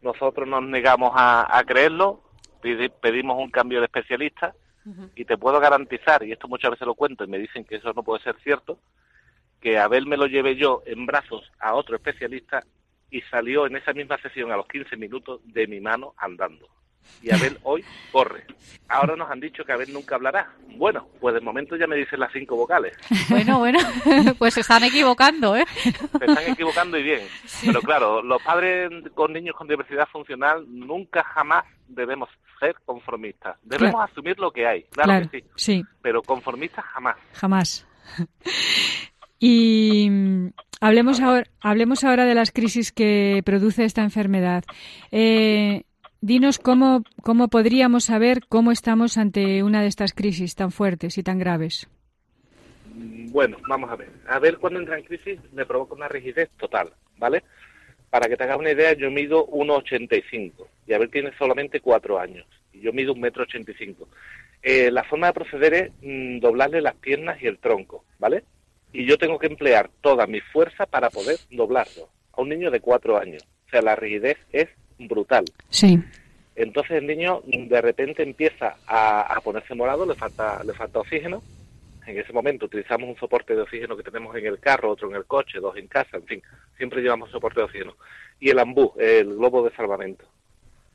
Nosotros 0.01 0.49
nos 0.49 0.63
negamos 0.65 1.13
a, 1.15 1.63
creerlo, 1.67 2.23
pedimos 3.01 3.39
un 3.39 3.51
cambio 3.51 3.79
de 3.79 3.87
especialista 3.87 4.55
y 5.15 5.25
te 5.25 5.39
puedo 5.39 5.61
garantizar, 5.61 6.25
y 6.25 6.33
esto 6.33 6.49
muchas 6.49 6.73
veces 6.73 6.87
lo 6.89 6.97
cuento 6.97 7.23
y 7.23 7.29
me 7.29 7.39
dicen 7.39 7.65
que 7.65 7.77
eso 7.77 7.93
no 7.93 8.03
puede 8.03 8.21
ser 8.25 8.35
cierto, 8.43 8.81
que 9.61 9.79
Abel 9.79 10.09
me 10.09 10.17
lo 10.17 10.27
llevé 10.27 10.57
yo 10.57 10.83
en 10.87 11.07
brazos 11.07 11.49
a 11.61 11.75
otro 11.75 11.95
especialista 11.95 12.65
y 13.09 13.21
salió 13.23 13.67
en 13.67 13.77
esa 13.77 13.93
misma 13.93 14.19
sesión 14.19 14.51
a 14.51 14.57
los 14.57 14.67
15 14.67 14.97
minutos 14.97 15.41
de 15.45 15.69
mi 15.69 15.81
mano 15.81 16.15
andando 16.17 16.67
y 17.23 17.33
Abel 17.33 17.59
hoy 17.63 17.85
corre. 18.11 18.45
Ahora 18.89 19.17
nos 19.17 19.31
han 19.31 19.41
dicho 19.41 19.65
que 19.65 19.73
Abel 19.73 19.93
nunca 19.93 20.17
hablará. 20.17 20.53
Bueno, 20.77 21.07
pues 21.21 21.35
de 21.35 21.41
momento 21.41 21.77
ya 21.77 21.87
me 21.87 21.97
dicen 21.97 22.21
las 22.21 22.33
cinco 22.33 22.57
vocales. 22.57 22.97
Bueno, 23.29 23.59
bueno, 23.59 23.79
pues 24.39 24.55
se 24.55 24.61
están 24.61 24.85
equivocando, 24.85 25.57
¿eh? 25.57 25.65
Se 25.83 25.91
están 26.25 26.47
equivocando 26.49 26.99
y 26.99 27.03
bien. 27.03 27.21
Pero 27.65 27.81
claro, 27.81 28.23
los 28.23 28.43
padres 28.43 28.91
con 29.15 29.33
niños 29.33 29.57
con 29.57 29.69
diversidad 29.69 30.09
funcional 30.11 30.65
nunca 30.69 31.23
jamás 31.23 31.65
debemos 31.89 32.29
ser 32.59 32.77
conformistas. 32.85 33.57
Debemos 33.63 34.03
asumir 34.11 34.39
lo 34.39 34.51
que 34.51 34.67
hay, 34.67 34.83
claro, 34.85 35.29
que 35.31 35.41
sí. 35.41 35.47
sí. 35.57 35.85
Pero 36.03 36.23
conformistas 36.23 36.85
jamás. 36.85 37.17
Jamás. 37.33 37.87
Y 39.45 40.09
mm, 40.09 40.51
hablemos 40.81 41.21
ahora, 41.21 41.51
hablemos 41.61 42.05
ahora 42.05 42.27
de 42.27 42.35
las 42.37 42.53
crisis 42.53 42.93
que 42.93 43.43
produce 43.45 43.85
esta 43.85 44.03
enfermedad. 44.03 44.63
Eh, 45.11 45.83
Dinos 46.25 46.61
cómo, 46.61 47.03
cómo 47.21 47.49
podríamos 47.49 48.05
saber 48.05 48.43
cómo 48.49 48.71
estamos 48.71 49.19
ante 49.19 49.65
una 49.65 49.83
de 49.83 49.89
estas 49.89 50.13
crisis 50.13 50.55
tan 50.55 50.71
fuertes 50.71 51.19
y 51.19 51.25
tan 51.25 51.41
graves. 51.41 51.89
Bueno, 52.95 53.57
vamos 53.69 53.91
a 53.91 53.97
ver. 53.97 54.11
A 54.29 54.39
ver, 54.39 54.59
cuando 54.59 54.79
entra 54.79 54.97
en 54.97 55.05
crisis 55.05 55.41
me 55.53 55.67
provoca 55.67 55.97
una 55.97 56.07
rigidez 56.07 56.49
total, 56.57 56.93
¿vale? 57.19 57.43
Para 58.09 58.29
que 58.29 58.37
te 58.37 58.45
hagas 58.45 58.57
una 58.57 58.71
idea, 58.71 58.93
yo 58.93 59.11
mido 59.11 59.49
1,85 59.49 60.69
y 60.87 60.93
a 60.93 60.99
ver 60.99 61.09
tiene 61.09 61.33
solamente 61.37 61.81
4 61.81 62.21
años. 62.21 62.47
Y 62.73 62.83
yo 62.83 62.93
mido 62.93 63.17
1,85 63.17 63.81
m. 63.81 63.97
Eh, 64.63 64.93
la 64.93 65.03
forma 65.03 65.27
de 65.27 65.33
proceder 65.33 65.75
es 65.75 65.91
mm, 66.03 66.39
doblarle 66.39 66.83
las 66.83 66.95
piernas 66.95 67.43
y 67.43 67.49
el 67.49 67.59
tronco, 67.59 68.05
¿vale? 68.21 68.45
Y 68.93 69.07
yo 69.07 69.19
tengo 69.19 69.41
que 69.41 69.49
emplear 69.49 69.91
toda 70.01 70.29
mi 70.29 70.41
fuerza 70.41 70.87
para 70.87 71.11
poder 71.11 71.39
doblarlo 71.51 72.11
a 72.33 72.43
un 72.43 72.51
niño 72.51 72.71
de 72.71 72.79
4 72.79 73.19
años. 73.19 73.43
O 73.67 73.71
sea, 73.71 73.83
la 73.83 73.97
rigidez 73.97 74.39
es 74.53 74.69
brutal. 74.99 75.45
Sí. 75.69 75.99
Entonces 76.55 76.93
el 76.93 77.07
niño 77.07 77.43
de 77.47 77.81
repente 77.81 78.23
empieza 78.23 78.77
a, 78.87 79.41
ponerse 79.43 79.75
morado, 79.75 80.07
le 80.07 80.15
falta, 80.15 80.63
le 80.65 80.73
falta 80.75 81.01
oxígeno. 81.01 81.43
En 82.07 82.19
ese 82.19 82.33
momento 82.33 82.67
utilizamos 82.67 83.09
un 83.09 83.17
soporte 83.17 83.55
de 83.55 83.63
oxígeno 83.63 83.97
que 83.97 84.03
tenemos 84.03 84.37
en 84.37 84.47
el 84.47 84.59
carro, 84.59 84.91
otro 84.91 85.09
en 85.09 85.17
el 85.17 85.25
coche, 85.25 85.61
dos 85.61 85.77
en 85.77 85.87
casa, 85.87 86.17
en 86.17 86.25
fin, 86.25 86.43
siempre 86.77 87.01
llevamos 87.01 87.31
soporte 87.31 87.61
de 87.61 87.65
oxígeno. 87.65 87.97
Y 88.41 88.51
el 88.51 88.59
ambú, 88.59 88.93
el 88.99 89.37
globo 89.37 89.63
de 89.63 89.75
salvamento. 89.75 90.25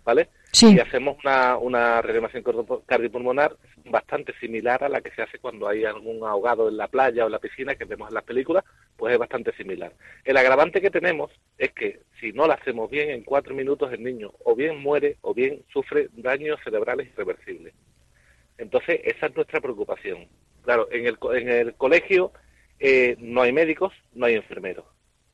¿Vale? 0.08 0.30
Sí. 0.54 0.74
Y 0.74 0.80
hacemos 0.80 1.18
una, 1.22 1.58
una 1.58 2.02
reanimación 2.02 2.42
cardiopulmonar 2.86 3.58
bastante 3.90 4.34
similar 4.40 4.82
a 4.82 4.88
la 4.88 5.02
que 5.02 5.12
se 5.12 5.22
hace 5.22 5.38
cuando 5.38 5.68
hay 5.68 5.84
algún 5.84 6.26
ahogado 6.26 6.70
en 6.70 6.78
la 6.78 6.88
playa 6.88 7.24
o 7.24 7.28
en 7.28 7.34
la 7.34 7.40
piscina 7.40 7.76
que 7.76 7.84
vemos 7.84 8.08
en 8.08 8.14
las 8.14 8.24
películas, 8.24 8.64
pues 8.96 9.12
es 9.12 9.20
bastante 9.20 9.52
similar. 9.58 9.92
El 10.24 10.38
agravante 10.38 10.80
que 10.80 10.90
tenemos 10.90 11.30
es 11.58 11.74
que 11.74 12.00
si 12.22 12.32
no 12.32 12.48
lo 12.48 12.54
hacemos 12.54 12.90
bien 12.90 13.10
en 13.10 13.24
cuatro 13.24 13.54
minutos 13.54 13.92
el 13.92 14.02
niño 14.02 14.32
o 14.46 14.56
bien 14.56 14.80
muere 14.80 15.18
o 15.22 15.34
bien 15.34 15.62
sufre 15.74 16.08
daños 16.14 16.58
cerebrales 16.64 17.10
irreversibles. 17.10 17.74
Entonces 18.58 19.02
esa 19.04 19.26
es 19.26 19.36
nuestra 19.36 19.60
preocupación. 19.60 20.30
Claro, 20.64 20.88
en 20.90 21.06
el, 21.06 21.18
en 21.34 21.50
el 21.50 21.74
colegio 21.74 22.32
eh, 22.80 23.18
no 23.20 23.42
hay 23.42 23.52
médicos, 23.52 23.92
no 24.14 24.26
hay 24.26 24.36
enfermeros. 24.36 24.86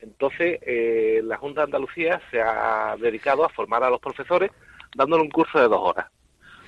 Entonces, 0.04 0.60
eh, 0.62 1.22
la 1.24 1.38
Junta 1.38 1.62
de 1.62 1.66
Andalucía 1.66 2.22
se 2.30 2.42
ha 2.42 2.96
dedicado 3.00 3.46
a 3.46 3.50
formar 3.50 3.84
a 3.84 3.90
los 3.90 4.02
profesores 4.02 4.52
dándole 4.96 5.24
un 5.24 5.30
curso 5.30 5.60
de 5.60 5.68
dos 5.68 5.80
horas. 5.82 6.08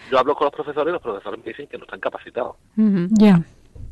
Yo 0.09 0.17
hablo 0.17 0.35
con 0.35 0.45
los 0.45 0.53
profesores 0.53 0.89
y 0.89 0.93
los 0.93 1.01
profesores 1.01 1.39
me 1.39 1.51
dicen 1.51 1.67
que 1.67 1.77
no 1.77 1.83
están 1.83 1.99
capacitados. 1.99 2.55
Ya. 3.09 3.41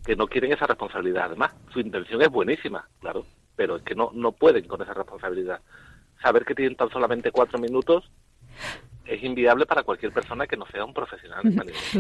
Que 0.06 0.16
no 0.16 0.28
quieren 0.28 0.54
esa 0.54 0.66
responsabilidad. 0.66 1.26
Además, 1.26 1.54
su 1.74 1.80
intención 1.82 2.22
es 2.22 2.30
buenísima, 2.30 2.88
claro, 3.02 3.26
pero 3.56 3.76
es 3.76 3.84
que 3.84 3.96
no, 3.96 4.12
no 4.14 4.32
pueden 4.32 4.66
con 4.66 4.82
esa 4.82 4.94
responsabilidad. 4.94 5.60
Saber 6.22 6.46
que 6.46 6.56
tienen 6.56 6.78
tan 6.78 6.90
solamente 6.90 7.32
cuatro 7.32 7.60
minutos 7.60 8.10
es 9.06 9.24
inviable 9.24 9.66
para 9.66 9.84
cualquier 9.84 10.12
persona 10.12 10.48
que 10.48 10.56
no 10.56 10.66
sea 10.68 10.86
un 10.86 10.94
profesional. 10.94 11.42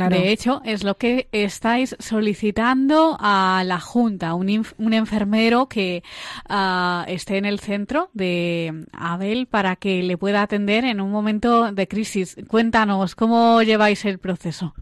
De 0.09 0.31
hecho, 0.31 0.61
es 0.63 0.83
lo 0.83 0.95
que 0.95 1.27
estáis 1.31 1.95
solicitando 1.99 3.17
a 3.19 3.63
la 3.65 3.79
Junta, 3.79 4.33
un, 4.35 4.65
un 4.77 4.93
enfermero 4.93 5.67
que 5.67 6.03
ah, 6.47 7.05
esté 7.07 7.37
en 7.37 7.45
el 7.45 7.59
centro 7.59 8.09
de 8.13 8.85
Abel 8.93 9.47
para 9.47 9.75
que 9.75 10.01
le 10.03 10.17
pueda 10.17 10.41
atender 10.41 10.85
en 10.85 11.01
un 11.01 11.11
momento 11.11 11.71
de 11.71 11.87
crisis. 11.87 12.37
Cuéntanos, 12.47 13.15
¿cómo 13.15 13.61
lleváis 13.61 14.05
el 14.05 14.19
proceso? 14.19 14.73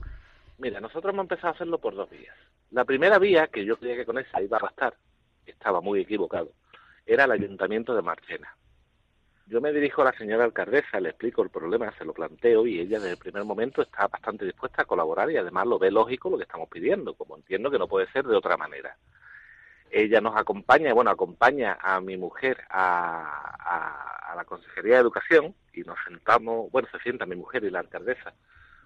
Mira, 0.59 0.79
nosotros 0.79 1.13
hemos 1.13 1.23
empezado 1.23 1.49
a 1.49 1.55
hacerlo 1.55 1.79
por 1.79 1.95
dos 1.95 2.09
vías. 2.09 2.35
La 2.69 2.85
primera 2.85 3.17
vía, 3.17 3.47
que 3.47 3.65
yo 3.65 3.77
creía 3.77 3.97
que 3.97 4.05
con 4.05 4.19
esa 4.19 4.41
iba 4.41 4.57
a 4.57 4.61
bastar, 4.61 4.93
estaba 5.45 5.81
muy 5.81 6.01
equivocado, 6.01 6.51
era 7.05 7.25
el 7.25 7.31
Ayuntamiento 7.31 7.95
de 7.95 8.01
Marchena 8.03 8.55
yo 9.51 9.59
me 9.59 9.73
dirijo 9.73 10.01
a 10.01 10.05
la 10.05 10.13
señora 10.13 10.45
alcaldesa, 10.45 11.01
le 11.01 11.09
explico 11.09 11.41
el 11.43 11.49
problema, 11.49 11.93
se 11.97 12.05
lo 12.05 12.13
planteo 12.13 12.65
y 12.65 12.79
ella 12.79 12.99
desde 12.99 13.11
el 13.11 13.17
primer 13.17 13.43
momento 13.43 13.81
está 13.81 14.07
bastante 14.07 14.45
dispuesta 14.45 14.83
a 14.83 14.85
colaborar 14.85 15.29
y 15.29 15.35
además 15.35 15.67
lo 15.67 15.77
ve 15.77 15.91
lógico 15.91 16.29
lo 16.29 16.37
que 16.37 16.43
estamos 16.43 16.69
pidiendo, 16.69 17.15
como 17.15 17.35
entiendo 17.35 17.69
que 17.69 17.77
no 17.77 17.89
puede 17.89 18.09
ser 18.13 18.25
de 18.25 18.37
otra 18.37 18.55
manera. 18.55 18.95
Ella 19.91 20.21
nos 20.21 20.37
acompaña, 20.37 20.93
bueno, 20.93 21.11
acompaña 21.11 21.77
a 21.81 21.99
mi 21.99 22.15
mujer 22.15 22.63
a, 22.69 24.33
la 24.37 24.45
Consejería 24.45 24.93
de 24.93 25.01
Educación 25.01 25.53
y 25.73 25.81
nos 25.81 25.97
sentamos, 26.07 26.71
bueno, 26.71 26.87
se 26.89 26.99
sienta 26.99 27.25
mi 27.25 27.35
mujer 27.35 27.65
y 27.65 27.71
la 27.71 27.79
alcaldesa 27.79 28.33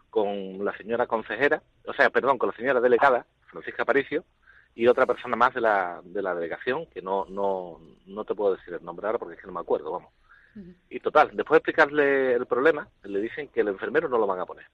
con 0.09 0.65
la 0.65 0.75
señora 0.77 1.05
consejera, 1.05 1.61
o 1.85 1.93
sea, 1.93 2.09
perdón, 2.09 2.39
con 2.39 2.49
la 2.49 2.55
señora 2.55 2.81
delegada, 2.81 3.27
Francisca 3.51 3.83
Aparicio, 3.83 4.25
y 4.73 4.87
otra 4.87 5.05
persona 5.05 5.35
más 5.35 5.53
de 5.53 5.61
la, 5.61 6.01
de 6.03 6.23
la 6.23 6.33
delegación, 6.33 6.87
que 6.87 7.03
no, 7.03 7.25
no, 7.29 7.79
no 8.07 8.25
te 8.25 8.33
puedo 8.33 8.55
decir 8.55 8.73
el 8.73 8.83
nombre 8.83 9.05
ahora 9.05 9.19
porque 9.19 9.35
es 9.35 9.41
que 9.41 9.45
no 9.45 9.53
me 9.53 9.59
acuerdo, 9.59 9.91
vamos. 9.91 10.11
Y 10.89 10.99
total, 10.99 11.31
después 11.33 11.55
de 11.55 11.57
explicarle 11.57 12.33
el 12.33 12.45
problema, 12.45 12.87
le 13.03 13.19
dicen 13.19 13.49
que 13.49 13.61
el 13.61 13.67
enfermero 13.67 14.07
no 14.07 14.17
lo 14.17 14.27
van 14.27 14.39
a 14.39 14.45
poner. 14.45 14.65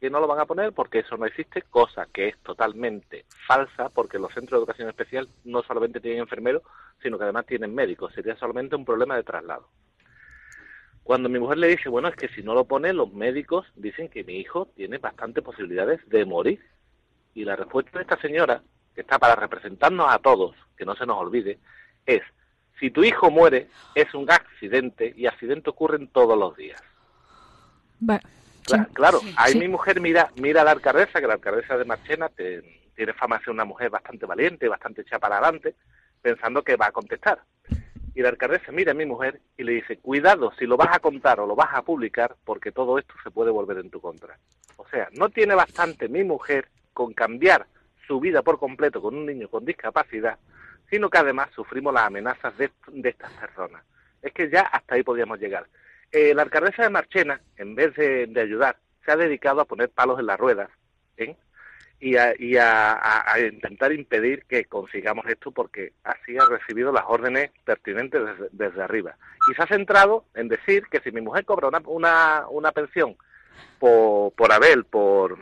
Que 0.00 0.10
no 0.10 0.20
lo 0.20 0.26
van 0.26 0.40
a 0.40 0.46
poner 0.46 0.72
porque 0.72 1.00
eso 1.00 1.16
no 1.16 1.26
existe, 1.26 1.62
cosa 1.62 2.06
que 2.12 2.28
es 2.28 2.38
totalmente 2.38 3.24
falsa, 3.46 3.88
porque 3.88 4.18
los 4.18 4.32
centros 4.32 4.58
de 4.58 4.62
educación 4.62 4.88
especial 4.88 5.28
no 5.44 5.62
solamente 5.62 6.00
tienen 6.00 6.20
enfermeros, 6.20 6.62
sino 7.02 7.16
que 7.16 7.24
además 7.24 7.46
tienen 7.46 7.74
médicos. 7.74 8.12
Sería 8.14 8.36
solamente 8.36 8.76
un 8.76 8.84
problema 8.84 9.16
de 9.16 9.24
traslado. 9.24 9.68
Cuando 11.08 11.30
mi 11.30 11.38
mujer 11.38 11.56
le 11.56 11.68
dice, 11.68 11.88
bueno, 11.88 12.08
es 12.08 12.16
que 12.16 12.28
si 12.28 12.42
no 12.42 12.52
lo 12.52 12.66
pone, 12.66 12.92
los 12.92 13.10
médicos 13.14 13.66
dicen 13.76 14.10
que 14.10 14.24
mi 14.24 14.36
hijo 14.36 14.68
tiene 14.76 14.98
bastantes 14.98 15.42
posibilidades 15.42 16.06
de 16.06 16.26
morir. 16.26 16.60
Y 17.32 17.46
la 17.46 17.56
respuesta 17.56 17.98
de 17.98 18.02
esta 18.02 18.20
señora, 18.20 18.62
que 18.94 19.00
está 19.00 19.18
para 19.18 19.34
representarnos 19.34 20.06
a 20.10 20.18
todos, 20.18 20.54
que 20.76 20.84
no 20.84 20.94
se 20.96 21.06
nos 21.06 21.16
olvide, 21.16 21.58
es, 22.04 22.20
si 22.78 22.90
tu 22.90 23.04
hijo 23.04 23.30
muere, 23.30 23.68
es 23.94 24.12
un 24.14 24.30
accidente 24.30 25.12
y 25.16 25.26
accidentes 25.26 25.68
ocurren 25.68 26.08
todos 26.08 26.38
los 26.38 26.56
días. 26.56 26.82
claro, 28.92 29.20
ahí 29.36 29.56
mi 29.56 29.68
mujer 29.68 30.00
mira, 30.00 30.30
mira 30.36 30.62
a 30.62 30.64
la 30.64 30.72
alcaldesa, 30.72 31.20
que 31.20 31.26
la 31.26 31.34
alcaldesa 31.34 31.76
de 31.76 31.84
Marchena 31.84 32.28
tiene 32.28 33.12
fama 33.14 33.38
de 33.38 33.44
ser 33.44 33.54
una 33.54 33.64
mujer 33.64 33.90
bastante 33.90 34.26
valiente, 34.26 34.68
bastante 34.68 35.02
hecha 35.02 35.18
para 35.18 35.38
adelante, 35.38 35.74
pensando 36.20 36.62
que 36.62 36.76
va 36.76 36.86
a 36.86 36.92
contestar. 36.92 37.42
Y 38.14 38.22
la 38.22 38.30
alcaldesa 38.30 38.72
mira 38.72 38.92
a 38.92 38.94
mi 38.94 39.06
mujer 39.06 39.40
y 39.56 39.62
le 39.62 39.72
dice, 39.72 39.98
cuidado 39.98 40.52
si 40.58 40.66
lo 40.66 40.76
vas 40.76 40.94
a 40.94 40.98
contar 40.98 41.40
o 41.40 41.46
lo 41.46 41.54
vas 41.54 41.70
a 41.72 41.82
publicar, 41.82 42.36
porque 42.44 42.72
todo 42.72 42.98
esto 42.98 43.14
se 43.22 43.30
puede 43.30 43.50
volver 43.50 43.78
en 43.78 43.90
tu 43.90 44.00
contra. 44.00 44.38
O 44.76 44.88
sea, 44.88 45.08
no 45.12 45.28
tiene 45.28 45.54
bastante 45.54 46.08
mi 46.08 46.24
mujer 46.24 46.68
con 46.92 47.12
cambiar 47.12 47.66
su 48.06 48.18
vida 48.18 48.42
por 48.42 48.58
completo 48.58 49.00
con 49.00 49.14
un 49.14 49.26
niño 49.26 49.48
con 49.48 49.64
discapacidad 49.64 50.38
sino 50.90 51.10
que 51.10 51.18
además 51.18 51.48
sufrimos 51.54 51.92
las 51.92 52.04
amenazas 52.04 52.56
de, 52.56 52.70
estas 53.04 53.32
personas. 53.34 53.82
Es 54.22 54.32
que 54.32 54.50
ya 54.50 54.62
hasta 54.62 54.94
ahí 54.94 55.02
podíamos 55.02 55.38
llegar. 55.38 55.66
Eh, 56.10 56.34
la 56.34 56.42
alcaldesa 56.42 56.82
de 56.82 56.90
Marchena, 56.90 57.40
en 57.56 57.74
vez 57.74 57.94
de, 57.94 58.40
ayudar, 58.40 58.76
se 59.04 59.12
ha 59.12 59.16
dedicado 59.16 59.60
a 59.60 59.66
poner 59.66 59.90
palos 59.90 60.18
en 60.18 60.26
las 60.26 60.38
ruedas 60.38 60.70
¿eh? 61.16 61.36
y, 62.00 62.16
a, 62.16 62.34
intentar 63.46 63.92
impedir 63.92 64.44
que 64.46 64.64
consigamos 64.64 65.26
esto 65.26 65.50
porque 65.50 65.92
así 66.04 66.36
ha 66.38 66.46
recibido 66.46 66.92
las 66.92 67.04
órdenes 67.06 67.50
pertinentes 67.64 68.22
desde, 68.52 68.82
arriba. 68.82 69.16
Y 69.50 69.54
se 69.54 69.62
ha 69.62 69.66
centrado 69.66 70.24
en 70.34 70.48
decir 70.48 70.84
que 70.90 71.00
si 71.00 71.12
mi 71.12 71.20
mujer 71.20 71.44
cobra 71.44 71.68
una, 71.86 72.46
una, 72.48 72.72
pensión 72.72 73.16
por, 73.78 74.32
por 74.32 74.52
Abel, 74.52 74.84
por, 74.84 75.38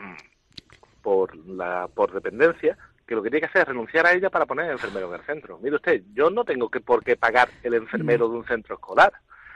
por, 1.01 1.35
la, 1.35 1.87
por 1.93 2.11
dependencia, 2.11 2.77
que 3.07 3.15
lo 3.15 3.23
que 3.23 3.29
tiene 3.29 3.41
que 3.41 3.47
hacer 3.47 3.61
es 3.61 3.67
renunciar 3.69 4.05
a 4.05 4.11
ella 4.11 4.29
para 4.29 4.45
poner 4.45 4.65
el 4.65 4.71
enfermero 4.73 5.07
en 5.07 5.19
el 5.19 5.25
centro. 5.25 5.57
Mire 5.59 5.77
usted, 5.77 6.03
yo 6.13 6.29
no 6.29 6.43
tengo 6.43 6.69
que 6.69 6.81
por 6.81 7.03
qué 7.03 7.15
pagar 7.15 7.49
el 7.63 7.73
enfermero 7.73 8.27
de 8.27 8.37
un 8.37 8.45
centro 8.45 8.75
escolar. 8.75 9.13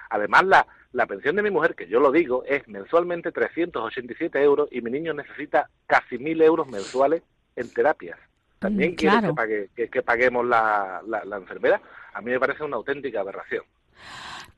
Además, 0.10 0.46
la, 0.46 0.68
la 0.94 1.06
pensión 1.06 1.36
de 1.36 1.44
mi 1.44 1.52
mujer, 1.52 1.76
que 1.76 1.88
yo 1.88 2.00
lo 2.00 2.12
digo, 2.12 2.44
es 2.46 2.66
mensualmente 2.68 3.32
387 3.32 4.42
euros 4.42 4.70
y 4.72 4.82
mi 4.82 4.90
niño 4.90 5.14
necesita 5.14 5.70
casi 5.86 6.18
1.000 6.18 6.44
euros 6.44 6.68
mensuales 6.70 7.24
en 7.56 7.74
terapias. 7.74 8.18
También 8.60 8.94
mm, 8.94 8.96
quiere 8.96 9.22
que, 9.22 9.34
pague, 9.34 9.70
que, 9.76 10.02
paguemos 10.02 10.46
la, 10.46 11.02
la, 11.08 11.38
enfermera. 11.38 11.82
A 12.14 12.22
mí 12.22 12.32
me 12.32 12.40
parece 12.40 12.64
una 12.64 12.78
auténtica 12.78 13.20
aberración. 13.20 13.64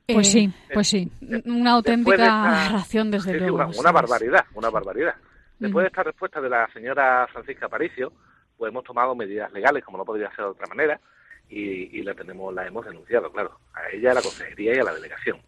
Pues 0.06 0.30
sí, 0.30 0.52
pues 0.72 0.88
sí. 0.88 1.10
Una 1.46 1.72
auténtica 1.72 2.66
aberración, 2.66 3.10
desde 3.10 3.38
luego. 3.38 3.70
una, 3.78 3.90
barbaridad, 3.90 4.44
una 4.54 4.70
barbaridad. 4.70 5.14
Después 5.58 5.84
de 5.84 5.88
esta 5.88 6.02
respuesta 6.02 6.40
de 6.40 6.50
la 6.50 6.68
señora 6.72 7.26
Francisca 7.32 7.66
Aparicio, 7.66 8.12
pues 8.56 8.70
hemos 8.70 8.84
tomado 8.84 9.14
medidas 9.14 9.52
legales, 9.52 9.84
como 9.84 9.98
no 9.98 10.04
podría 10.04 10.28
ser 10.30 10.44
de 10.44 10.50
otra 10.50 10.66
manera, 10.66 11.00
y, 11.48 12.02
la 12.02 12.14
tenemos 12.14 12.52
la 12.54 12.66
hemos 12.66 12.84
denunciado, 12.84 13.30
claro, 13.30 13.58
a 13.74 13.90
ella, 13.90 14.12
a 14.12 14.14
la 14.14 14.22
consejería 14.22 14.74
y 14.74 14.78
a 14.78 14.84
la 14.84 14.94
delegación. 14.94 15.38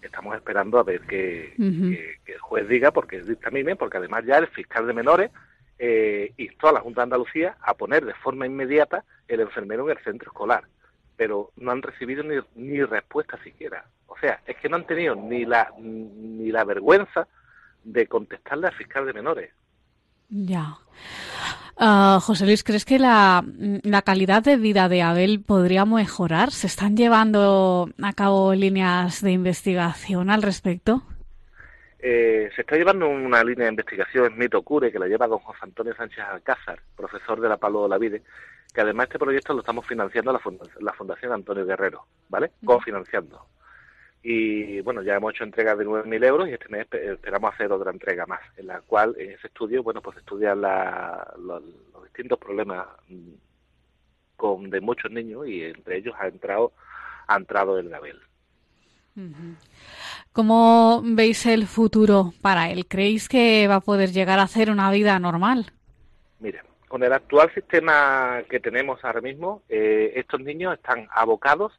Estamos 0.00 0.34
esperando 0.34 0.78
a 0.78 0.82
ver 0.82 1.02
que, 1.02 1.54
el 1.56 2.38
juez 2.40 2.68
diga, 2.68 2.90
porque 2.90 3.22
dictamine, 3.22 3.76
porque 3.76 3.98
además 3.98 4.24
ya 4.24 4.38
el 4.38 4.48
fiscal 4.48 4.86
de 4.86 4.92
menores 4.92 5.30
eh, 5.78 6.32
instó 6.36 6.68
a 6.68 6.72
la 6.72 6.80
Junta 6.80 7.00
de 7.00 7.04
Andalucía 7.04 7.56
a 7.60 7.74
poner 7.74 8.04
de 8.04 8.14
forma 8.14 8.46
inmediata 8.46 9.04
el 9.28 9.40
enfermero 9.40 9.84
en 9.88 9.96
el 9.96 10.04
centro 10.04 10.30
escolar, 10.30 10.64
pero 11.16 11.52
no 11.56 11.70
han 11.70 11.82
recibido 11.82 12.24
ni, 12.24 12.36
ni 12.56 12.82
respuesta 12.82 13.38
siquiera. 13.42 13.84
O 14.06 14.18
sea, 14.18 14.40
es 14.46 14.56
que 14.56 14.68
no 14.68 14.76
han 14.76 14.86
tenido 14.86 15.14
ni 15.14 15.44
la, 15.44 15.72
ni 15.78 16.50
la 16.50 16.64
vergüenza 16.64 17.28
de 17.84 18.06
contestarle 18.06 18.68
al 18.68 18.74
fiscal 18.74 19.06
de 19.06 19.12
menores. 19.12 19.52
Ya. 20.32 20.78
Ah, 21.76 22.18
José 22.22 22.46
Luis, 22.46 22.64
¿crees 22.64 22.86
que 22.86 22.98
la, 22.98 23.44
calidad 24.04 24.42
de 24.42 24.56
vida 24.56 24.88
de 24.88 25.02
Abel 25.02 25.42
podría 25.42 25.84
mejorar? 25.84 26.50
¿Se 26.52 26.66
están 26.66 26.96
llevando 26.96 27.90
a 28.02 28.12
cabo 28.14 28.54
líneas 28.54 29.20
de 29.20 29.32
investigación 29.32 30.30
al 30.30 30.42
respecto? 30.42 31.02
Eh, 31.98 32.50
se 32.56 32.62
está 32.62 32.76
llevando 32.76 33.08
una 33.08 33.44
línea 33.44 33.66
de 33.66 33.72
investigación, 33.72 34.38
Mito 34.38 34.62
Cure, 34.62 34.90
que 34.90 34.98
la 34.98 35.06
lleva 35.06 35.26
don 35.26 35.38
José 35.38 35.58
Antonio 35.62 35.94
Sánchez 35.94 36.20
Alcázar, 36.20 36.80
profesor 36.96 37.40
de 37.40 37.48
la 37.50 37.58
Palo 37.58 37.82
de 37.82 37.88
la 37.90 37.98
Vide, 37.98 38.22
que 38.72 38.80
además 38.80 39.08
este 39.08 39.18
proyecto 39.18 39.52
lo 39.52 39.60
estamos 39.60 39.86
financiando 39.86 40.32
la, 40.32 40.40
la 40.80 40.92
Fundación 40.94 41.32
Antonio 41.32 41.66
Guerrero, 41.66 42.06
¿vale? 42.30 42.52
Cofinanciando. 42.64 43.46
Y 44.22 44.80
bueno, 44.82 45.02
ya 45.02 45.16
hemos 45.16 45.34
hecho 45.34 45.42
entregas 45.42 45.76
de 45.76 45.84
9.000 45.84 46.24
euros 46.24 46.48
y 46.48 46.52
este 46.52 46.68
mes 46.68 46.86
esperamos 46.92 47.52
hacer 47.52 47.72
otra 47.72 47.90
entrega 47.90 48.24
más, 48.26 48.40
en 48.56 48.68
la 48.68 48.80
cual 48.82 49.16
en 49.18 49.32
ese 49.32 49.48
estudio, 49.48 49.82
bueno, 49.82 50.00
pues 50.00 50.16
estudian 50.18 50.60
los, 50.60 51.62
distintos 52.04 52.38
problemas 52.38 52.86
mm, 53.08 53.32
con, 54.36 54.70
de 54.70 54.80
muchos 54.80 55.10
niños 55.10 55.48
y 55.48 55.64
entre 55.64 55.98
ellos 55.98 56.14
ha 56.20 56.28
entrado, 56.28 56.72
ha 57.26 57.36
entrado 57.36 57.78
el 57.78 57.88
Gabel. 57.88 58.20
¿Cómo 60.32 61.02
veis 61.04 61.44
el 61.46 61.66
futuro 61.66 62.32
para 62.40 62.70
él? 62.70 62.86
¿Creéis 62.86 63.28
que 63.28 63.66
va 63.68 63.76
a 63.76 63.80
poder 63.80 64.12
llegar 64.12 64.38
a 64.38 64.44
hacer 64.44 64.70
una 64.70 64.90
vida 64.90 65.18
normal? 65.18 65.72
Mire, 66.38 66.60
con 66.88 67.02
el 67.02 67.12
actual 67.12 67.52
sistema 67.52 68.42
que 68.48 68.60
tenemos 68.60 69.04
ahora 69.04 69.20
mismo, 69.20 69.62
eh, 69.68 70.12
estos 70.14 70.40
niños 70.40 70.74
están 70.74 71.08
abocados 71.10 71.72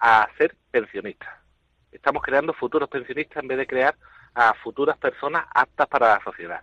a 0.00 0.28
ser 0.38 0.56
pensionistas 0.70 1.41
estamos 1.92 2.22
creando 2.22 2.52
futuros 2.52 2.88
pensionistas 2.88 3.42
en 3.42 3.48
vez 3.48 3.58
de 3.58 3.66
crear 3.66 3.94
a 4.34 4.54
futuras 4.54 4.96
personas 4.96 5.44
aptas 5.54 5.86
para 5.88 6.14
la 6.14 6.24
sociedad. 6.24 6.62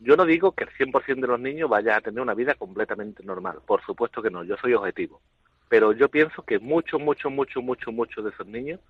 Yo 0.00 0.16
no 0.16 0.24
digo 0.24 0.52
que 0.52 0.64
el 0.64 0.70
100% 0.70 1.20
de 1.20 1.26
los 1.28 1.38
niños 1.38 1.70
vaya 1.70 1.96
a 1.96 2.00
tener 2.00 2.20
una 2.20 2.34
vida 2.34 2.54
completamente 2.54 3.22
normal, 3.22 3.60
por 3.64 3.84
supuesto 3.84 4.20
que 4.20 4.30
no, 4.30 4.42
yo 4.42 4.56
soy 4.56 4.74
objetivo, 4.74 5.20
pero 5.68 5.92
yo 5.92 6.08
pienso 6.08 6.42
que 6.42 6.58
muchos, 6.58 7.00
muchos, 7.00 7.30
muchos, 7.30 7.62
muchos, 7.62 7.94
muchos 7.94 8.24
de 8.24 8.30
esos 8.30 8.46
niños 8.46 8.80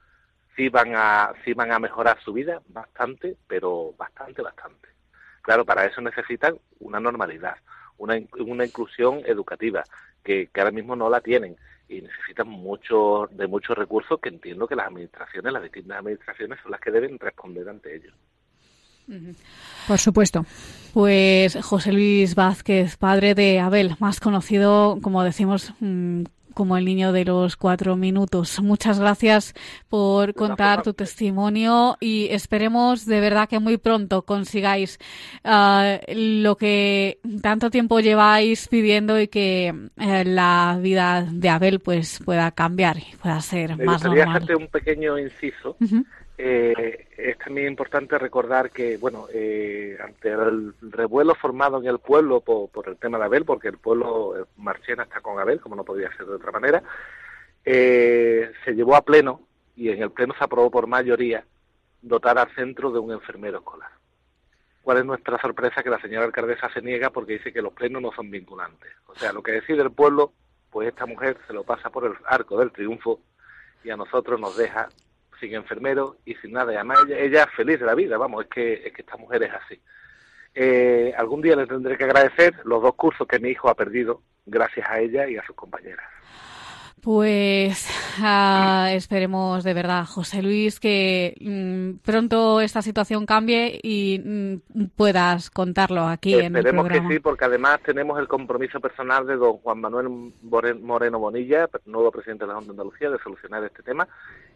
sí 0.57 0.69
van 0.69 0.95
a 0.95 1.33
sí 1.45 1.53
van 1.53 1.73
a 1.73 1.79
mejorar 1.79 2.19
su 2.23 2.33
vida 2.33 2.63
bastante, 2.69 3.37
pero 3.47 3.95
bastante, 3.99 4.43
bastante. 4.43 4.89
Claro, 5.43 5.65
para 5.65 5.85
eso 5.85 6.01
necesitan 6.01 6.57
una 6.81 7.01
normalidad, 7.01 7.57
una, 7.99 8.19
una 8.39 8.65
inclusión 8.65 9.23
educativa, 9.27 9.83
que, 10.23 10.49
que 10.53 10.61
ahora 10.61 10.71
mismo 10.71 10.97
no 10.97 11.11
la 11.11 11.21
tienen 11.21 11.57
y 11.93 12.03
necesitan 12.03 12.49
mucho, 12.49 13.29
de 13.33 13.47
muchos 13.47 13.77
recursos 13.77 14.19
que 14.21 14.31
entiendo 14.31 14.67
que 14.67 14.77
las 14.77 14.87
administraciones, 14.87 15.53
las 15.53 15.63
distintas 15.63 15.99
administraciones 15.99 16.59
son 16.63 16.73
las 16.73 16.81
que 16.81 16.91
deben 16.91 17.19
responder 17.19 17.69
ante 17.69 17.97
ellos. 17.97 18.15
Por 19.87 19.99
supuesto. 19.99 20.47
Pues 20.95 21.59
José 21.63 21.93
Luis 21.93 22.35
Vázquez, 22.35 22.97
padre 22.97 23.35
de 23.35 23.61
Abel, 23.61 23.97
más 23.99 24.21
conocido, 24.21 24.99
como 25.03 25.23
decimos, 25.25 25.75
mm, 25.81 26.23
como 26.53 26.77
el 26.77 26.85
niño 26.85 27.13
de 27.13 27.25
los 27.25 27.57
cuatro 27.57 27.97
minutos. 27.97 28.61
Muchas 28.63 29.01
gracias 29.01 29.55
por 29.89 30.35
contar 30.35 30.83
tu 30.83 30.95
testimonio 30.95 31.97
y 32.01 32.29
esperemos 32.31 33.07
de 33.07 33.21
verdad 33.21 33.49
que 33.49 33.59
muy 33.59 33.79
pronto 33.79 34.23
consigáis 34.23 34.99
ah, 35.45 35.99
lo 36.09 36.57
que 36.57 37.19
tanto 37.43 37.71
tiempo 37.71 38.01
lleváis 38.01 38.69
pidiendo 38.69 39.21
y 39.21 39.29
que 39.29 39.75
eh, 39.97 40.25
la 40.25 40.79
vida 40.81 41.27
de 41.31 41.49
Abel 41.49 41.81
pues 41.81 42.21
pueda 42.25 42.51
cambiar 42.53 42.99
y 42.99 43.17
pueda 43.21 43.41
ser 43.41 43.77
Me 43.77 43.85
más 43.85 44.05
normal. 44.05 44.47
un 44.57 44.69
pequeño 44.69 45.19
inciso. 45.19 45.77
Eh, 46.45 47.07
es 47.17 47.39
también 47.39 47.69
importante 47.69 48.19
recordar 48.19 48.73
que, 48.73 48.97
bueno, 48.97 49.29
eh, 49.33 49.97
ante 50.03 50.29
el 50.29 50.75
revuelo 50.81 51.37
formado 51.37 51.81
en 51.81 51.87
el 51.87 52.01
pueblo 52.01 52.41
por, 52.41 52.89
el 52.89 52.97
tema 52.97 53.17
de 53.17 53.27
Abel, 53.27 53.45
porque 53.45 53.69
el 53.69 53.79
pueblo 53.79 54.37
eh, 54.37 54.45
Marchena 54.57 55.05
está 55.05 55.21
con 55.21 55.39
Abel, 55.39 55.61
como 55.61 55.77
no 55.77 55.85
podía 55.85 56.11
ser 56.17 56.27
de 56.27 56.35
otra 56.35 56.51
manera, 56.51 56.83
eh, 57.65 58.51
se 58.65 58.73
llevó 58.73 58.97
a 58.97 59.03
pleno 59.03 59.43
y 59.77 59.91
en 59.91 60.03
el 60.03 60.11
pleno 60.11 60.35
se 60.37 60.43
aprobó 60.43 60.69
por 60.69 60.89
mayoría 60.89 61.45
dotar 62.01 62.37
al 62.37 62.53
centro 62.57 62.91
de 62.91 62.99
un 62.99 63.13
enfermero 63.13 63.59
escolar. 63.59 63.91
¿Cuál 64.83 64.99
es 64.99 65.05
nuestra 65.05 65.41
sorpresa? 65.41 65.85
Que 65.85 65.91
la 65.91 66.01
señora 66.01 66.27
alcaldesa 66.27 66.69
se 66.73 66.83
niega 66.83 67.11
porque 67.11 67.35
dice 67.35 67.53
que 67.53 67.63
los 67.63 67.73
plenos 67.73 68.03
no 68.03 68.11
son 68.11 68.33
vinculantes. 68.33 68.91
O 69.07 69.15
sea, 69.15 69.33
lo 69.33 69.45
que 69.45 69.53
decide 69.53 69.83
el 69.83 69.93
pueblo, 69.93 70.33
pues 70.73 70.89
esta 70.89 71.07
mujer 71.07 71.39
se 71.47 71.53
lo 71.53 71.63
pasa 71.63 71.89
por 71.89 72.05
el 72.05 72.15
arco 72.27 72.59
del 72.59 72.73
triunfo 72.73 73.21
y 73.85 73.91
a 73.91 73.97
nosotros 73.97 74.41
nos 74.41 74.57
deja 74.57 74.89
sin 75.43 75.55
enfermero 75.55 76.19
y 76.25 76.35
sin 76.37 76.53
nada. 76.53 76.73
Y 76.73 76.77
además 76.77 77.01
ella, 77.11 77.47
feliz 77.57 77.81
de 77.81 77.87
la 77.87 77.97
vida, 77.97 78.17
vamos, 78.17 78.45
es 78.45 78.51
que, 78.51 78.75
es 78.87 78.93
que 78.93 79.03
esta 79.03 79.17
mujer 79.17 79.43
es 79.43 79.51
así. 79.53 79.81
Eh, 80.55 81.13
algún 81.17 81.43
día 81.43 81.57
le 81.57 81.67
tendré 81.67 81.99
que 81.99 82.05
agradecer 82.05 82.55
los 82.65 82.81
dos 82.81 82.95
cursos 82.95 83.27
que 83.27 83.41
mi 83.41 83.49
hijo 83.49 83.69
ha 83.69 83.75
perdido 83.75 84.23
gracias 84.47 84.89
a 84.89 85.01
ella 85.01 85.29
y 85.29 85.37
a 85.37 85.45
sus 85.45 85.57
compañeras. 85.57 86.07
Pues 87.03 87.89
ah, 88.21 88.91
esperemos 88.93 89.65
de 89.65 89.75
verdad, 89.75 90.05
José 90.07 90.41
Luis, 90.41 90.79
que 90.79 91.35
mm, 91.41 91.99
pronto 92.05 92.61
esta 92.61 92.81
situación 92.81 93.27
cambie 93.27 93.81
y 93.83 94.21
mm, 94.25 94.85
puedas 94.95 95.51
contarlo 95.51 96.03
aquí 96.07 96.35
en 96.35 96.55
el 96.55 96.59
Esperemos 96.59 96.85
que 96.85 96.89
programa. 96.91 97.11
sí, 97.15 97.19
porque 97.19 97.45
además 97.45 97.81
tenemos 97.85 98.21
el 98.21 98.29
compromiso 98.29 98.79
personal 98.79 99.27
de 99.27 99.35
don 99.37 99.55
Juan 99.59 99.81
Manuel 99.81 100.09
More- 100.43 100.75
Moreno 100.75 101.19
Bonilla, 101.19 101.69
nuevo 101.87 102.13
presidente 102.13 102.45
de 102.45 102.49
la 102.49 102.55
Junta 102.55 102.69
de 102.73 102.79
Andalucía, 102.81 103.11
de 103.11 103.19
solucionar 103.19 103.65
este 103.65 103.83
tema 103.83 104.07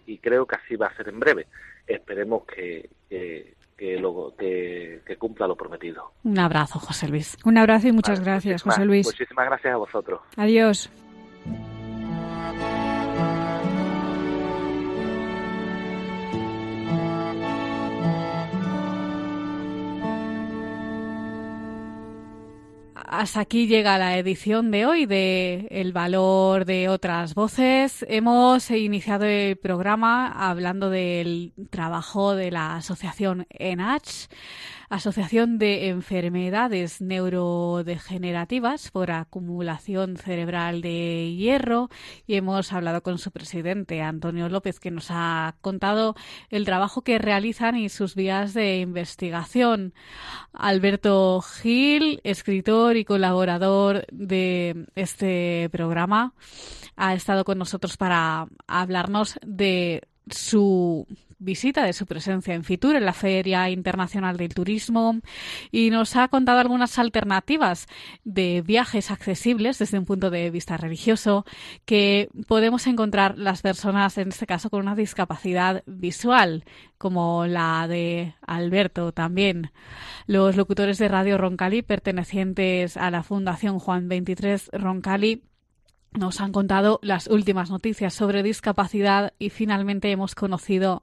y 0.07 0.19
creo 0.19 0.47
que 0.47 0.55
así 0.55 0.77
va 0.77 0.87
a 0.87 0.97
ser 0.97 1.09
en 1.09 1.19
breve. 1.19 1.49
Esperemos 1.85 2.45
que, 2.45 2.89
que, 3.11 3.55
que, 3.77 3.99
lo- 3.99 4.35
que, 4.39 5.01
que 5.05 5.17
cumpla 5.17 5.49
lo 5.49 5.57
prometido. 5.57 6.13
Un 6.23 6.39
abrazo, 6.39 6.79
José 6.79 7.09
Luis. 7.09 7.37
Un 7.45 7.59
abrazo 7.59 7.89
y 7.89 7.93
muchas 7.93 8.21
gracias, 8.21 8.63
José 8.63 8.85
Luis. 8.85 9.05
Muchísimas 9.07 9.47
gracias 9.47 9.75
a 9.75 9.79
vosotros. 9.79 10.21
Adiós. 10.37 10.89
Hasta 23.09 23.39
aquí 23.39 23.69
llega 23.69 23.99
la 23.99 24.19
edición 24.19 24.73
de 24.73 24.85
hoy 24.85 25.07
de 25.07 25.69
El 25.71 25.93
valor 25.93 26.65
de 26.65 26.89
otras 26.89 27.37
voces. 27.37 28.05
Hemos 28.09 28.69
iniciado 28.73 29.27
el 29.27 29.55
programa 29.55 30.27
hablando 30.27 30.91
del 30.91 31.53
trabajo 31.71 32.35
de 32.35 32.51
la 32.51 32.75
asociación 32.75 33.47
ENACH, 33.51 34.27
Asociación 34.89 35.59
de 35.59 35.89
Enfermedades 35.89 37.01
Neurodegenerativas 37.01 38.93
por 38.93 39.11
Acumulación 39.11 40.17
Cerebral 40.17 40.81
de 40.81 41.35
Hierro, 41.37 41.89
y 42.27 42.35
hemos 42.35 42.73
hablado 42.73 43.03
con 43.03 43.19
su 43.19 43.33
presidente, 43.33 44.01
Antonio 44.01 44.49
López, 44.49 44.79
que 44.79 44.93
nos 44.93 45.09
ha 45.11 45.57
contado 45.61 46.15
el 46.51 46.65
trabajo 46.65 47.03
que 47.03 47.19
realizan 47.19 47.77
y 47.77 47.89
sus 47.89 48.15
vías 48.15 48.55
de 48.55 48.79
investigación. 48.79 49.93
Alberto 50.53 51.41
Gil, 51.41 52.21
escritor 52.23 52.96
y 52.97 53.05
colaborador 53.05 54.07
de 54.11 54.87
este 54.95 55.69
programa, 55.71 56.35
ha 56.97 57.15
estado 57.15 57.45
con 57.45 57.59
nosotros 57.59 57.97
para 57.97 58.47
hablarnos 58.67 59.39
de 59.45 60.03
su 60.29 61.07
visita, 61.39 61.85
de 61.85 61.93
su 61.93 62.07
presencia 62.07 62.55
en 62.55 62.65
Fitur, 62.65 62.97
en 62.97 63.05
la 63.05 63.13
Feria 63.13 63.69
Internacional 63.71 64.37
del 64.37 64.55
Turismo, 64.55 65.21
y 65.71 65.91
nos 65.91 66.17
ha 66.17 66.29
contado 66.29 66.59
algunas 66.59 66.99
alternativas 66.99 67.87
de 68.25 68.63
viajes 68.63 69.11
accesibles 69.11 69.79
desde 69.79 69.99
un 69.99 70.05
punto 70.05 70.31
de 70.31 70.51
vista 70.51 70.77
religioso 70.77 71.45
que 71.85 72.29
podemos 72.47 72.87
encontrar 72.87 73.39
las 73.39 73.63
personas, 73.63 74.19
en 74.19 74.29
este 74.29 74.47
caso, 74.47 74.71
con 74.71 74.81
una 74.81 74.95
discapacidad 74.95 75.83
visual, 75.87 76.65
como 76.99 77.47
la 77.47 77.87
de 77.89 78.35
Alberto 78.47 79.13
también. 79.13 79.73
Los 80.27 80.57
locutores 80.57 80.99
de 80.99 81.09
Radio 81.09 81.39
Roncali, 81.39 81.83
pertenecientes 81.83 82.97
a 82.97 83.11
la 83.11 83.23
Fundación 83.23 83.79
Juan 83.79 84.09
23 84.09 84.71
Roncali, 84.73 85.43
nos 86.13 86.41
han 86.41 86.53
contado 86.53 86.99
las 87.03 87.27
últimas 87.27 87.71
noticias 87.71 88.15
sobre 88.15 88.43
discapacidad 88.43 89.35
y 89.39 89.51
finalmente 89.51 90.11
hemos 90.11 90.35
conocido 90.35 91.03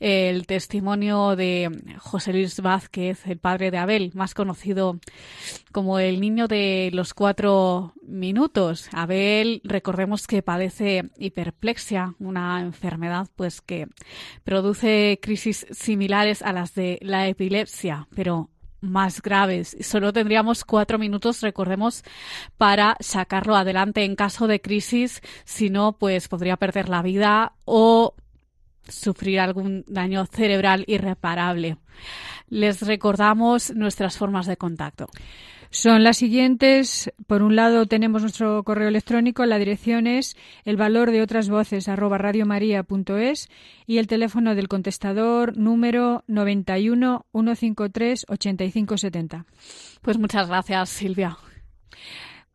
el 0.00 0.46
testimonio 0.46 1.36
de 1.36 1.70
José 1.98 2.32
Luis 2.32 2.60
Vázquez, 2.60 3.26
el 3.26 3.38
padre 3.38 3.70
de 3.70 3.78
Abel, 3.78 4.12
más 4.14 4.34
conocido 4.34 4.98
como 5.72 5.98
el 5.98 6.20
niño 6.20 6.46
de 6.46 6.90
los 6.92 7.14
cuatro 7.14 7.94
minutos. 8.02 8.88
Abel, 8.92 9.60
recordemos 9.64 10.26
que 10.26 10.42
padece 10.42 11.10
hiperplexia, 11.18 12.14
una 12.20 12.60
enfermedad 12.60 13.28
pues 13.34 13.60
que 13.60 13.88
produce 14.44 15.18
crisis 15.20 15.66
similares 15.70 16.42
a 16.42 16.52
las 16.52 16.74
de 16.74 16.98
la 17.02 17.26
epilepsia, 17.28 18.06
pero 18.14 18.50
más 18.84 19.22
graves. 19.22 19.76
Solo 19.80 20.12
tendríamos 20.12 20.64
cuatro 20.64 20.98
minutos, 20.98 21.40
recordemos, 21.40 22.02
para 22.56 22.96
sacarlo 23.00 23.56
adelante 23.56 24.04
en 24.04 24.16
caso 24.16 24.46
de 24.46 24.60
crisis. 24.60 25.20
Si 25.44 25.70
no, 25.70 25.98
pues 25.98 26.28
podría 26.28 26.56
perder 26.56 26.88
la 26.88 27.02
vida 27.02 27.54
o 27.64 28.14
sufrir 28.88 29.40
algún 29.40 29.84
daño 29.86 30.26
cerebral 30.26 30.84
irreparable. 30.86 31.78
Les 32.48 32.82
recordamos 32.82 33.74
nuestras 33.74 34.18
formas 34.18 34.46
de 34.46 34.56
contacto. 34.56 35.08
Son 35.74 36.04
las 36.04 36.18
siguientes. 36.18 37.12
Por 37.26 37.42
un 37.42 37.56
lado 37.56 37.86
tenemos 37.86 38.22
nuestro 38.22 38.62
correo 38.62 38.86
electrónico, 38.86 39.44
la 39.44 39.58
dirección 39.58 40.06
es 40.06 40.36
el 40.64 40.76
valor 40.76 41.10
de 41.10 41.20
otras 41.20 41.48
voces 41.48 41.88
arroba 41.88 42.16
radiomaria.es 42.16 43.48
y 43.84 43.98
el 43.98 44.06
teléfono 44.06 44.54
del 44.54 44.68
contestador 44.68 45.56
número 45.56 46.22
91 46.28 47.26
153 47.32 48.26
8570. 48.28 49.46
Pues 50.00 50.16
muchas 50.16 50.46
gracias, 50.46 50.90
Silvia. 50.90 51.38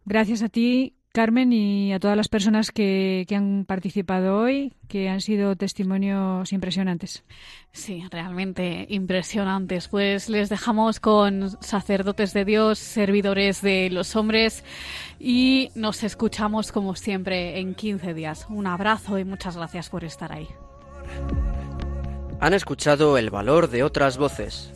Gracias 0.06 0.42
a 0.42 0.48
ti, 0.48 0.96
Carmen, 1.12 1.52
y 1.52 1.92
a 1.92 2.00
todas 2.00 2.16
las 2.16 2.28
personas 2.28 2.72
que, 2.72 3.26
que 3.28 3.36
han 3.36 3.66
participado 3.66 4.38
hoy, 4.38 4.74
que 4.88 5.10
han 5.10 5.22
sido 5.22 5.56
testimonios 5.56 6.54
impresionantes. 6.54 7.24
Sí, 7.72 8.04
realmente 8.12 8.86
impresionantes. 8.90 9.88
Pues 9.88 10.30
les 10.30 10.50
dejamos 10.50 11.00
con 11.00 11.50
sacerdotes 11.64 12.34
de 12.34 12.46
Dios, 12.46 12.78
servidores 12.78 13.64
de 13.64 13.90
los 13.90 14.16
hombres 14.16 14.64
y 15.20 15.72
nos 15.74 16.04
escuchamos 16.04 16.72
como 16.72 16.96
siempre 16.96 17.60
en 17.60 17.74
15 17.74 18.14
días. 18.14 18.46
Un 18.48 18.68
abrazo 18.68 19.18
y 19.18 19.26
muchas 19.26 19.58
gracias 19.58 19.90
por 19.90 20.04
estar 20.04 20.32
ahí. 20.32 20.48
Han 22.40 22.54
escuchado 22.54 23.18
El 23.18 23.32
valor 23.32 23.70
de 23.70 23.84
otras 23.84 24.18
voces. 24.18 24.72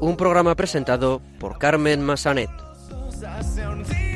Un 0.00 0.16
programa 0.16 0.54
presentado 0.54 1.20
por 1.38 1.58
Carmen 1.58 2.02
Massanet. 2.02 2.67
Hacia 3.24 3.70
un 3.70 3.82
día 3.84 4.07